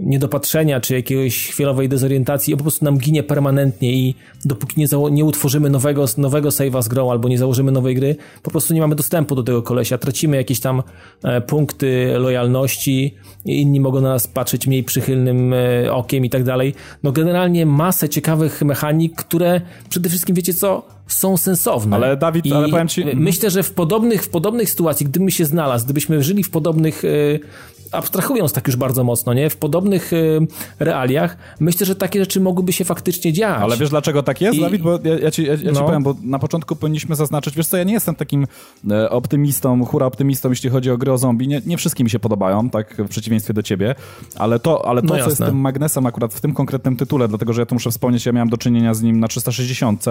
[0.00, 5.70] niedopatrzenia czy jakiejś chwilowej dezorientacji, po prostu nam ginie permanentnie i dopóki nie, nie utworzymy
[5.70, 9.34] nowego, nowego save'a z grą albo nie założymy nowej gry, po prostu nie mamy dostępu
[9.34, 9.98] do tego kolesia.
[9.98, 10.82] Tracimy jakieś tam
[11.24, 16.74] e, punkty lojalności, inni mogą na nas patrzeć mniej przychylnym e, okiem i tak dalej.
[17.02, 20.98] No generalnie masę ciekawych mechanik, które przede wszystkim wiecie co?
[21.08, 21.96] są sensowne.
[21.96, 23.04] Ale Dawid, I ale powiem ci...
[23.14, 27.08] Myślę, że w podobnych, w podobnych sytuacji, gdybym się znalazł, gdybyśmy żyli w podobnych e,
[27.92, 29.50] abstrahując tak już bardzo mocno, nie?
[29.50, 30.46] W podobnych y,
[30.78, 33.62] realiach, myślę, że takie rzeczy mogłyby się faktycznie dziać.
[33.62, 34.60] Ale wiesz dlaczego tak jest, I...
[34.60, 34.82] Dawid?
[34.82, 35.80] Bo ja, ja, ci, ja, ja no.
[35.80, 38.46] ci powiem, bo na początku powinniśmy zaznaczyć, wiesz co, ja nie jestem takim
[38.90, 41.48] e, optymistą, hura optymistą, jeśli chodzi o gry o zombie.
[41.48, 43.94] Nie, nie wszystkie mi się podobają, tak, w przeciwieństwie do ciebie,
[44.36, 47.52] ale to, ale to no co jest tym magnesem akurat w tym konkretnym tytule, dlatego,
[47.52, 50.04] że ja tu muszę wspomnieć, ja miałem do czynienia z nim na 360.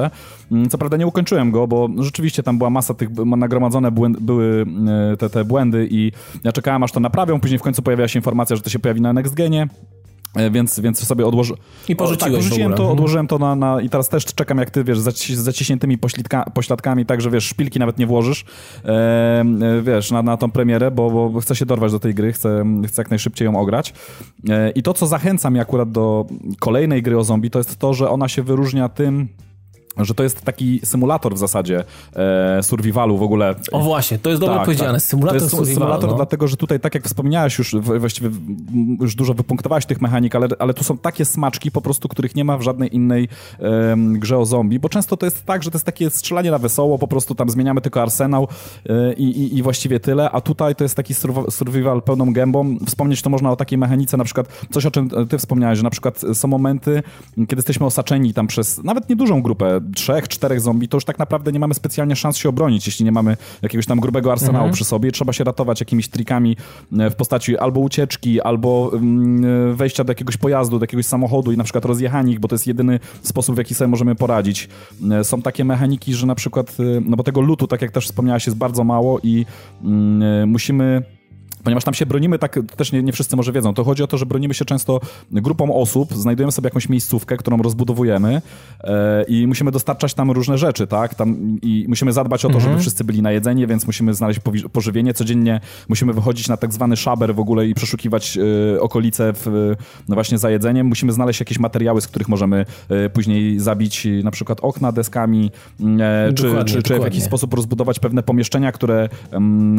[0.51, 4.65] Mm, co prawda nie ukończyłem go, bo rzeczywiście tam była masa tych, nagromadzone były
[5.13, 6.11] e, te, te błędy i
[6.43, 9.01] ja czekałem, aż to naprawią, później w końcu pojawiła się informacja, że to się pojawi
[9.01, 9.67] na Next Genie.
[10.35, 11.61] E, więc, więc sobie odłożyłem.
[11.89, 14.83] I porzuciłeś tak, porzuciłem to, odłożyłem to na, na, i teraz też czekam jak ty,
[14.83, 18.45] wiesz, z zaciśniętymi pośladka, pośladkami, tak, że wiesz, szpilki nawet nie włożysz,
[18.85, 22.33] e, e, wiesz, na, na tą premierę, bo, bo chcę się dorwać do tej gry,
[22.33, 23.93] chcę, chcę jak najszybciej ją ograć.
[24.49, 26.25] E, I to, co zachęca mnie akurat do
[26.59, 29.27] kolejnej gry o zombie, to jest to, że ona się wyróżnia tym,
[30.05, 31.83] że to jest taki symulator w zasadzie
[32.15, 33.55] e, survivalu w ogóle.
[33.71, 35.01] O właśnie, to jest dobrze tak, powiedziane, tak.
[35.01, 35.75] symulator to jest survivalu.
[35.75, 36.15] Symulator no.
[36.15, 38.29] dlatego, że tutaj, tak jak wspomniałeś już, właściwie
[38.99, 42.43] już dużo wypunktowałeś tych mechanik, ale, ale tu są takie smaczki po prostu, których nie
[42.43, 43.27] ma w żadnej innej
[43.59, 46.57] e, grze o zombie, bo często to jest tak, że to jest takie strzelanie na
[46.57, 48.47] wesoło, po prostu tam zmieniamy tylko arsenał
[48.89, 51.13] e, i, i, właściwie tyle, a tutaj to jest taki
[51.49, 52.77] survival pełną gębą.
[52.85, 55.89] Wspomnieć to można o takiej mechanice, na przykład coś, o czym ty wspomniałeś, że na
[55.89, 57.03] przykład są momenty,
[57.35, 61.51] kiedy jesteśmy osaczeni tam przez nawet niedużą grupę trzech, czterech zombie, to już tak naprawdę
[61.51, 64.73] nie mamy specjalnie szans się obronić, jeśli nie mamy jakiegoś tam grubego arsenału mhm.
[64.73, 65.11] przy sobie.
[65.11, 66.57] Trzeba się ratować jakimiś trikami
[66.99, 71.51] e, w postaci albo ucieczki, albo mm, e, wejścia do jakiegoś pojazdu, do jakiegoś samochodu
[71.51, 74.69] i na przykład rozjechanie ich, bo to jest jedyny sposób, w jaki sobie możemy poradzić.
[75.11, 78.45] E, są takie mechaniki, że na przykład, no bo tego lutu, tak jak też wspomniałaś,
[78.45, 79.45] jest bardzo mało i
[79.83, 81.16] mm, musimy
[81.67, 84.17] ponieważ tam się bronimy, tak też nie, nie, wszyscy może wiedzą, to chodzi o to,
[84.17, 84.99] że bronimy się często
[85.31, 88.41] grupą osób, znajdujemy sobie jakąś miejscówkę, którą rozbudowujemy
[88.83, 91.15] e, i musimy dostarczać tam różne rzeczy, tak?
[91.15, 92.71] Tam, I musimy zadbać o to, mhm.
[92.71, 94.39] żeby wszyscy byli na jedzenie, więc musimy znaleźć
[94.73, 95.13] pożywienie.
[95.13, 99.75] Codziennie musimy wychodzić na tak zwany szaber w ogóle i przeszukiwać e, okolice w,
[100.07, 100.87] no właśnie za jedzeniem.
[100.87, 105.51] Musimy znaleźć jakieś materiały, z których możemy e, później zabić na przykład okna deskami,
[105.99, 109.09] e, czy, czy, czy, w jakiś sposób rozbudować pewne pomieszczenia, które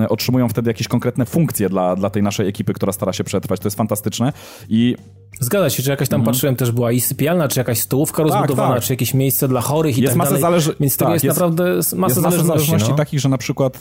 [0.08, 3.60] otrzymują wtedy jakieś konkretne funkcje dla, dla tej naszej ekipy, która stara się przetrwać.
[3.60, 4.32] To jest fantastyczne
[4.68, 4.96] i
[5.40, 8.82] Zgadza się, czy jakaś tam patrzyłem też była i sypialna, czy jakaś stołówka rozbudowana, tak.
[8.84, 10.42] czy jakieś miejsce dla chorych i Jest tak masa dalej.
[10.42, 12.46] zależy- Więc tego tak, jest, jest- naprawdę masa Jest masa zależności.
[12.46, 12.96] zależności no.
[12.96, 13.80] takich, że na przykład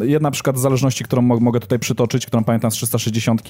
[0.00, 3.42] y, jedna na przykład zależności, którą mo- mogę tutaj przytoczyć, którą pamiętam z 360,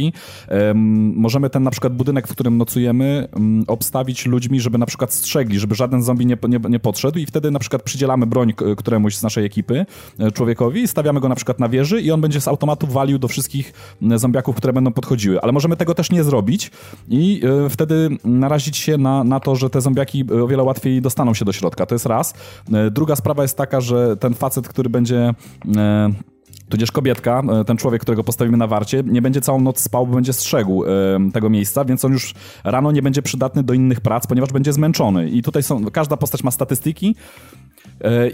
[0.49, 5.12] em, możemy ten na przykład budynek, w którym nocujemy, em, obstawić ludźmi, żeby na przykład
[5.15, 9.17] strzegli, żeby żaden zombie nie, nie, nie podszedł i wtedy na przykład przydzielamy broń któremuś
[9.17, 9.87] z naszej ekipy,
[10.19, 13.29] e, człowiekowi stawiamy go na przykład na wieży i on będzie z automatu walił do
[13.29, 13.73] wszystkich
[14.17, 15.41] zombiaków, które będą podchodziły.
[15.41, 16.71] Ale możemy tego też nie zrobić
[17.09, 21.03] i e, wtedy narazić się na, na to, że te zombiaki e, o wiele łatwiej
[21.03, 21.87] dostaną się do środka.
[21.87, 22.35] To jest raz.
[22.73, 25.35] E, Druga sprawa jest taka, że ten facet, który będzie...
[26.69, 30.33] Tudzież kobietka, ten człowiek, którego postawimy na warcie, nie będzie całą noc spał, bo będzie
[30.33, 30.85] strzegł
[31.33, 32.35] tego miejsca, więc on już
[32.65, 35.29] rano nie będzie przydatny do innych prac, ponieważ będzie zmęczony.
[35.29, 37.17] I tutaj są, każda postać ma statystyki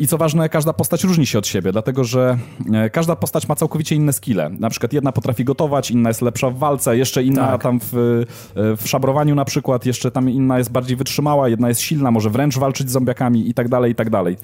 [0.00, 2.38] i co ważne, każda postać różni się od siebie, dlatego że
[2.72, 4.50] e, każda postać ma całkowicie inne skille.
[4.50, 7.62] Na przykład jedna potrafi gotować, inna jest lepsza w walce, jeszcze inna Tak.
[7.62, 11.80] tam w, e, w szabrowaniu na przykład, jeszcze tam inna jest bardziej wytrzymała, jedna jest
[11.80, 14.36] silna, może wręcz walczyć z zombiakami i tak dalej, i tak dalej.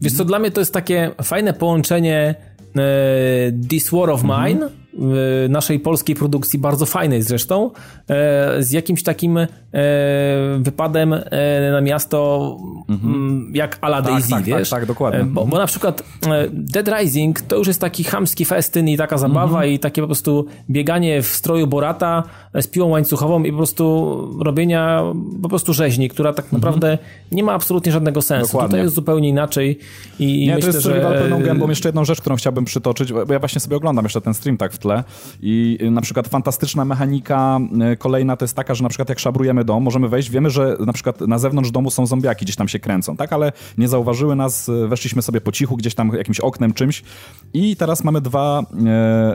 [0.00, 2.34] Wiesz co, dla mnie to jest takie fajne połączenie
[2.76, 2.82] e,
[3.68, 4.81] This War of Mine, e,
[5.48, 7.70] naszej polskiej produkcji, bardzo fajnej zresztą,
[8.10, 9.48] e, z jakimś takim e,
[10.58, 12.56] wypadem e, na miasto
[12.88, 14.70] m, jak ala Daisy, tak, tak, wiesz?
[14.70, 15.20] tak, dokładnie.
[15.20, 18.96] E, Bo, bo na przykład e, Dead Rising to już jest taki chamski festyn i
[18.96, 22.22] taka zabawa i takie po prostu bieganie w stroju Borata
[22.60, 25.02] z piłą łańcuchową i po prostu robienia
[25.42, 26.98] po prostu rzeźni, która tak naprawdę
[27.32, 28.46] nie ma absolutnie żadnego sensu.
[28.46, 28.68] Dokładnie.
[28.68, 29.78] Tutaj jest zupełnie inaczej
[30.18, 31.00] i Nie, myślę, to jest że...
[31.00, 31.68] pełną gębą.
[31.68, 34.72] Jeszcze jedną rzecz, którą chciałbym przytoczyć, bo ja właśnie sobie oglądam jeszcze ten stream tak
[34.72, 35.04] w tle
[35.42, 37.60] i y, na przykład fantastyczna mechanika
[37.92, 40.76] y, kolejna to jest taka, że na przykład jak szabrujemy dom, możemy wejść, wiemy, że
[40.86, 44.36] na przykład na zewnątrz domu są zombiaki, gdzieś tam się kręcą, tak, ale nie zauważyły
[44.36, 47.02] nas, y, weszliśmy sobie po cichu, gdzieś tam jakimś oknem, czymś
[47.54, 48.62] i teraz mamy dwa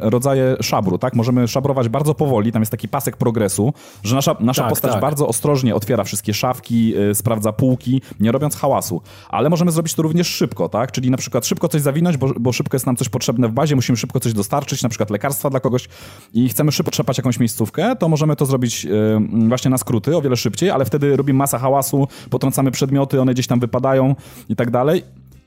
[0.02, 3.74] rodzaje szabru, tak, możemy szabrować bardzo powoli, tam jest taki pasek progresu,
[4.04, 5.02] że nasza, nasza Tak, postać tak.
[5.02, 9.02] bardzo ostrożnie otwiera wszystkie szafki, sprawdza półki, nie robiąc hałasu.
[9.30, 10.92] Ale możemy zrobić to również szybko, tak?
[10.92, 13.76] Czyli na przykład szybko coś zawinąć, bo, bo szybko jest nam coś potrzebne w bazie,
[13.76, 15.10] musimy szybko coś dostarczyć, na przykład
[15.50, 15.90] dla kogoś
[16.34, 20.22] i chcemy szybko trzepać jakąś miejscówkę, to możemy to zrobić y, właśnie na skróty, o
[20.22, 24.16] wiele szybciej, ale wtedy robimy masę hałasu, potrącamy przedmioty, one gdzieś tam wypadają
[24.50, 25.04] i tak dalej.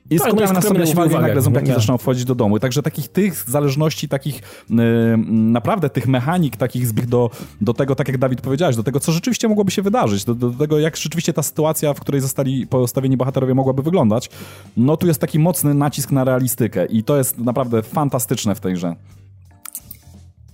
[0.09, 1.23] I Tak, skupiamy i na sobie na siebie uwagę i uwagę.
[1.49, 1.73] nagle Nie.
[1.75, 2.59] zaczną wchodzić do domu.
[2.59, 4.35] Także takich tych zależności, takich
[4.71, 4.73] y,
[5.27, 7.29] naprawdę tych mechanik, takich zbich do,
[7.61, 10.49] do tego, tak jak Dawid powiedziałeś, do tego, co rzeczywiście mogłoby się wydarzyć, do, do
[10.51, 14.29] tego, jak rzeczywiście ta sytuacja, w której zostali postawieni bohaterowie, mogłaby wyglądać,
[14.77, 18.73] no tu jest taki mocny nacisk na realistykę i to jest naprawdę fantastyczne w tej
[18.73, 18.95] grze.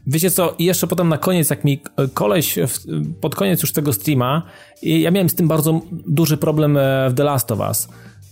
[0.07, 2.79] Wiecie co, i jeszcze potem na koniec, jak mi e, koleś w,
[3.21, 4.41] pod koniec już tego streama,
[4.83, 7.87] ja miałem z tym bardzo duży problem e, w The Last of Us.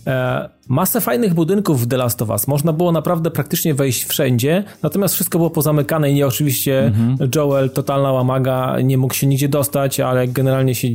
[0.06, 2.46] E, masę fajnych budynków w The Last of Us.
[2.46, 6.92] Można było naprawdę praktycznie wejść wszędzie, natomiast wszystko było pozamykane i nie oczywiście
[7.34, 10.88] Joel, totalna łamaga, nie mógł się nigdzie dostać, ale generalnie się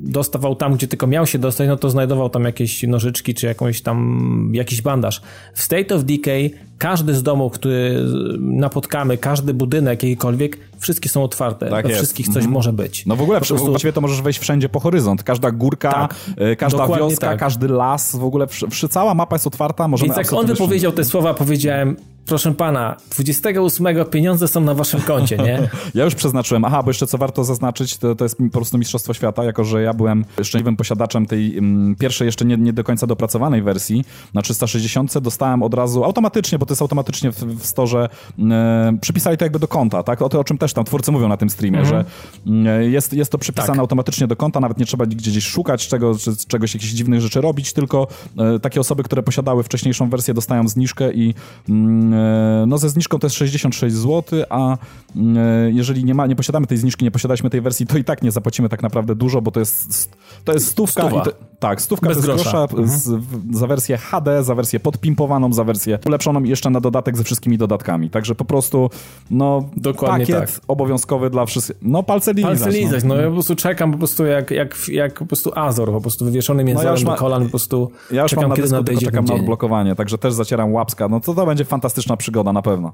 [0.00, 3.80] dostawał tam, gdzie tylko miał się dostać, no to znajdował tam jakieś nożyczki, czy jakąś
[3.80, 5.22] tam, jakiś bandaż.
[5.54, 8.04] W State of Decay każdy z domów, który
[8.40, 11.70] napotkamy, każdy budynek jakikolwiek, wszystkie są otwarte.
[11.70, 12.00] Tak We jest.
[12.00, 13.06] wszystkich coś może być.
[13.06, 15.22] No w ogóle Po prostu- właściwie to możesz wejść wszędzie po horyzont.
[15.22, 17.38] Każda górka, Tak, e, każda dokładnie wioska, tak.
[17.38, 21.04] każdy las, w ogóle wszy, cała mapa jest otwarta, możemy Więc jak on wypowiedział te
[21.04, 21.96] słowa, powiedziałem,
[22.26, 25.68] proszę pana, 28 pieniądze są na waszym koncie, nie?
[25.94, 26.64] Ja już przeznaczyłem.
[26.64, 29.82] Aha, bo jeszcze co warto zaznaczyć, to, to jest po prostu Mistrzostwo Świata, jako że
[29.82, 34.04] ja byłem szczęśliwym posiadaczem tej mm, pierwszej, jeszcze nie, nie do końca dopracowanej wersji
[34.34, 35.18] na 360.
[35.18, 38.08] Dostałem od razu automatycznie, bo to jest automatycznie w, w storze,
[38.38, 40.22] mm, przypisali to jakby do konta, tak?
[40.22, 42.04] O to, o czym też tam twórcy mówią na tym streamie, że
[42.46, 43.78] mm, jest, jest to przypisane Tak.
[43.78, 46.12] automatycznie do konta, nawet nie trzeba gdzieś gdzieś szukać czego,
[46.48, 48.06] czegoś, jakichś dziwnych rzeczy robić, tylko
[48.38, 51.34] e, takie osoby, które posiadały wcześniejszą wersję dostają zniżkę i
[51.68, 54.76] mm, e, no ze zniżką to jest 66 zł, a
[55.16, 58.04] mm, e, jeżeli nie, ma, nie posiadamy tej zniżki, nie posiadaliśmy tej wersji, to i
[58.04, 60.10] tak nie zapłacimy tak naprawdę dużo, bo to jest,
[60.44, 61.02] to jest stówka.
[61.02, 61.22] Stuwa.
[61.22, 62.62] I to, tak, stówka Bez bez grosza, grosza.
[62.62, 62.88] Mhm.
[62.88, 63.10] z,
[63.52, 67.58] za wersję HD, za wersję podpimpowaną, za wersję ulepszoną i jeszcze na dodatek ze wszystkimi
[67.58, 68.10] dodatkami.
[68.10, 68.90] Także po prostu,
[69.30, 70.60] no, Dokładnie pakiet tak.
[70.68, 71.76] obowiązkowy dla wszystkich.
[71.82, 72.60] No, palce lizać.
[72.60, 73.14] Palce lizać, no.
[73.14, 76.24] no ja po prostu czekam po prostu jak, jak, jak po prostu Azor, po prostu
[76.24, 79.04] wywieszony międzorem już do ma- kolan, po prostu Ja już czekam, mam na kiedy dysku,
[79.04, 81.08] czekam na odblokowanie, także też zacieram łapska.
[81.08, 82.92] No to to będzie fantastyczna przygoda na pewno.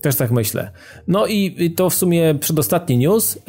[0.00, 0.70] Też tak myślę.
[1.08, 3.36] No i i to w sumie przedostatni news.
[3.36, 3.40] E,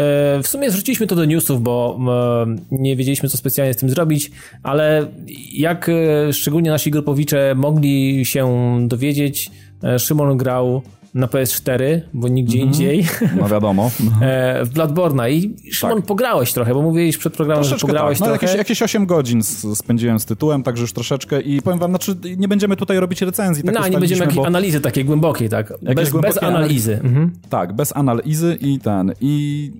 [0.44, 4.32] W sumie zrzuciliśmy to do newsów, bo e, nie wiedzieliśmy, co specjalnie z tym zrobić,
[4.64, 5.08] ale
[5.54, 9.52] jak e, szczególnie nasi grupowicze mogli się dowiedzieć,
[9.84, 10.82] e, Szymon grał
[11.18, 11.82] na PS4,
[12.14, 12.68] bo nigdzie Mhm.
[12.74, 13.06] indziej,
[13.42, 13.92] No wiadomo.
[14.22, 18.28] e, w Bloodborne'a i Szymon pograłeś trochę, bo mówiłeś przed programem, że Troszeczkę pograłeś tak.
[18.28, 18.46] No, trochę.
[18.46, 19.44] jakieś, jakieś 8 godzin
[19.76, 23.64] spędziłem z tytułem, także już troszeczkę i powiem wam, znaczy nie będziemy tutaj robić recenzji.
[23.64, 25.74] Tak no, nie będziemy jakiejś bo- analizy takiej głębokiej, tak?
[25.96, 26.94] Bez, bez analizy.
[27.04, 27.32] Mhm.
[27.50, 29.14] Tak, bez analizy i ten.
[29.22, 29.72] I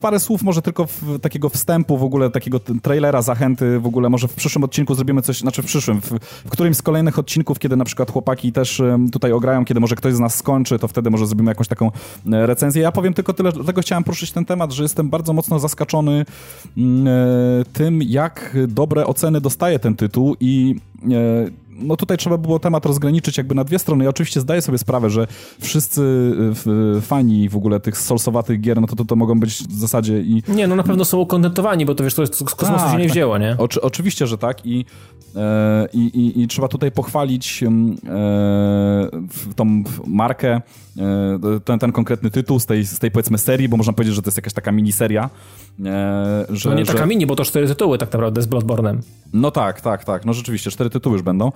[0.00, 4.28] parę słów może tylko w, takiego wstępu w ogóle, takiego trailera, zachęty w ogóle, może
[4.28, 6.10] w przyszłym odcinku zrobimy coś, znaczy w przyszłym, w,
[6.44, 10.14] w którymś z kolejnych odcinków, kiedy na przykład chłopaki też tutaj ograją, kiedy może ktoś
[10.14, 11.90] z nas skończy, to wtedy może zrobimy jakąś taką
[12.32, 12.82] e, recenzję.
[12.82, 16.26] Ja powiem tylko tyle, dlatego chciałem poruszyć ten temat, że jestem bardzo mocno zaskoczony
[16.76, 22.58] mm, e, tym, jak dobre oceny dostaje ten tytuł i e, no tutaj trzeba było
[22.58, 24.04] temat rozgraniczyć jakby na dwie strony.
[24.04, 25.26] Ja oczywiście zdaję sobie sprawę, że
[25.60, 26.02] wszyscy
[27.00, 30.42] fani w ogóle tych solsowatych gier, no to, to to mogą być w zasadzie i...
[30.48, 32.98] Nie, no na pewno są ukontentowani, bo to wiesz, to jest, z kosmosu tak, się
[32.98, 33.12] nie tak.
[33.12, 33.56] wzięło, nie?
[33.58, 34.84] Oczy, oczywiście, że tak i,
[35.36, 37.68] e, i, i, i, trzeba tutaj pochwalić e,
[39.56, 40.60] tą markę,
[41.64, 44.28] ten, ten konkretny tytuł z tej, z tej powiedzmy serii, bo można powiedzieć, że to
[44.28, 45.30] jest jakaś taka miniseria.
[45.84, 46.92] E, że, no nie że...
[46.92, 48.98] taka mini, bo to cztery tytuły tak naprawdę z Bloodborne'em.
[49.32, 50.24] No tak, tak, tak.
[50.24, 51.52] No rzeczywiście, cztery tytuły już będą.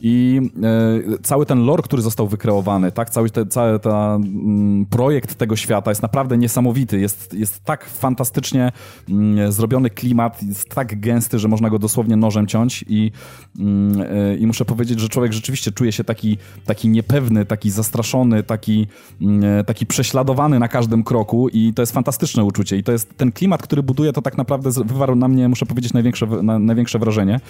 [0.00, 5.34] I e, cały ten lore, który został wykreowany, tak, cały, te, cały ten mm, projekt
[5.34, 7.00] tego świata jest naprawdę niesamowity.
[7.00, 8.72] Jest, jest tak fantastycznie
[9.08, 13.12] mm, zrobiony klimat, jest tak gęsty, że można go dosłownie nożem ciąć i,
[13.58, 18.42] mm, e, i muszę powiedzieć, że człowiek rzeczywiście czuje się taki, taki niepewny, taki zastraszony,
[18.42, 18.79] taki,
[19.20, 23.16] mm, e, taki prześladowany na każdym kroku i to jest fantastyczne uczucie i to jest
[23.16, 26.98] ten klimat, który buduje, to tak naprawdę wywarł na mnie, muszę powiedzieć, największe, na, największe
[26.98, 27.40] wrażenie.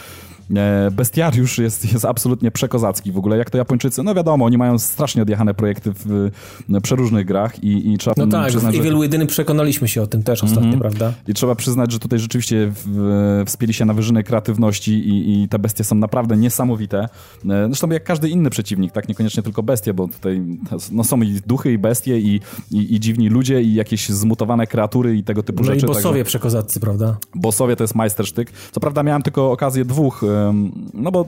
[0.56, 3.36] E, bestiariusz jest, jest absolutnie przekozacki w ogóle.
[3.36, 6.30] Jak to Japończycy, no wiadomo, oni mają strasznie odjechane projekty w,
[6.82, 10.22] przeróżnych grach i, i trzeba No tak, przyznać, w Evil Within przekonaliśmy się o tym
[10.22, 10.80] też ostatnio, mm -hmm.
[10.80, 11.12] prawda?
[11.28, 15.58] I trzeba przyznać, że tutaj rzeczywiście w, wspięli się na wyżyny kreatywności i, i te
[15.58, 17.08] bestie są naprawdę niesamowite.
[17.50, 19.08] E, zresztą jak każdy inny przeciwnik, tak?
[19.08, 20.42] Niekoniecznie tylko bestie, bo tutaj
[20.92, 22.40] no, są i duchy, i bestie, i,
[22.70, 25.86] i, i dziwni ludzie, i jakieś zmutowane kreatury i tego typu no rzeczy.
[25.86, 26.24] No i bossowie także...
[26.24, 27.16] przekozaccy, prawda?
[27.34, 28.52] Bossowie to jest majstersztyk.
[28.72, 30.24] Co prawda miałem tylko okazję dwóch
[30.94, 31.26] no bo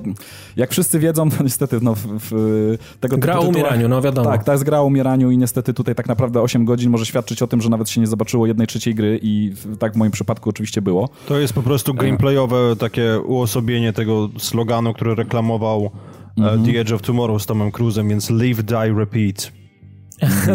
[0.56, 4.30] jak wszyscy wiedzą, to niestety no, w, w tego Gra o umieraniu, no wiadomo.
[4.30, 7.42] Tak, to jest gra o umieraniu i niestety tutaj tak naprawdę 8 godzin może świadczyć
[7.42, 10.50] o tym, że nawet się nie zobaczyło jednej trzeciej gry i tak w moim przypadku
[10.50, 11.08] oczywiście było.
[11.28, 15.90] To jest po prostu gameplayowe takie uosobienie tego sloganu, który reklamował
[16.38, 16.72] mm -hmm.
[16.72, 19.61] The Edge of Tomorrow z Tomem Cruise'em, więc live, die, repeat.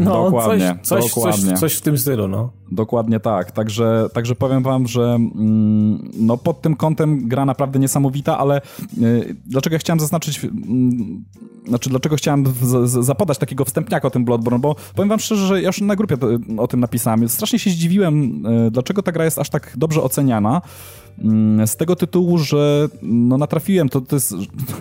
[0.02, 1.50] No, dokładnie, coś, coś, dokładnie.
[1.50, 2.52] Coś, coś, w tym stylu, no.
[2.72, 3.52] Dokładnie tak.
[3.52, 8.62] Także, także powiem wam, że mm, no pod tym kątem gra naprawdę niesamowita, ale
[8.98, 10.50] y, dlaczego ja chciałem zaznaczyć, y,
[11.68, 15.48] znaczy dlaczego chciałem z, z, zapodać takiego wstępniaka o tym Bloodborne, bo powiem wam szczerze,
[15.48, 17.30] że ja już na grupie to, o tym napisałem.
[17.30, 20.62] Strasznie się zdziwiłem, y, dlaczego ta gra jest aż tak dobrze oceniana.
[21.20, 24.36] Mm, z tego tytułu, że no, natrafiłem, to, to jest,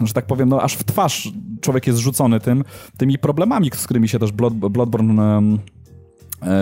[0.05, 2.64] że tak powiem, no, aż w twarz człowiek jest rzucony tym,
[2.97, 5.43] tymi problemami, z którymi się też Blood, Bloodborne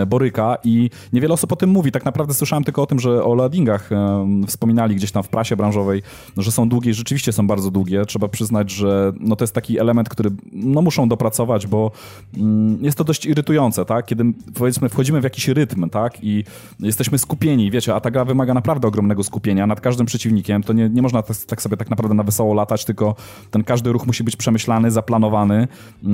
[0.07, 1.91] boryka i niewiele osób o tym mówi.
[1.91, 5.55] Tak naprawdę słyszałem tylko o tym, że o loadingach e, wspominali gdzieś tam w prasie
[5.55, 6.01] branżowej,
[6.37, 8.05] że są długie i rzeczywiście są bardzo długie.
[8.05, 11.91] Trzeba przyznać, że no to jest taki element, który no muszą dopracować, bo
[12.37, 14.05] mm, jest to dość irytujące, tak?
[14.05, 14.23] Kiedy
[14.53, 16.23] powiedzmy wchodzimy w jakiś rytm, tak?
[16.23, 16.43] I
[16.79, 20.63] jesteśmy skupieni, wiecie, a ta gra wymaga naprawdę ogromnego skupienia nad każdym przeciwnikiem.
[20.63, 23.15] To nie, nie można tak, tak sobie tak naprawdę na wesoło latać, tylko
[23.51, 25.67] ten każdy ruch musi być przemyślany, zaplanowany.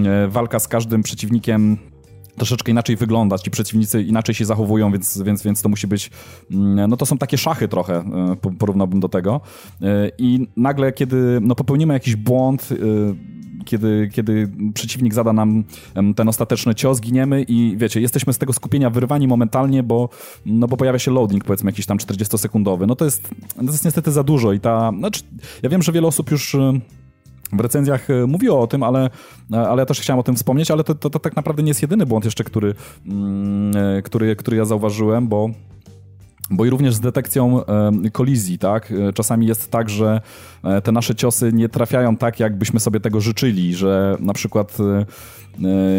[0.05, 1.77] E, walka z każdym przeciwnikiem
[2.37, 6.11] troszeczkę inaczej wygląda, ci przeciwnicy inaczej się zachowują, więc, więc, więc to musi być,
[6.51, 9.41] mm, no to są takie szachy trochę, e, porównałbym do tego.
[9.81, 12.75] E, I nagle, kiedy no, popełnimy jakiś błąd, e,
[13.65, 15.63] kiedy, kiedy przeciwnik zada nam
[16.15, 20.09] ten ostateczny cios, giniemy i wiecie, jesteśmy z tego skupienia wyrwani momentalnie, bo,
[20.45, 22.87] no bo pojawia się loading, powiedzmy jakiś tam 40-sekundowy.
[22.87, 25.23] No to jest, to jest niestety za dużo i ta, znaczy,
[25.63, 26.55] ja wiem, że wiele osób już
[27.53, 29.09] w recenzjach e, mówiło o tym, ale,
[29.53, 31.69] e, ale ja też chciałem o tym wspomnieć, ale to, to, to tak naprawdę nie
[31.69, 32.75] jest jedyny błąd jeszcze, który,
[33.07, 35.49] mm, e, który, który ja zauważyłem, bo
[36.53, 37.61] bo i również z detekcją
[38.11, 38.93] kolizji, tak?
[39.13, 40.21] Czasami jest tak, że
[40.83, 44.77] te nasze ciosy nie trafiają tak, jakbyśmy sobie tego życzyli, że na przykład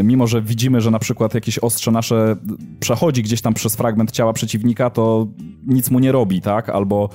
[0.05, 2.37] mimo że widzimy, że na przykład jakieś ostrze nasze
[2.81, 5.27] przechodzi gdzieś tam przez fragment ciała przeciwnika, to
[5.67, 6.69] nic mu nie robi, tak?
[6.69, 7.09] Albo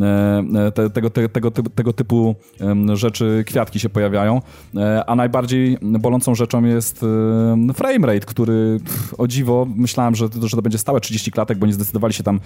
[0.00, 2.34] e, e, te, tego, te, tego, tego typu
[2.94, 4.42] rzeczy, kwiatki się pojawiają.
[5.06, 7.04] A najbardziej bolącą rzeczą jest
[7.74, 8.80] framerate, który
[9.18, 12.40] o dziwo myślałem, że, że to będzie stałe 30 klatek, bo nie zdecydowali się tam,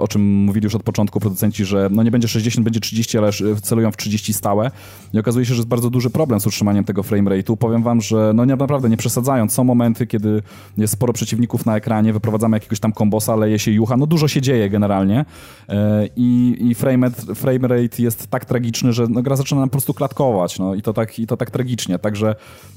[0.00, 3.30] o czym mówili już od początku producenci, że no nie będzie 60, będzie 30, ale
[3.62, 4.70] celują w 30 stałe.
[5.14, 7.56] I okazuje się, że jest bardzo duży problem z utrzymaniem tego framerate'u.
[7.56, 10.42] Powiem wam, że no nie, naprawdę nie przesadzając, są momenty, kiedy
[10.78, 14.40] jest sporo przeciwników na ekranie, wyprowadzamy jakiegoś tam kombosa, leje się jucha, no dużo się
[14.40, 15.24] dzieje generalnie.
[15.68, 19.72] E, i, i frame, frame rate jest tak tragiczny, że no, gra zaczyna nam po
[19.72, 22.34] prostu klatkować, no i to tak, i to tak tragicznie, także...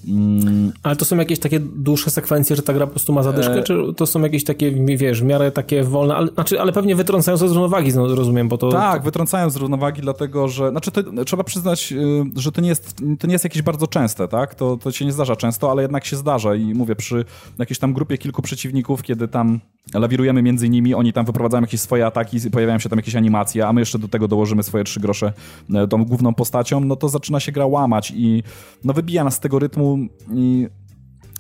[0.07, 0.71] Mm...
[0.83, 3.63] Ale to są jakieś takie dłuższe sekwencje, że ta gra po prostu ma zadyszkę, e...
[3.63, 7.37] czy to są jakieś takie, wiesz, w miarę takie wolne, ale, znaczy, ale pewnie wytrącają
[7.37, 8.69] z równowagi, no, rozumiem, bo to...
[8.69, 12.95] Tak, wytrącają z równowagi, dlatego, że, znaczy to, trzeba przyznać, y, że to nie jest,
[13.19, 16.05] to nie jest jakieś bardzo częste, tak, to, to się nie zdarza często, ale jednak
[16.05, 17.25] się zdarza i mówię, przy
[17.59, 19.59] jakiejś tam grupie kilku przeciwników, kiedy tam
[19.93, 23.73] lawirujemy między nimi, oni tam wyprowadzają jakieś swoje ataki, pojawiają się tam jakieś animacje, a
[23.73, 25.33] my jeszcze do tego dołożymy swoje trzy grosze
[25.73, 28.43] e, tą główną postacią, no to zaczyna się gra łamać i
[28.83, 29.97] no wybija nas z tego rytmu
[30.33, 30.67] i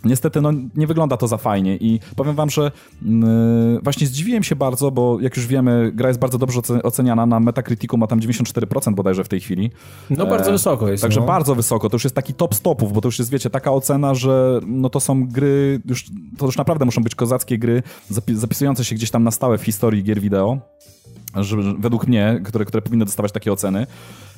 [0.05, 2.71] Niestety, no, nie wygląda to za fajnie i powiem wam, że
[3.01, 7.39] yy, właśnie zdziwiłem się bardzo, bo jak już wiemy, gra jest bardzo dobrze oceniana, na
[7.39, 9.71] Metacriticu ma tam 94% bodajże w tej chwili.
[10.09, 11.01] No bardzo e, wysoko jest.
[11.01, 11.25] Także no.
[11.25, 14.13] bardzo wysoko, to już jest taki top stopów, bo to już jest, wiecie, taka ocena,
[14.13, 16.05] że no to są gry, już,
[16.37, 17.83] to już naprawdę muszą być kozackie gry,
[18.33, 20.59] zapisujące się gdzieś tam na stałe w historii gier wideo,
[21.35, 23.87] że, według mnie, które, które powinny dostawać takie oceny.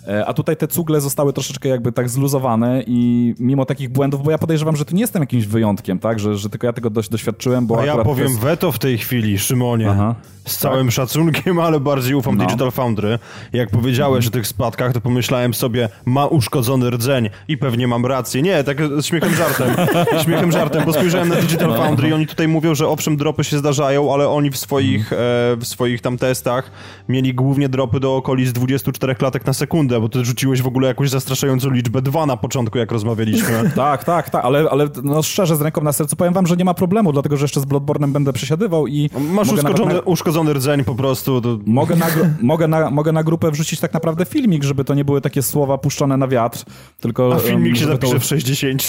[0.07, 4.31] E, a tutaj te cugle zostały troszeczkę jakby tak zluzowane i mimo takich błędów, bo
[4.31, 6.19] ja podejrzewam, że tu nie jestem jakimś wyjątkiem, tak?
[6.19, 8.39] Że, że tylko ja tego dość doświadczyłem, bo A ja powiem jest...
[8.39, 9.89] weto w tej chwili, Szymonie.
[9.89, 10.15] Aha.
[10.45, 10.93] Z całym tak?
[10.93, 12.45] szacunkiem, ale bardziej ufam no.
[12.45, 13.19] Digital Foundry.
[13.53, 14.27] Jak powiedziałeś mhm.
[14.27, 18.41] o tych spadkach, to pomyślałem sobie, ma uszkodzony rdzeń i pewnie mam rację.
[18.41, 19.67] Nie, tak z śmiechem żartem.
[20.23, 21.77] śmiechem żartem, bo spojrzałem na Digital no.
[21.77, 25.21] Foundry i oni tutaj mówią, że owszem, dropy się zdarzają, ale oni w swoich, mhm.
[25.21, 26.71] e, w swoich tam testach
[27.09, 31.09] mieli głównie dropy do okolic 24 klatek na sekundę, bo ty rzuciłeś w ogóle jakąś
[31.09, 33.71] zastraszającą liczbę dwa na początku, jak rozmawialiśmy.
[33.75, 36.65] tak, tak, tak, ale, ale no szczerze, z ręką na sercu powiem wam, że nie
[36.65, 39.09] ma problemu, dlatego że jeszcze z Bloodborne'em będę przesiadywał i...
[39.19, 39.99] Masz uszkodzony, na...
[39.99, 41.41] uszkodzony rdzeń po prostu.
[41.41, 41.59] To...
[41.65, 42.05] Mogę, na,
[42.41, 45.77] mogę, na, mogę na grupę wrzucić tak naprawdę filmik, żeby to nie były takie słowa
[45.77, 46.63] puszczone na wiatr,
[46.99, 47.35] tylko...
[47.35, 48.19] A filmik um, się zapisze to...
[48.19, 48.83] w 60.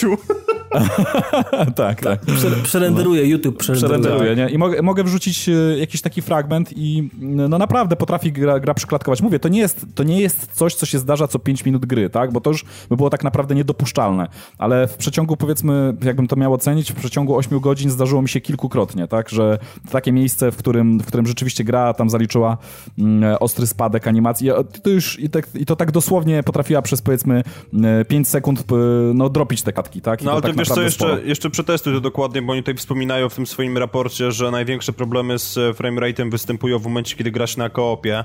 [1.75, 2.19] tak, tak.
[2.63, 3.27] Przerenderuje, no.
[3.27, 3.99] YouTube przerenderuje.
[3.99, 4.49] przerenderuje nie?
[4.49, 9.21] I mogę, mogę wrzucić e, jakiś taki fragment i no naprawdę potrafi gra, gra przykładkować.
[9.21, 12.09] Mówię, to nie, jest, to nie jest coś, co się zdarza co 5 minut gry,
[12.09, 12.31] tak?
[12.31, 14.27] Bo to już by było tak naprawdę niedopuszczalne.
[14.57, 18.41] Ale w przeciągu, powiedzmy, jakbym to miał ocenić, w przeciągu 8 godzin zdarzyło mi się
[18.41, 19.29] kilkukrotnie, tak?
[19.29, 19.59] Że
[19.91, 22.57] takie miejsce, w którym, w którym rzeczywiście gra tam zaliczyła
[22.99, 24.49] mm, ostry spadek animacji,
[24.83, 27.43] to już i, tak, i to tak dosłownie potrafiła przez, powiedzmy,
[28.07, 28.63] 5 sekund
[29.13, 30.21] no, dropić te katki, tak?
[30.21, 33.29] I no ale tak wiesz co, jeszcze, jeszcze przetestuj to dokładnie, bo oni tutaj wspominają
[33.29, 37.69] w tym swoim raporcie, że największe problemy z framerate'em występują w momencie, kiedy grasz na
[37.69, 38.23] koopie.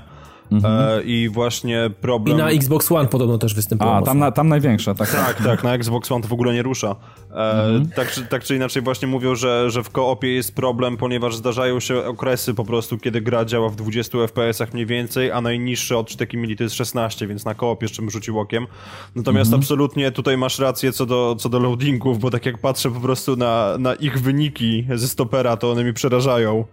[0.51, 0.99] Mhm.
[0.99, 2.37] E, I właśnie problem...
[2.37, 3.91] I na Xbox One podobno też występuje.
[3.91, 5.11] A, tam, na, tam największe, tak.
[5.11, 6.95] Tak, tak, na Xbox One to w ogóle nie rusza.
[7.31, 7.89] E, mhm.
[7.95, 11.79] tak, czy, tak czy inaczej właśnie mówią, że, że w koopie jest problem, ponieważ zdarzają
[11.79, 16.33] się okresy po prostu, kiedy gra działa w 20 FPS-ach mniej więcej, a najniższy odczytek
[16.33, 18.67] mili to jest 16, więc na koop jeszcze bym rzucił okiem.
[19.15, 19.61] Natomiast mhm.
[19.61, 23.35] absolutnie tutaj masz rację co do, co do loadingów, bo tak jak patrzę po prostu
[23.35, 26.65] na, na ich wyniki ze stopera, to one mi przerażają.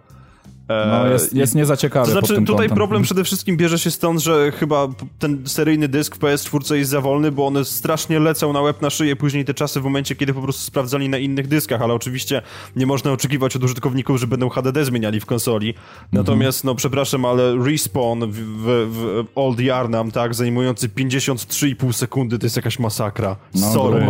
[0.69, 2.07] No, jest, jest nie za ciekawy.
[2.07, 2.77] To znaczy, tutaj kątem.
[2.77, 7.01] problem przede wszystkim bierze się stąd, że chyba ten seryjny dysk w PS4 jest za
[7.01, 10.35] wolny, bo one strasznie lecą na łeb na szyję później te czasy w momencie, kiedy
[10.35, 12.43] po prostu sprawdzali na innych dyskach, ale oczywiście
[12.77, 15.75] nie można oczekiwać od użytkowników, że będą HDD zmieniali w konsoli.
[16.13, 16.73] Natomiast, mhm.
[16.73, 22.57] no przepraszam, ale respawn w, w, w Old Yarnam, tak, zajmujący 53,5 sekundy, to jest
[22.57, 23.37] jakaś masakra.
[23.55, 24.07] No, Sorry.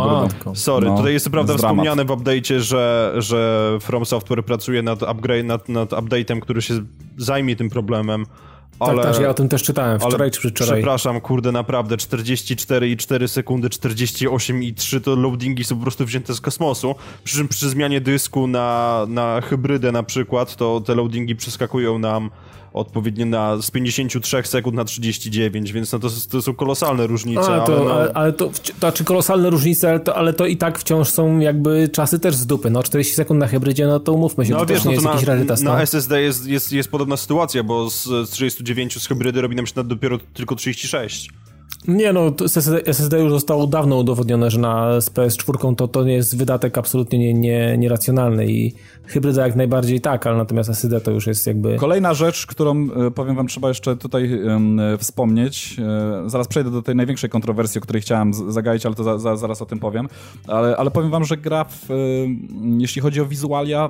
[0.55, 0.87] Sorry.
[0.87, 5.45] No, Tutaj jest co prawda wspomniane w update'cie, że, że From Software pracuje nad, upgrade,
[5.45, 6.75] nad, nad update'em, który się
[7.17, 8.27] zajmie tym problemem.
[8.79, 10.81] Tak, ale, tak, tak, ja o tym też czytałem wczoraj czy wczoraj.
[10.81, 16.95] Przepraszam, kurde, naprawdę 44,4 sekundy, 48,3 to loadingi są po prostu wzięte z kosmosu.
[17.25, 22.31] Przy czym przy zmianie dysku na, na hybrydę na przykład, to te loadingi przeskakują nam
[22.75, 27.55] odpowiednio na, z 53 sekund na 39, więc no to, to są kolosalne różnice.
[27.55, 27.93] A, to, ale, no...
[27.95, 31.39] ale, ale, to, to znaczy kolosalne różnice, ale to, ale to i tak wciąż są
[31.39, 32.71] jakby czasy też z dupy.
[32.71, 35.03] No 40 sekund na hybrydzie, no to umówmy się, no, to wiesz, też nie no
[35.03, 35.83] to jest na, jakiś Na no.
[35.83, 39.85] SSD jest, jest, jest podobna sytuacja, bo z, z 39 z hybrydy robi nam się
[39.85, 41.31] dopiero tylko 36.
[41.89, 42.33] Nie no,
[42.87, 47.19] SSD już zostało dawno udowodnione, że na z PS4 to, to nie jest wydatek absolutnie
[47.19, 48.75] nie, nie, nieracjonalny i
[49.07, 51.77] hybryda jak najbardziej tak, ale natomiast SSD to już jest jakby...
[51.77, 54.41] Kolejna rzecz, którą e, powiem wam trzeba jeszcze tutaj
[54.99, 59.19] wspomnieć, e, zaraz przejdę do tej największej kontrowersji, o której chciałem zagaić, ale to za,
[59.19, 60.09] za, zaraz o tym powiem,
[60.47, 61.89] ale, ale powiem wam, że gra, w,
[62.79, 63.89] jeśli chodzi o wizualia,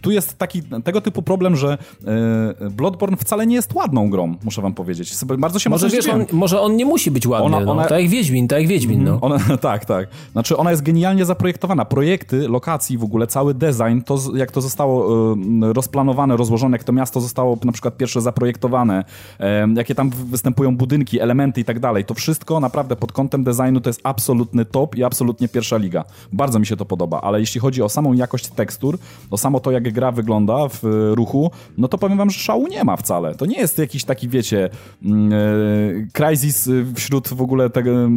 [0.00, 1.78] tu jest taki, tego typu problem, że
[2.60, 5.14] yy, Bloodborne wcale nie jest ładną grą, muszę wam powiedzieć.
[5.38, 7.72] Bardzo się może wiesz, on, może on nie musi być ładny, ona, no.
[7.72, 7.84] ona...
[7.84, 9.18] tak jak Wiedźmin, tak jak Wiedźmin, no.
[9.20, 10.08] Ona, tak, tak.
[10.32, 11.84] Znaczy ona jest genialnie zaprojektowana.
[11.84, 15.10] Projekty, lokacji w ogóle, cały design, to jak to zostało
[15.60, 19.04] yy, rozplanowane, rozłożone, jak to miasto zostało na przykład pierwsze zaprojektowane,
[19.40, 23.80] yy, jakie tam występują budynki, elementy i tak dalej, to wszystko naprawdę pod kątem designu
[23.80, 26.04] to jest absolutny top i absolutnie pierwsza liga.
[26.32, 28.98] Bardzo mi się to podoba, ale jeśli chodzi o samą jakość tekstur,
[29.30, 32.68] o samo to, jak gra wygląda w e, ruchu, no to powiem wam, że szału
[32.68, 33.34] nie ma wcale.
[33.34, 34.70] To nie jest jakiś taki, wiecie,
[35.04, 35.36] mm, e,
[36.12, 38.08] crisis wśród w ogóle tego e,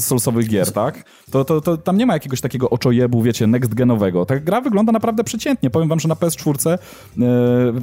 [0.00, 1.04] solsowych gier, tak?
[1.30, 4.26] To, to, to tam nie ma jakiegoś takiego oczojebu, wiecie, next-genowego.
[4.26, 5.70] Ta gra wygląda naprawdę przeciętnie.
[5.70, 6.78] Powiem wam, że na PS4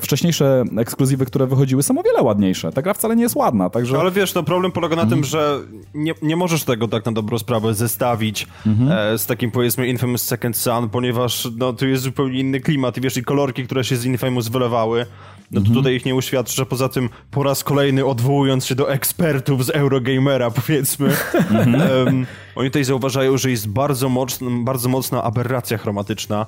[0.02, 2.72] wcześniejsze ekskluzywy, które wychodziły są o wiele ładniejsze.
[2.72, 4.00] Ta gra wcale nie jest ładna, także...
[4.00, 5.22] Ale wiesz, no problem polega na mhm.
[5.22, 5.60] tym, że
[5.94, 9.18] nie, nie możesz tego tak na dobrą sprawę zestawić mhm.
[9.18, 13.18] z takim, powiedzmy, Infamous Second Son, ponieważ no, tu jest zupełnie inny klimat i wiesz,
[13.18, 15.06] i kolorki, które się z Infamous wylewały,
[15.52, 15.76] no to Mhm.
[15.76, 16.66] tutaj ich nie uświadczę.
[16.66, 21.08] Poza tym po raz kolejny odwołując się do ekspertów z Eurogamera, powiedzmy,
[21.50, 22.26] em,
[22.56, 26.46] oni tutaj zauważają, że jest bardzo, mocna, bardzo mocna aberracja chromatyczna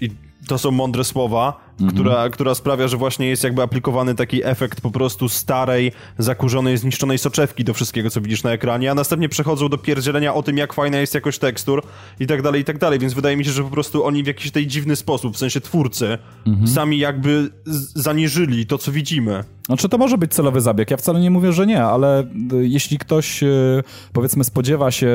[0.00, 0.10] i
[0.48, 1.92] to są mądre słowa, Mhm.
[1.94, 7.18] która, która sprawia, że właśnie jest jakby aplikowany taki efekt po prostu starej, zakurzonej, zniszczonej
[7.18, 10.72] soczewki do wszystkiego, co widzisz na ekranie, a następnie przechodzą do pierdzielenia o tym, jak
[10.72, 11.82] fajna jest jakość tekstur
[12.20, 14.26] i tak dalej, i tak dalej, więc wydaje mi się, że po prostu oni w
[14.26, 16.68] jakiś tej dziwny sposób, w sensie twórcy, Mhm.
[16.68, 17.50] sami jakby
[17.94, 19.44] zaniżyli to, co widzimy.
[19.66, 22.26] Znaczy to może być celowy zabieg, ja wcale nie mówię, że nie, ale y,
[22.68, 23.82] jeśli ktoś y,
[24.12, 25.06] powiedzmy spodziewa się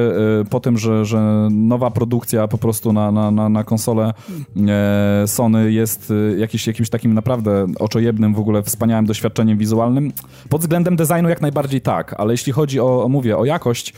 [0.41, 4.13] y, po tym, że, że nowa produkcja po prostu na, na, na, na konsolę
[4.67, 10.13] e, Sony jest y, jakiś, jakimś takim naprawdę oczojebnym, w ogóle wspaniałym doświadczeniem wizualnym,
[10.49, 13.93] pod względem designu jak najbardziej tak, ale jeśli chodzi o, mówię, o jakość,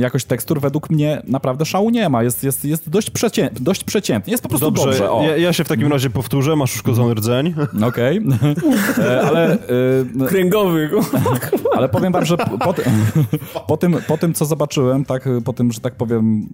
[0.00, 4.30] jakość tekstur, według mnie naprawdę szału nie ma, jest, jest, jest dość, przecię, dość przeciętnie,
[4.30, 7.54] jest po prostu dobrze, Dobrze, ja, ja się w takim razie powtórzę, masz uszkodzony rdzeń.
[7.88, 8.20] Okej,
[8.98, 9.54] E, ale...
[9.54, 10.90] y, Kręgowy.
[11.76, 12.84] Ale powiem wam, że po, po, tym-
[13.68, 16.48] po, tym, po tym, co zobaczyłem, tak, po tym, że tak powiem,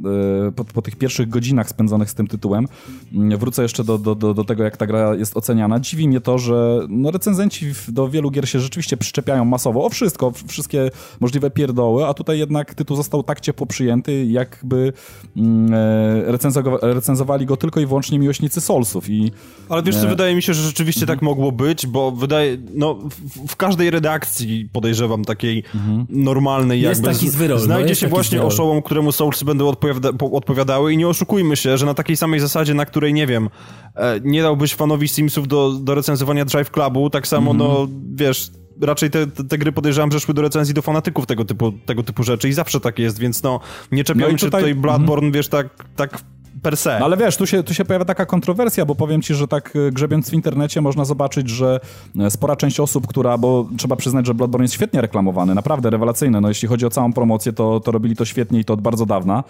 [0.49, 2.67] e, po, po tych pierwszych godzinach spędzonych z tym tytułem,
[3.15, 5.81] mm, wrócę jeszcze do, do, do, do tego, jak ta gra jest oceniana.
[5.81, 10.33] Dziwi mnie to, że no, recenzenci do wielu gier się rzeczywiście przyczepiają masowo o wszystko,
[10.49, 10.91] wszystkie
[11.21, 14.93] możliwe pierdoły, a tutaj jednak tytuł został tak ciepło przyjęty, jakby
[15.37, 19.33] mm, e, recenzowa- recenzowali go tylko i wyłącznie miłośnicy Soulsów i
[19.69, 20.09] Ale wiesz co, Nie.
[20.09, 21.19] wydaje mi się, że rzeczywiście Mhm.
[21.19, 26.07] tak mogło być, bo wydaje, no w, w każdej redakcji podejrzewam takiej Mhm.
[26.11, 28.47] normalnej Jest jakby, taki zwyrol, no, znajdzie jest się właśnie zwyrol.
[28.47, 32.41] oszołom, któremu Soulsy będą odpowiada, po- odpowiadały i nie oszukujmy się, że na takiej samej
[32.41, 33.49] zasadzie, na której, nie wiem,
[33.97, 37.71] e, nie dałbyś fanowi Simsów do, do recenzowania Drive Clubu, tak samo, Mhm.
[37.71, 38.51] no, wiesz...
[38.81, 42.23] Raczej te, te, gry podejrzewam, że szły do recenzji do fanatyków tego typu, tego typu
[42.23, 43.61] rzeczy i zawsze tak jest, więc no
[43.93, 46.19] nie czepiamy No się tutaj- tutaj Bloodborne, wiesz, tak, tak
[46.63, 46.97] per se.
[46.99, 49.77] No ale wiesz, tu się, tu się pojawia taka kontrowersja, bo powiem ci, że tak
[49.77, 51.81] e, grzebiąc w internecie można zobaczyć, że
[52.19, 56.41] e, spora część osób, która, bo trzeba przyznać, że Bloodborne jest świetnie reklamowany, naprawdę rewelacyjny.
[56.41, 59.07] No jeśli chodzi o całą promocję, to, to robili to świetnie i to od bardzo
[59.07, 59.45] dawna.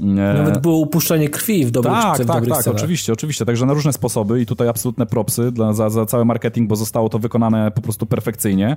[0.00, 2.78] E, Nawet było upuszczenie krwi w dobrych, tak, w tak, tak, scenach.
[2.78, 3.44] oczywiście, oczywiście.
[3.46, 7.08] Także na różne sposoby i tutaj absolutne propsy dla, za, za cały marketing, bo zostało
[7.08, 8.76] to wykonane po prostu perfekcyjnie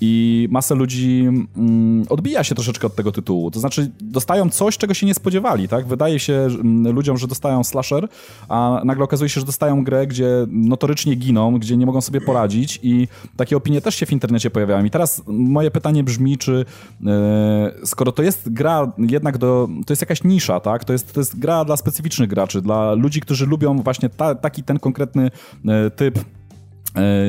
[0.00, 3.50] i masę ludzi mm, odbija się troszeczkę od tego tytułu.
[3.50, 5.86] To znaczy dostają coś, czego się nie spodziewali, tak?
[5.86, 8.08] Wydaje się mm, ludziom, że dostają slasher,
[8.48, 12.80] a nagle okazuje się, że dostają grę, gdzie notorycznie giną, gdzie nie mogą sobie poradzić
[12.82, 14.84] i takie opinie też się w internecie pojawiają.
[14.84, 16.64] I teraz moje pytanie brzmi, czy
[17.06, 20.84] e, skoro to jest gra jednak do, to jest jakaś nisza, tak?
[20.84, 24.62] To jest, to jest gra dla specyficznych graczy, dla ludzi, którzy lubią właśnie ta, taki
[24.62, 25.30] ten konkretny
[25.68, 26.18] e, typ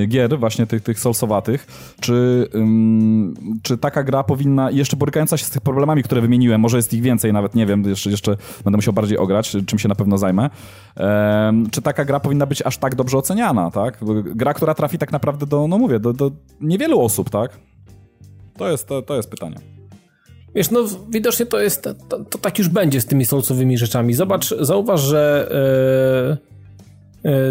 [0.07, 1.67] gier, właśnie tych, tych solsowatych,
[2.01, 3.33] czy, ym,
[3.63, 7.01] czy taka gra powinna, jeszcze borykająca się z tych problemami, które wymieniłem, może jest ich
[7.01, 10.49] więcej, nawet nie wiem, jeszcze, jeszcze będę musiał bardziej ograć, czym się na pewno zajmę,
[10.95, 13.99] em, czy taka gra powinna być aż tak dobrze oceniana, tak?
[14.23, 16.31] Gra, która trafi tak naprawdę do, no mówię, do, do
[16.61, 17.59] niewielu osób, tak?
[18.57, 19.55] To jest, to, to jest pytanie.
[20.55, 20.79] Wiesz, no
[21.09, 24.13] widocznie to jest, to, to tak już będzie z tymi solcowymi rzeczami.
[24.13, 26.54] Zobacz, zauważ, że e, e,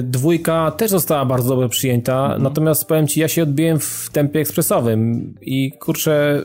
[0.03, 5.35] dwójka też została bardzo dobrze przyjęta, natomiast powiem ci, ja się odbiłem w tempie ekspresowym
[5.43, 6.45] i kurczę,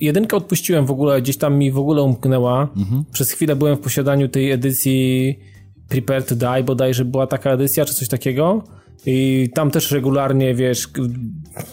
[0.00, 2.68] jedynkę odpuściłem w ogóle, gdzieś tam mi w ogóle umknęła.
[3.12, 5.38] Przez chwilę byłem w posiadaniu tej edycji
[5.88, 8.64] Prepare to Die, bodajże była taka edycja, czy coś takiego.
[9.06, 10.88] I tam też regularnie, wiesz,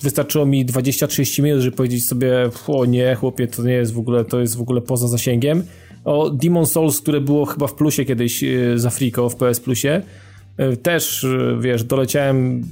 [0.01, 4.25] wystarczyło mi 20-30 minut, żeby powiedzieć sobie, o nie, chłopie, to nie jest w ogóle,
[4.25, 5.63] to jest w ogóle poza zasięgiem.
[6.05, 10.01] O Demon Souls, które było chyba w plusie kiedyś e, za Friko w PS Plusie,
[10.57, 12.63] e, też, e, wiesz, doleciałem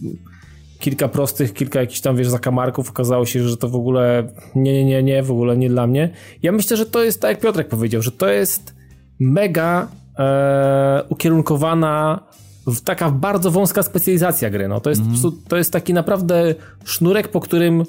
[0.80, 4.86] kilka prostych, kilka jakichś tam, wiesz, zakamarków, okazało się, że to w ogóle nie, nie,
[4.86, 6.10] nie, nie, w ogóle nie dla mnie.
[6.44, 8.76] Ja myślę, że to jest, tak jak Piotrek powiedział, że to jest
[9.20, 9.88] mega
[10.20, 12.24] e, ukierunkowana
[12.68, 14.68] w taka bardzo wąska specjalizacja gry.
[14.68, 14.80] No.
[14.80, 16.56] To, jest, prostu, to jest taki naprawdę
[16.86, 17.84] sznurek, po którym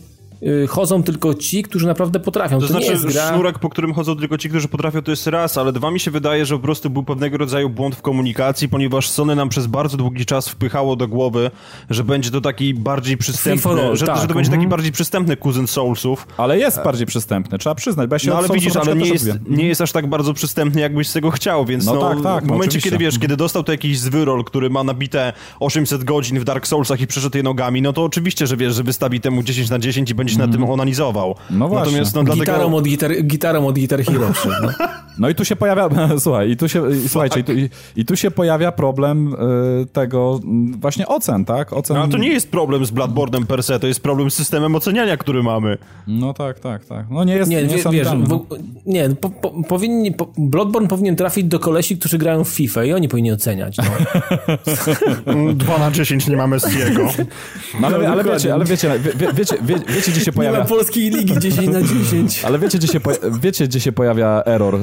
[0.69, 2.60] chodzą tylko ci, którzy naprawdę potrafią.
[2.60, 3.28] To, To, nie znaczy, gra...
[3.28, 6.10] sznurek, po którym chodzą tylko ci, którzy potrafią, to jest raz, ale dwa mi się
[6.10, 9.97] wydaje, że po prostu był pewnego rodzaju błąd w komunikacji, ponieważ Sony nam przez bardzo
[9.97, 11.51] długi czas wpychało do głowy,
[11.90, 14.70] że będzie to taki bardziej przystępny, all, że, tak, że to będzie taki mhm.
[14.70, 16.27] bardziej przystępny kuzyn Soulsów.
[16.36, 19.09] Ale jest bardziej przystępny, trzeba przyznać, bo ja się No ale Soulsów widzisz, ale nie
[19.09, 22.23] jest, nie jest aż tak bardzo przystępny, jakbyś z tego chciał, więc No no, tak,
[22.23, 22.90] tak, w no momencie, oczywiście.
[22.90, 27.01] kiedy wiesz, kiedy dostał to jakiś zwyrol, który ma nabite 800 godzin w Dark Soulsach
[27.01, 30.10] i przeszedł je nogami, no to oczywiście, że wiesz, że wystawi temu 10 na 10
[30.10, 31.35] i będzie gdzieś na tym onanizował.
[31.51, 31.93] No właśnie.
[31.93, 32.77] Natomiast no Gitarą, dlatego...
[32.77, 34.29] od gitar, gitarą od Guitar Hero.
[34.63, 34.69] No.
[35.19, 35.89] No i tu się pojawia,
[36.19, 39.87] słuchaj, i tu się, i, słuchajcie, i tu, i, i tu się pojawia problem y,
[39.87, 41.73] tego mm, właśnie ocen, tak?
[41.73, 41.97] Ocen...
[41.97, 44.75] No, ale to nie jest problem z Bloodborne'em per se, to jest problem z systemem
[44.75, 45.79] oceniania, który mamy.
[46.07, 47.07] No tak, tak, tak.
[47.11, 48.45] No nie jest, Nie, nie, wiesz, idealne, no.
[48.87, 52.93] nie, po, po, powinni, po, Bloodborne powinien trafić do kolesi, którzy grają w FIFA i
[52.93, 53.77] oni powinni oceniać.
[53.77, 53.85] No.
[55.55, 57.09] 2 na 10 nie mamy Messiego.
[57.81, 58.33] No, ale, No, ale dokładnie.
[58.33, 60.59] wiecie, ale wiecie, wie, wie, wiecie, wie, wiecie, gdzie się Nie pojawia...
[60.59, 62.44] ma polskiej ligi 10 na 10.
[62.44, 64.78] Ale wiecie, gdzie się, poja- wiecie, gdzie się pojawia error?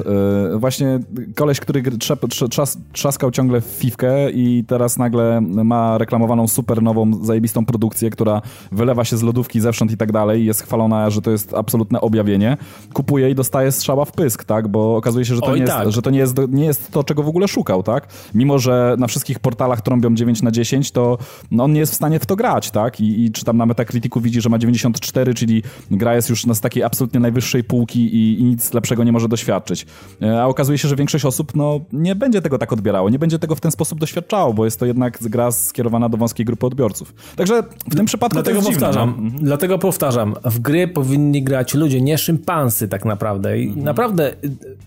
[0.52, 1.00] Yy, właśnie
[1.36, 6.82] koleś, który trzep, trz, trzas, trzaskał ciągle w fifkę i teraz nagle ma reklamowaną super
[6.82, 8.42] nową, zajebistą produkcję, która
[8.72, 12.02] wylewa się z lodówki zewsząd i tak dalej i jest chwalona, że to jest absolutne
[12.02, 12.58] objawienie.
[12.94, 14.68] Kupuje i dostaje strzała w pysk, tak?
[14.68, 15.86] Bo okazuje się, że to, Oj, nie, tak.
[15.86, 18.08] jest, że to nie, jest, nie jest to, czego w ogóle szukał, tak?
[18.36, 21.18] Mimo, że na wszystkich portalach trąbią 9 na 10, to
[21.52, 23.02] no, on nie jest w stanie w to grać, tak?
[23.02, 26.54] I, i czy tam na Metacriticu widzi, że ma 94, czyli gra jest już na
[26.54, 29.86] z takiej absolutnie najwyższej półki i, i nic lepszego nie może doświadczyć.
[30.22, 33.40] E, A okazuje się, że większość osób no, nie będzie tego tak odbierało, nie będzie
[33.40, 37.14] tego w ten sposób doświadczało, bo jest to jednak gra skierowana do wąskiej grupy odbiorców.
[37.36, 39.40] Także w tym przypadku Dlatego to jest powtarzam, dziwne, no.
[39.46, 43.60] dlatego powtarzam, w gry powinni grać ludzie, nie szympansy tak naprawdę.
[43.60, 43.86] I Mhm.
[43.86, 44.36] naprawdę y,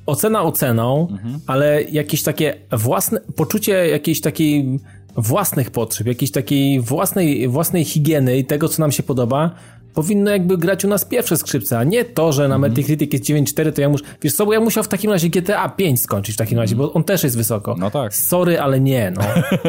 [0.07, 1.09] ocena oceną,
[1.47, 4.79] ale jakieś takie własne, poczucie jakiejś takiej
[5.17, 9.51] własnych potrzeb, jakiejś takiej własnej, własnej higieny i tego, co nam się podoba,
[9.95, 12.73] powinno jakby grać u nas pierwsze skrzypce, a nie to, że na Mhm.
[12.73, 15.69] Metacritic jest 9.4, to ja muszę, wiesz co, bo ja musiał w takim razie GTA
[15.69, 17.77] 5 skończyć w takim razie, bo on też jest wysoko.
[17.79, 18.15] No tak.
[18.15, 19.23] Sorry, ale nie, no.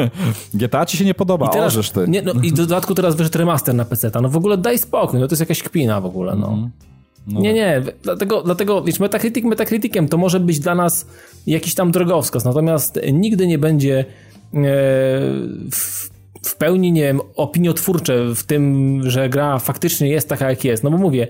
[0.54, 2.04] GTA ci się nie podoba, I teraz, orzesz ty.
[2.08, 4.10] Nie, no, I w dodatku teraz wyszedł remaster na PC.
[4.22, 6.48] No w ogóle daj spokój, no to jest jakaś kpina w ogóle, no.
[6.48, 6.70] Mhm.
[7.42, 11.06] nie, nie, dlatego, dlatego wiesz, Metacritic Metacriticiem to może być dla nas
[11.46, 14.04] jakiś tam drogowskaz, natomiast nigdy nie będzie e,
[15.70, 16.13] w,
[16.44, 20.82] w pełni, nie wiem, opiniotwórcze w tym, że gra faktycznie jest taka, jak jest.
[20.84, 21.26] No bo mówię,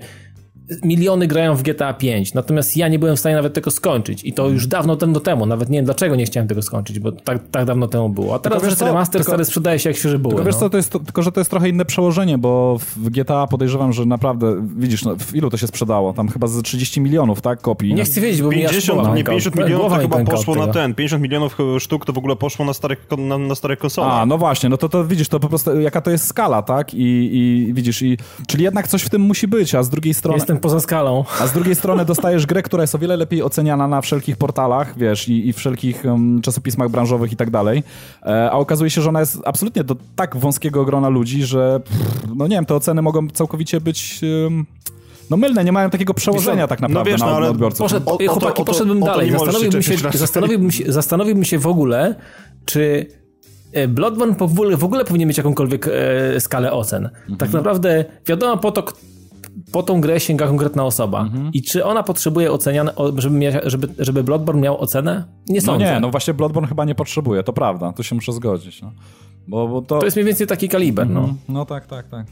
[0.83, 4.33] miliony grają w GTA 5, natomiast ja nie byłem w stanie nawet tego skończyć i
[4.33, 7.39] to już dawno temu temu, nawet nie wiem dlaczego nie chciałem tego skończyć, bo tak,
[7.51, 8.35] tak dawno temu było.
[8.35, 10.33] A teraz wiesz że co, remaster tylko- stary sprzedaje się jak świeże były.
[10.33, 10.59] Tylko wiesz no.
[10.59, 13.93] co, to jest, to, tylko że to jest trochę inne przełożenie, bo w GTA podejrzewam,
[13.93, 16.13] że naprawdę, widzisz, no, w ilu to się sprzedało?
[16.13, 17.93] Tam chyba ze 30 milionów, tak, kopii.
[17.93, 19.31] Nie chcę wiedzieć, bo mi aż 50, głowa nie pęka.
[19.31, 20.95] 50 milionów to mi chyba poszło na ten.
[20.95, 24.13] 50 milionów sztuk to w ogóle poszło na starych, kon- na, na starych konsolach.
[24.13, 26.93] A, no właśnie, no to, to widzisz, to po prostu jaka to jest skala, tak?
[26.93, 28.17] I, i widzisz, i,
[28.47, 30.37] czyli jednak coś w tym musi być, a z drugiej strony...
[30.37, 31.23] Jestem poza skalą.
[31.39, 34.97] A z drugiej strony dostajesz grę, która jest o wiele lepiej oceniana na wszelkich portalach,
[34.97, 37.83] wiesz, i, i wszelkich um, czasopismach branżowych i tak dalej.
[38.23, 42.27] E, a okazuje się, że ona jest absolutnie do tak wąskiego grona ludzi, że pff,
[42.35, 44.65] no nie wiem, te oceny mogą całkowicie być um,
[45.29, 47.79] no mylne, nie mają takiego przełożenia tak naprawdę wiesz, na, no ale na odbiorców.
[47.79, 49.31] Poszedł, O- chłopaki, o to- poszedłbym o to dalej.
[49.31, 52.15] Zastanowiłbym się zastanowiłbym, się, zastanowiłbym się w ogóle,
[52.65, 53.07] czy
[53.73, 57.05] e, Bloodborne w ogóle, w ogóle powinien mieć jakąkolwiek e, skalę ocen.
[57.05, 57.37] Mhm.
[57.37, 58.83] Tak naprawdę wiadomo po to,
[59.71, 61.21] po tą grę sięga konkretna osoba.
[61.21, 61.49] Mhm.
[61.53, 65.23] I czy ona potrzebuje oceniane, o- żeby, mia, żeby, żeby Bloodborne miał ocenę?
[65.47, 65.85] Nie No sądzę.
[65.93, 68.81] nie, no właśnie Bloodborne chyba nie potrzebuje, to prawda, tu się muszę zgodzić.
[68.81, 68.91] No.
[69.47, 69.99] Bo, bo to...
[69.99, 71.33] To jest mniej więcej taki kaliber, no.
[71.49, 72.25] No tak, tak, tak.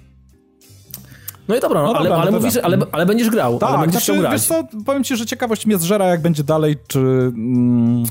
[1.48, 2.68] No i dobra, no, No ale, dobra, ale no mówisz, dobra.
[2.68, 4.32] ale, ale będziesz grał, ale Tak, będziesz znaczy, grać.
[4.34, 7.00] wiesz co, powiem ci, że ciekawość mnie zżera, jak będzie dalej, czy...
[7.00, 8.04] Mm,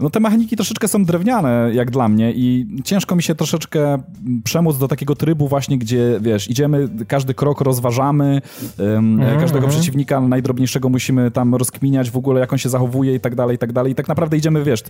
[0.00, 3.98] no te mechaniki troszeczkę są drewniane, jak dla mnie i ciężko mi się troszeczkę
[4.44, 8.42] przemóc do takiego trybu właśnie, gdzie, wiesz, idziemy, każdy krok rozważamy,
[8.80, 13.20] ym, Mhm, każdego przeciwnika najdrobniejszego musimy tam rozkminiać w ogóle, jak on się zachowuje i
[13.20, 13.92] tak dalej, i tak dalej.
[13.92, 14.82] I tak naprawdę idziemy, wiesz,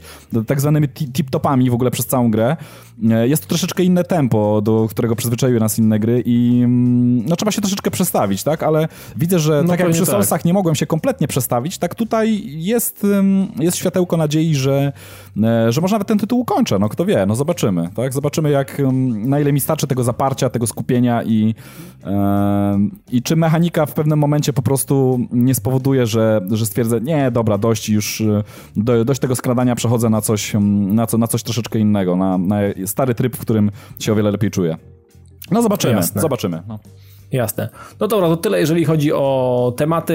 [0.46, 2.56] tak zwanymi ti- tip-topami w ogóle przez całą grę.
[3.10, 7.36] E, Jest to troszeczkę inne tempo, do którego przyzwyczaiły nas inne gry i mm, no
[7.36, 8.62] trzeba się troszeczkę przestawić, tak?
[8.62, 10.10] Ale widzę, że No tak jak przy tak.
[10.10, 13.06] Soulsach nie mogłem się kompletnie przestawić, tak tutaj jest,
[13.58, 14.92] jest światełko nadziei, że,
[15.68, 18.12] że może nawet ten tytuł ukończę, no kto wie, no zobaczymy, tak?
[18.12, 21.54] Zobaczymy jak, ym, na ile mi starczy tego zaparcia, tego skupienia i,
[22.04, 27.30] em, i czy mechanika w pewnym momencie po prostu nie spowoduje, że, że stwierdzę, nie,
[27.30, 28.42] dobra, dość już, y,
[28.76, 32.38] do, dość tego skradania, przechodzę na coś, ym, na, co, na coś troszeczkę innego, na,
[32.38, 32.56] na
[32.86, 34.76] stary tryb, w którym się o wiele lepiej czuję.
[35.50, 36.62] No zobaczymy, zobaczymy.
[36.68, 36.78] No.
[37.32, 37.68] Jasne.
[38.00, 40.14] No dobra, to tyle, jeżeli chodzi o tematy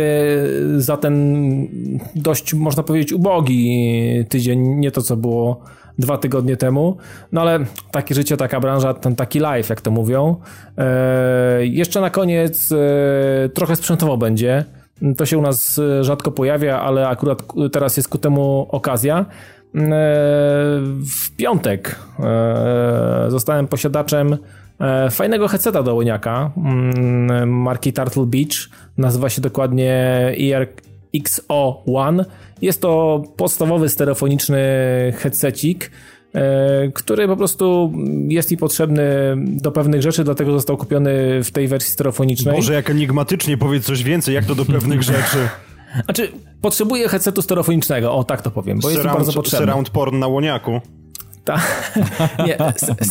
[0.78, 1.68] za ten
[2.16, 5.62] dość, można powiedzieć, ubogi tydzień, nie to, co było
[6.00, 6.98] dwa tygodnie temu.
[7.32, 7.60] No ale
[7.92, 10.36] takie życie, taka branża, ten taki live, jak to mówią.
[10.78, 14.66] E, jeszcze na koniec e, trochę sprzętowo będzie.
[15.18, 19.20] To się u nas e, rzadko pojawia, ale akurat teraz jest ku temu okazja.
[19.20, 19.26] E,
[21.06, 24.38] W piątek e, zostałem posiadaczem
[25.12, 28.70] fajnego headseta do łoniaka mm, marki Turtle Beach.
[28.98, 29.94] Nazywa się dokładnie
[30.54, 30.68] ER
[31.16, 32.26] XO1.
[32.62, 34.60] Jest to podstawowy stereofoniczny
[35.18, 35.92] headsetik
[36.34, 37.94] e, który po prostu
[38.28, 39.04] jest mi potrzebny
[39.38, 42.56] do pewnych rzeczy, dlatego został kupiony w tej wersji stereofonicznej.
[42.56, 45.50] Boże, jak enigmatycznie powiedz coś więcej, jak to do pewnych rzeczy.
[46.06, 46.32] Znaczy,
[46.62, 49.66] potrzebuję headsetu stereofonicznego, o tak to powiem, bo jest mi bardzo potrzebny.
[49.66, 50.82] Surround porn na łoniaku.
[51.44, 51.62] Ta,
[52.48, 52.58] nie,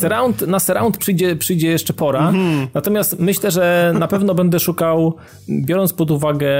[0.01, 2.67] surround, na surround przyjdzie, przyjdzie jeszcze pora, -hmm.
[2.75, 5.17] natomiast myślę, że na pewno będę szukał,
[5.49, 6.51] biorąc pod uwagę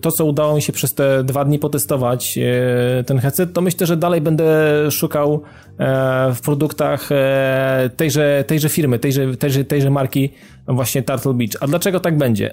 [0.00, 3.86] to, co udało mi się przez te dwa dni potestować, e, ten headset, to myślę,
[3.86, 4.46] że dalej będę
[4.90, 5.42] szukał
[5.78, 10.30] e, w produktach e, tejże, tejże firmy, tejże, tejże, tejże marki
[10.68, 11.56] właśnie Turtle Beach.
[11.60, 12.50] A dlaczego tak będzie?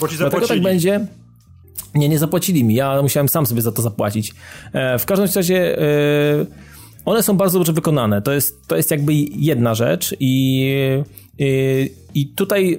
[0.00, 0.18] Bo ci zapłacili.
[0.18, 1.06] Dlatego tak będzie...
[1.94, 4.34] Nie, nie zapłacili mi, ja musiałem sam sobie za to zapłacić.
[4.98, 5.76] W każdym razie
[7.10, 8.22] one są bardzo dobrze wykonane.
[8.22, 10.66] To jest, to jest jakby jedna rzecz i,
[11.38, 12.78] i, i tutaj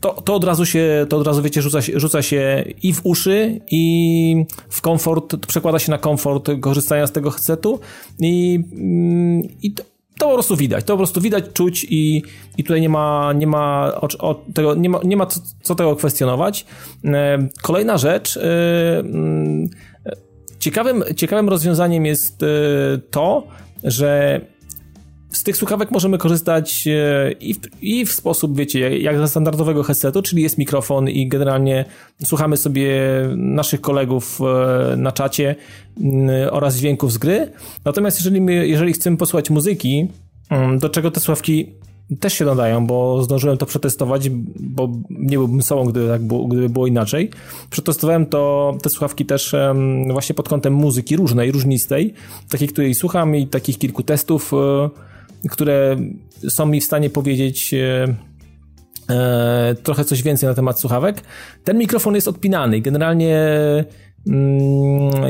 [0.00, 3.00] to, to od razu się, to od razu wiecie, rzuca się, rzuca się i w
[3.04, 7.80] uszy, i w komfort, przekłada się na komfort korzystania z tego headsetu
[8.18, 8.60] i,
[9.62, 9.84] i to,
[10.18, 12.22] to po prostu widać, to po prostu widać, czuć i,
[12.58, 15.74] i tutaj nie ma, nie ma, o, o tego, nie ma, nie ma co, co,
[15.74, 16.66] tego kwestionować.
[17.04, 18.42] E, kolejna rzecz, e,
[20.58, 22.46] ciekawym, ciekawym rozwiązaniem jest e,
[23.10, 23.46] to,
[23.84, 24.40] że
[25.30, 29.82] z tych słuchawek możemy korzystać e, i w, i w sposób, wiecie, jak ze standardowego
[29.82, 31.84] headsetu, czyli jest mikrofon i generalnie
[32.24, 33.00] słuchamy sobie
[33.36, 35.54] naszych kolegów e, na czacie
[36.50, 37.52] oraz dźwięków z gry.
[37.84, 40.08] Natomiast jeżeli, my, jeżeli chcemy posłuchać muzyki,
[40.78, 41.72] do czego te słuchawki
[42.20, 44.30] też się nadają, bo zdążyłem to przetestować,
[44.60, 47.30] bo nie byłbym sobą, gdyby, tak było, gdyby było inaczej.
[47.70, 49.54] Przetestowałem to, te słuchawki też
[50.10, 52.14] właśnie pod kątem muzyki różnej, różnistej,
[52.50, 55.96] takiej, której słucham i takich kilku testów, e, które
[56.48, 58.14] są mi w stanie powiedzieć e,
[59.10, 61.22] e, trochę coś więcej na temat słuchawek.
[61.64, 63.38] Ten mikrofon jest odpinany generalnie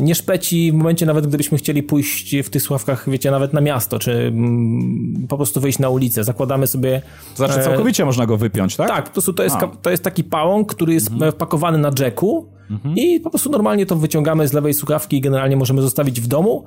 [0.03, 3.99] nie szpeci w momencie nawet gdybyśmy chcieli pójść w tych słuchawkach, wiecie, nawet na miasto,
[3.99, 6.25] czy mm, po prostu wyjść na ulicę.
[6.25, 7.03] Zakładamy sobie...
[7.35, 8.07] Znaczy e, całkowicie e...
[8.07, 8.89] można go wypiąć, tak?
[8.89, 11.33] Tak, po prostu to jest, to jest taki pałąk, który jest mhm.
[11.33, 12.97] wpakowany na jacku mhm.
[12.97, 16.65] i po prostu normalnie to wyciągamy z lewej słuchawki i generalnie możemy zostawić w domu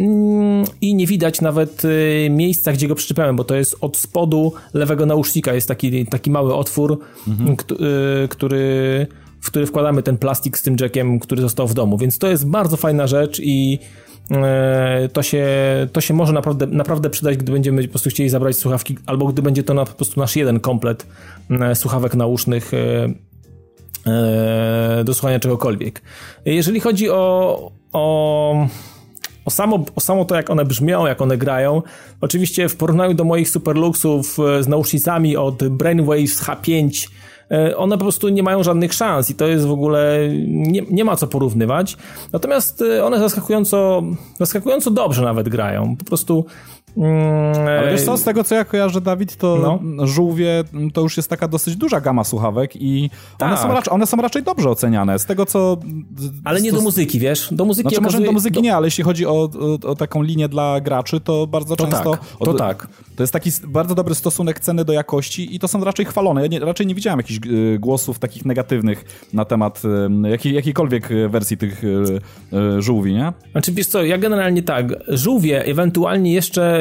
[0.00, 4.52] mm, i nie widać nawet e, miejsca, gdzie go przyczepiamy, bo to jest od spodu
[4.74, 6.98] lewego nausznika jest taki, taki mały otwór,
[7.28, 7.50] mhm.
[7.50, 9.06] E, który
[9.40, 12.48] w który wkładamy ten plastik z tym jackiem, który został w domu, więc to jest
[12.48, 13.78] bardzo fajna rzecz i
[14.30, 15.46] e, to się,
[15.92, 19.42] to się może naprawdę, naprawdę przydać, gdy będziemy po prostu chcieli zabrać słuchawki, albo gdy
[19.42, 21.06] będzie to na, po prostu nasz jeden komplet
[21.50, 23.08] e, słuchawek nausznych e,
[25.04, 26.02] do słuchania czegokolwiek.
[26.44, 28.66] Jeżeli chodzi o, o,
[29.44, 31.82] o, samo, o samo to, jak one brzmią, jak one grają,
[32.20, 37.27] oczywiście w porównaniu do moich superluxów z nausznicami od Brainwaves H5 E,
[37.76, 41.16] one po prostu nie mają żadnych szans i to jest w ogóle, nie, nie ma
[41.16, 41.96] co porównywać.
[42.32, 44.02] Natomiast e, one zaskakująco,
[44.38, 45.96] zaskakująco dobrze nawet grają.
[45.96, 46.46] Po prostu
[47.56, 50.06] Ale wiesz co, z tego co ja kojarzę, Dawid, to no.
[50.06, 53.48] żółwie to już jest taka dosyć duża gama słuchawek i tak.
[53.48, 55.18] one, są raczej, one są raczej dobrze oceniane.
[55.18, 55.76] Z tego co...
[56.44, 57.48] Ale nie do muzyki, wiesz?
[57.52, 58.20] Do muzyki znaczy, okazuje...
[58.20, 58.60] może do muzyki do...
[58.60, 62.10] nie, ale jeśli chodzi o, o, o, taką linię dla graczy, to bardzo to często...
[62.10, 62.88] Tak, to tak.
[63.16, 66.42] To jest taki bardzo dobry stosunek ceny do jakości i to są raczej chwalone.
[66.42, 69.82] Ja nie, raczej nie widziałem jakichś y, głosów takich negatywnych na temat
[70.24, 72.20] y, jakiej, jakiejkolwiek wersji tych y,
[72.78, 73.32] żółwi, nie?
[73.52, 76.77] Znaczy, wiesz co, ja generalnie tak, żółwie, ewentualnie jeszcze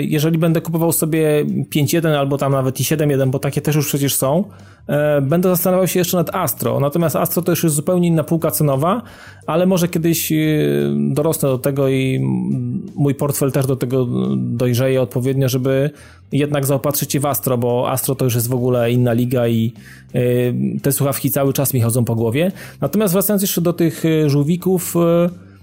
[0.00, 4.14] jeżeli będę kupował sobie 5.1 albo tam nawet i 7.1, bo takie też już przecież
[4.14, 4.44] są,
[4.86, 6.80] e, będę zastanawiał się jeszcze nad Astro.
[6.80, 9.02] Natomiast Astro to już jest zupełnie inna półka cenowa,
[9.46, 10.36] ale może kiedyś e,
[10.96, 12.20] dorosnę do tego i
[12.94, 14.06] mój portfel też do tego
[14.36, 15.90] dojrzeje odpowiednio, żeby
[16.32, 19.72] jednak zaopatrzyć się w Astro, bo Astro to już jest w ogóle inna liga i
[20.14, 20.20] e,
[20.82, 22.52] te słuchawki cały czas mi chodzą po głowie.
[22.80, 24.94] Natomiast wracając jeszcze do tych żółwików,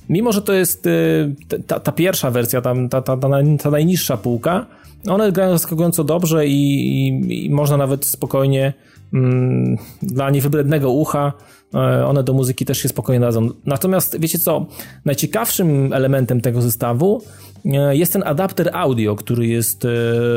[0.10, 1.36] mimo że to jest y,
[1.68, 3.18] ta, ta pierwsza wersja, ta, ta, ta,
[3.58, 4.66] ta, najniższa półka,
[5.08, 8.74] one grają zaskakująco dobrze i, i, i można nawet spokojnie
[9.14, 11.34] mm, dla niewybrednego ucha
[11.74, 13.50] e, one do muzyki też się spokojnie dadzą.
[13.66, 14.66] Natomiast wiecie co,
[15.06, 17.22] najciekawszym elementem tego zestawu
[17.66, 19.90] e, jest ten adapter audio, który jest e,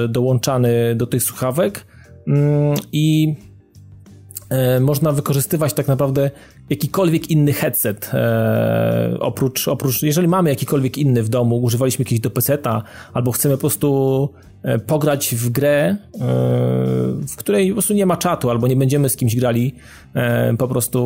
[0.09, 1.87] dołączany do tych słuchawek
[2.27, 3.35] mm, i
[4.81, 6.31] można wykorzystywać tak naprawdę
[6.71, 12.31] jakikolwiek inny headset, e, oprócz, oprócz, jeżeli mamy jakikolwiek inny w domu, używaliśmy jakiegoś do
[12.31, 14.29] peceta, albo chcemy po prostu
[14.63, 15.97] e, pograć w grę, e,
[17.29, 19.75] w której po prostu nie ma czatu, albo nie będziemy z kimś grali
[20.15, 21.01] e, po prostu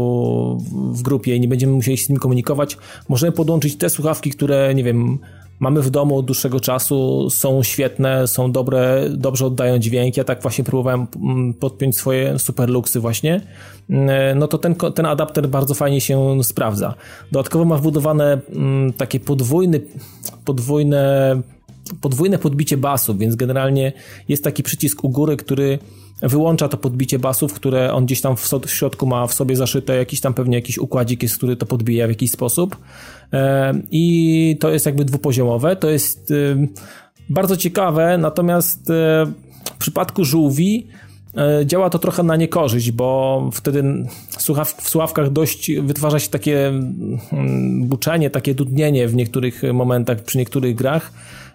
[0.93, 2.79] w grupie i nie będziemy musieli się z nim komunikować,
[3.09, 5.19] możemy podłączyć te słuchawki, które, nie wiem,
[5.61, 10.17] mamy w domu od dłuższego czasu, są świetne, są dobre, dobrze oddają dźwięk.
[10.17, 13.41] Ja tak właśnie próbowałem mm, podpiąć swoje superluxy właśnie.
[13.91, 16.95] Mm, no to ten, ten adapter bardzo fajnie się sprawdza.
[17.33, 19.81] Dodatkowo ma wbudowane mm, takie podwójny,
[20.45, 21.43] podwójne
[22.01, 23.93] podwójne podbicie basów, więc generalnie
[24.29, 25.79] jest taki przycisk u góry, który
[26.23, 30.21] wyłącza to podbicie basów, które on gdzieś tam w, środku ma w sobie zaszyte, jakiś
[30.21, 32.77] tam pewnie jakiś układzik jest, który to podbija w jakiś sposób.
[33.33, 35.77] E, I to jest jakby dwupoziomowe.
[35.77, 36.33] To jest
[37.29, 38.93] bardzo ciekawe, natomiast
[39.65, 40.87] w przypadku żółwi
[41.37, 43.85] E, działa to trochę na niekorzyść, bo wtedy
[44.79, 47.19] w słuchawkach dość wytwarza się takie mm,
[47.85, 51.46] buczenie, takie dudnienie w niektórych momentach, przy niektórych grach, e,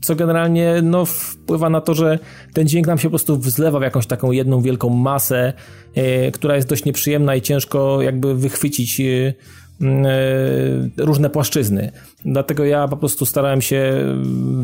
[0.00, 2.18] co generalnie no, wpływa na to, że
[2.52, 5.52] ten dźwięk nam się po prostu wzlewa w jakąś taką jedną wielką masę,
[5.94, 9.00] e, która jest dość nieprzyjemna i ciężko jakby wychwycić
[9.80, 10.04] mm,
[10.96, 11.92] różne płaszczyzny.
[12.24, 13.94] Dlatego ja po prostu starałem się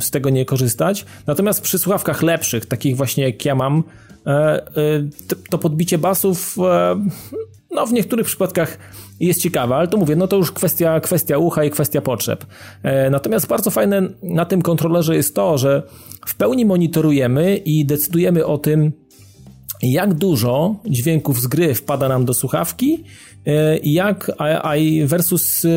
[0.01, 1.07] z tego nie korzystać.
[1.27, 3.83] Natomiast przy słuchawkach lepszych, takich właśnie jak ja mam,
[4.27, 4.63] E, e,
[5.51, 6.97] to podbicie basów e,
[7.77, 8.79] no w niektórych przypadkach
[9.21, 12.47] jest ciekawe, ale to mówię, no to już kwestia, kwestia ucha i kwestia potrzeb.
[13.11, 15.83] Natomiast bardzo fajne na tym kontrolerze jest to, że
[16.27, 18.93] w pełni monitorujemy i decydujemy o tym,
[19.83, 23.05] jak dużo dźwięków z gry wpada nam do słuchawki
[23.47, 25.69] E, jak AI versus e,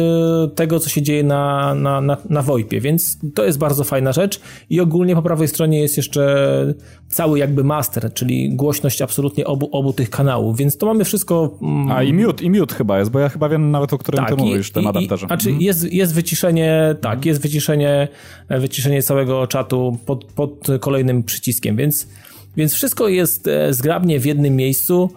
[0.55, 4.41] tego, co się dzieje na, na, na, na VoIPie, więc to jest bardzo fajna rzecz
[4.69, 6.73] i ogólnie po prawej stronie jest jeszcze
[7.09, 11.57] cały jakby master, czyli głośność absolutnie obu, obu tych kanałów, więc to mamy wszystko...
[11.61, 14.19] Mm, A i mute, i mute chyba jest, bo ja chyba wiem nawet o którym
[14.19, 15.27] tak, ty mówisz, tym adapterze.
[15.27, 15.61] Znaczy mhm.
[15.61, 17.27] jest, jest wyciszenie, tak, mhm.
[17.27, 18.07] jest wyciszenie,
[18.49, 22.07] wyciszenie całego czatu pod, pod kolejnym przyciskiem, więc
[22.57, 25.09] więc wszystko jest e, zgrabnie w jednym miejscu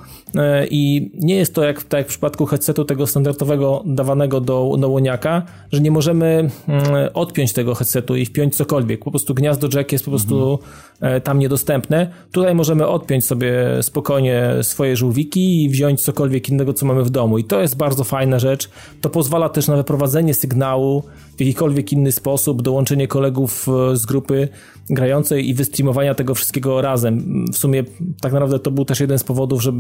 [0.71, 4.89] i nie jest to jak, tak jak w przypadku headsetu tego standardowego dawanego do, do
[4.89, 5.43] łoniaka,
[5.73, 6.85] że nie możemy mm,
[7.15, 9.05] odpiąć tego headsetu i wpiąć cokolwiek.
[9.05, 10.59] Po prostu gniazdo jack jest po prostu
[11.01, 11.21] mhm.
[11.21, 12.11] tam niedostępne.
[12.33, 17.39] Tutaj możemy odpiąć sobie spokojnie swoje żółwiki i wziąć cokolwiek innego, co mamy w domu.
[17.39, 18.71] I to jest bardzo fajna rzecz.
[19.01, 21.03] To pozwala też na wyprowadzenie sygnału
[21.37, 24.49] w jakikolwiek inny sposób, dołączenie kolegów z grupy
[24.91, 27.47] grającej i wystreamowania tego wszystkiego razem.
[27.53, 27.85] W sumie
[28.21, 29.73] tak naprawdę to był też jeden z powodów, że,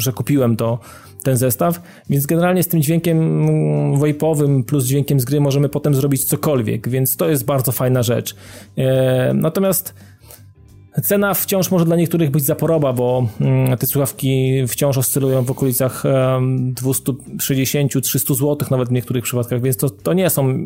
[0.00, 0.78] że kupiłem to,
[1.22, 1.80] ten zestaw,
[2.10, 7.16] więc generalnie z tym dźwiękiem wojpowym plus dźwiękiem z gry możemy potem zrobić cokolwiek, więc
[7.16, 8.36] to jest bardzo fajna rzecz.
[8.76, 9.94] E, natomiast
[11.02, 16.02] Cena wciąż może dla niektórych być zaporoba, bo mm, te słuchawki wciąż oscylują w okolicach
[16.04, 20.64] 260-300 zł, nawet w niektórych przypadkach, więc to, to nie są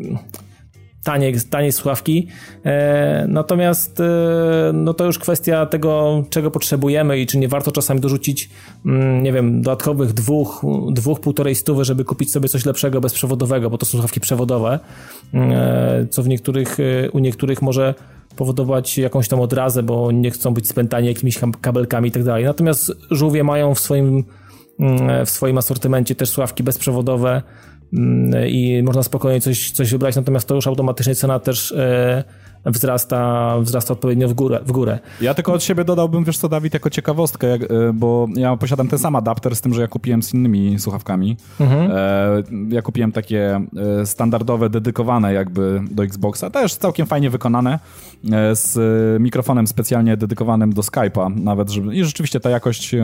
[1.03, 2.27] tanie, tanie słuchawki.
[2.65, 4.03] E, natomiast e,
[4.73, 8.49] no to już kwestia tego, czego potrzebujemy i czy nie warto czasami dorzucić,
[8.85, 10.61] mm, nie wiem, dodatkowych dwóch,
[10.91, 14.79] dwóch półtorej stówy, żeby kupić sobie coś lepszego bezprzewodowego, bo to są słuchawki przewodowe,
[15.33, 16.77] e, co w niektórych,
[17.13, 17.93] u niektórych może
[18.35, 22.45] powodować jakąś tam odrazę, bo nie chcą być spętani jakimiś kabelkami i tak dalej.
[22.45, 24.23] Natomiast żółwie mają w swoim,
[24.79, 27.41] mm, w swoim asortymencie też słuchawki bezprzewodowe,
[28.47, 32.23] i można spokojnie coś, coś wybrać, natomiast to już automatycznie cena też e,
[32.65, 34.99] wzrasta, wzrasta odpowiednio w górę, w górę.
[35.21, 38.87] Ja tylko od siebie dodałbym, wiesz co, Dawid, jako ciekawostkę, jak, e, bo ja posiadam
[38.87, 41.37] ten sam adapter z tym, że ja kupiłem z innymi słuchawkami.
[41.59, 41.91] Mhm.
[41.91, 43.61] E, ja kupiłem takie
[44.05, 47.79] standardowe, dedykowane jakby do Xboxa, też całkiem fajnie wykonane,
[48.51, 48.77] z
[49.21, 52.95] mikrofonem specjalnie dedykowanym do Skype'a nawet, żeby, i rzeczywiście ta jakość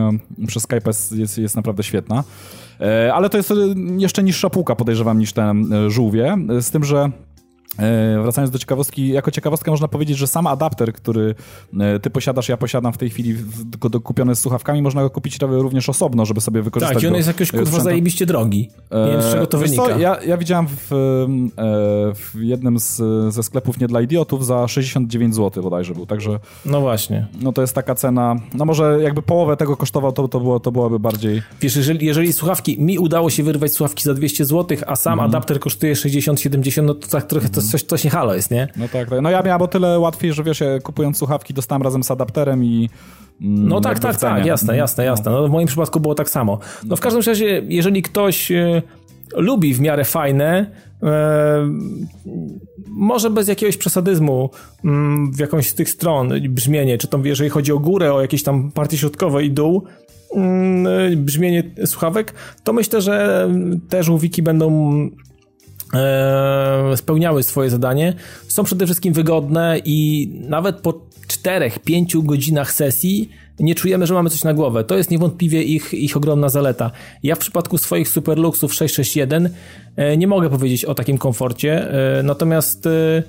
[0.46, 2.24] przez Skype jest, jest, jest naprawdę świetna.
[2.80, 3.52] E, ale to jest
[3.96, 7.35] jeszcze niższa półka, podejrzewam, niż te e, żółwie, z tym, że E,
[8.22, 11.34] wracając do ciekawostki, jako ciekawostkę można powiedzieć, że sam adapter, który
[11.80, 13.36] e, ty posiadasz, ja posiadam w tej chwili
[14.04, 17.28] kupiony z słuchawkami, można go kupić również osobno, żeby sobie wykorzystać Tak, i on jest
[17.28, 18.70] jakoś kurwa zajebiście drogi.
[18.90, 19.82] Nie wiem, z czego to wynika.
[19.82, 20.96] Co, ja, ja widziałem w, e,
[22.14, 23.02] w jednym z,
[23.34, 26.38] ze sklepów nie dla idiotów za 69 zł bodajże był, także...
[26.66, 27.26] No właśnie.
[27.40, 30.72] No to jest taka cena, no może jakby połowę tego kosztował, to, to, było, to
[30.72, 31.42] byłoby bardziej...
[31.60, 35.24] Wiesz, jeżeli, jeżeli słuchawki, mi udało się wyrwać słuchawki za 200 zł, a sam mm.
[35.24, 38.68] adapter kosztuje 60-70, no to tak trochę to coś, coś nie halo jest, nie?
[38.76, 39.20] No tak, tak.
[39.20, 42.90] No ja miałem o tyle łatwiej, że wiesz, kupując słuchawki dostałem razem z adapterem i
[43.40, 45.10] mm, no tak, tak, tak, jasne, jasne, no.
[45.10, 45.32] jasne.
[45.32, 46.58] No, w moim przypadku było tak samo.
[46.86, 48.82] No w każdym razie, jeżeli ktoś e,
[49.36, 50.70] lubi w miarę fajne,
[51.02, 51.70] e,
[52.88, 54.50] może bez jakiegoś przesadyzmu
[54.84, 58.42] mm, w jakąś z tych stron brzmienie, czy to jeżeli chodzi o górę, o jakieś
[58.42, 59.84] tam partie środkowe i dół,
[60.34, 62.34] mm, brzmienie słuchawek,
[62.64, 63.48] to myślę, że
[63.88, 64.70] te żółwiki będą
[66.96, 68.14] spełniały swoje zadanie.
[68.48, 73.30] Są przede wszystkim wygodne i nawet po 4-5 godzinach sesji
[73.60, 74.84] nie czujemy, że mamy coś na głowę.
[74.84, 76.90] To jest niewątpliwie ich, ich ogromna zaleta.
[77.22, 79.48] Ja w przypadku swoich Superluxów 661
[79.96, 83.22] e, nie mogę powiedzieć o takim komforcie, e, natomiast e,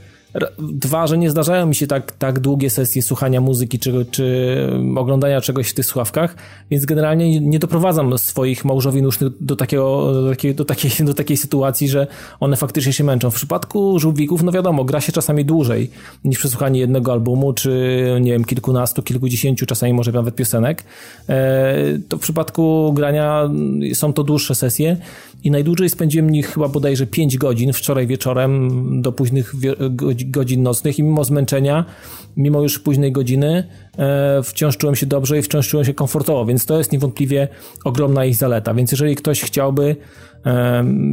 [0.59, 4.57] Dwa, że nie zdarzają mi się tak, tak długie sesje słuchania muzyki czy, czy
[4.95, 6.35] oglądania czegoś w tych sławkach,
[6.71, 11.37] więc generalnie nie doprowadzam swoich małżowin usznych do, takiego, do, takiej, do, takiej, do takiej
[11.37, 12.07] sytuacji, że
[12.39, 13.31] one faktycznie się męczą.
[13.31, 15.89] W przypadku żółwików, no wiadomo, gra się czasami dłużej
[16.25, 17.71] niż przesłuchanie jednego albumu, czy
[18.21, 20.83] nie wiem, kilkunastu, kilkudziesięciu, czasami może nawet piosenek.
[21.29, 21.75] E,
[22.09, 23.49] to w przypadku grania
[23.93, 24.97] są to dłuższe sesje
[25.43, 29.53] i najdłużej spędziłem nich chyba bodajże 5 godzin wczoraj wieczorem do późnych
[30.25, 31.85] godzin nocnych i mimo zmęczenia,
[32.37, 36.65] mimo już późnej godziny, e, wciąż czułem się dobrze i wciąż czułem się komfortowo, więc
[36.65, 37.47] to jest niewątpliwie
[37.83, 38.73] ogromna ich zaleta.
[38.73, 39.95] Więc jeżeli ktoś chciałby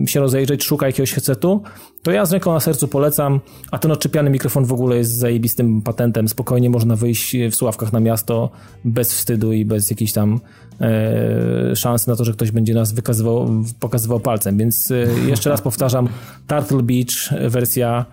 [0.06, 1.62] się rozejrzeć, szuka jakiegoś headsetu,
[2.02, 3.40] to ja z ręką na sercu polecam,
[3.70, 8.00] a ten odczepiany mikrofon w ogóle jest zajebistym patentem, spokojnie można wyjść w sławkach na
[8.00, 8.50] miasto
[8.84, 10.40] bez wstydu i bez jakiejś tam
[10.80, 13.48] e, szansy na to, że ktoś będzie nas wykazywał,
[13.80, 16.08] pokazywał palcem, więc e, jeszcze raz powtarzam,
[16.48, 18.04] Turtle Beach wersja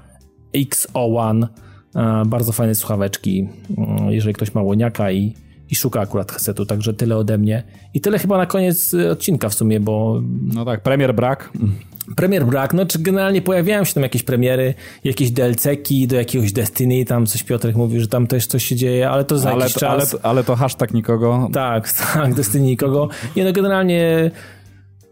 [0.56, 1.48] XO1,
[1.96, 5.34] e, bardzo fajne słuchaweczki, mm, jeżeli ktoś ma łoniaka i
[5.72, 7.64] i szuka akurat headsetu, także tyle ode mnie.
[7.94, 10.22] I tyle chyba na koniec odcinka w sumie, bo...
[10.54, 11.50] No tak, premier brak.
[12.16, 14.74] Premier brak, no czy generalnie pojawiają się tam jakieś premiery,
[15.04, 19.10] jakieś DLC-ki do jakiegoś Destiny, tam coś Piotrek mówił, że tam też coś się dzieje,
[19.10, 20.14] ale to za ale jakiś to, czas.
[20.14, 21.50] Ale, ale to hashtag nikogo.
[21.54, 23.10] Tak, tak, Destiny nikogo.
[23.36, 24.32] Nie no, generalnie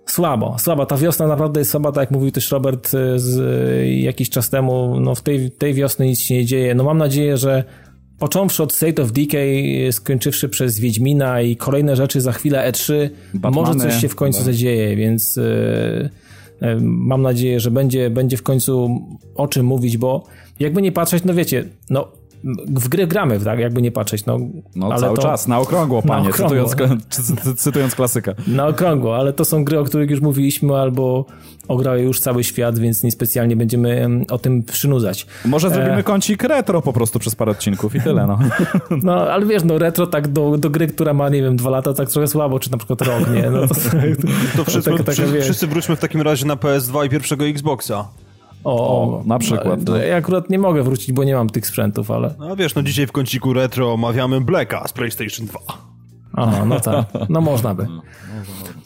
[0.05, 0.85] słabo, słaba.
[0.85, 4.49] Ta wiosna naprawdę jest słaba, tak jak mówił też Robert y, z, y, jakiś czas
[4.49, 6.75] temu, no w tej, tej wiosny nic się nie dzieje.
[6.75, 7.63] No mam nadzieję, że
[8.19, 13.67] Począwszy od State of Decay, skończywszy przez Wiedźmina i kolejne rzeczy za chwilę E3, Batmany,
[13.67, 14.45] może coś się w końcu no.
[14.45, 16.09] zadzieje, więc yy,
[16.81, 19.01] mam nadzieję, że będzie, będzie w końcu
[19.35, 20.23] o czym mówić, bo
[20.59, 22.11] jakby nie patrzeć, no wiecie, no
[22.67, 24.25] w gry gramy, tak, jakby nie patrzeć.
[24.25, 24.39] No,
[24.75, 25.21] no ale cały to...
[25.21, 26.65] czas, na okrągło, panie, na okrągło.
[26.65, 27.03] Cytując,
[27.57, 28.33] cytując klasyka.
[28.47, 31.25] Na okrągło, ale to są gry, o których już mówiliśmy, albo
[31.67, 35.27] ograł już cały świat, więc niespecjalnie będziemy o tym przynudzać.
[35.45, 36.03] Może zrobimy e...
[36.03, 38.39] kącik retro po prostu przez parę odcinków i tyle, no.
[39.03, 41.93] No, ale wiesz, no retro tak do, do gry, która ma, nie wiem, dwa lata,
[41.93, 43.49] tak trochę słabo, czy na przykład rok, nie?
[43.49, 47.09] No, to, to, to wszyscy, tak, tak, wszyscy wróćmy w takim razie na PS2 i
[47.09, 48.07] pierwszego Xboxa.
[48.63, 49.79] O, o, na przykład.
[49.87, 49.97] No.
[49.97, 52.35] Ja akurat nie mogę wrócić, bo nie mam tych sprzętów, ale...
[52.39, 55.59] No wiesz, no dzisiaj w kąciku retro omawiamy Blacka z PlayStation 2.
[56.33, 57.05] Aha, no tak.
[57.29, 57.87] No można by.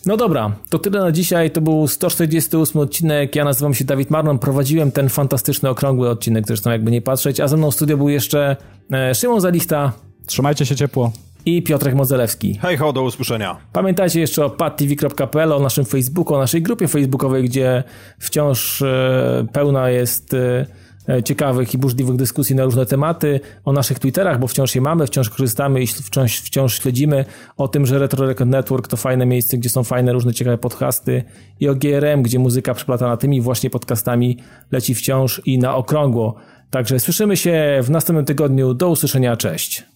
[0.06, 1.52] No dobra, to tyle na dzisiaj.
[1.52, 3.36] To był 148 odcinek.
[3.36, 4.40] Ja nazywam się Dawid Marlon.
[4.40, 7.40] Prowadziłem ten fantastyczny, okrągły odcinek, zresztą jakby nie patrzeć.
[7.40, 8.56] A ze mną w studio był jeszcze
[8.92, 9.92] e, Szymon Zalichta.
[10.26, 11.12] Trzymajcie się ciepło
[11.46, 12.60] i Piotrek Modzelewski.
[12.62, 13.58] Hej ho, do usłyszenia.
[13.74, 17.84] Pamiętajcie jeszcze o padtv.pl, o naszym Facebooku, o naszej grupie facebookowej, gdzie
[18.20, 20.66] wciąż e, pełna jest e,
[21.10, 25.08] e, ciekawych i burzliwych dyskusji na różne tematy, o naszych Twitterach, bo wciąż je mamy,
[25.08, 27.26] wciąż korzystamy i wciąż, wciąż śledzimy
[27.58, 31.24] o tym, że Retro Record Network to fajne miejsce, gdzie są fajne różne ciekawe podcasty
[31.60, 34.38] i o GRM, gdzie muzyka przeplatana tymi właśnie podcastami
[34.72, 36.36] leci wciąż i na okrągło.
[36.70, 38.74] Także słyszymy się w następnym tygodniu.
[38.74, 39.93] Do usłyszenia, cześć.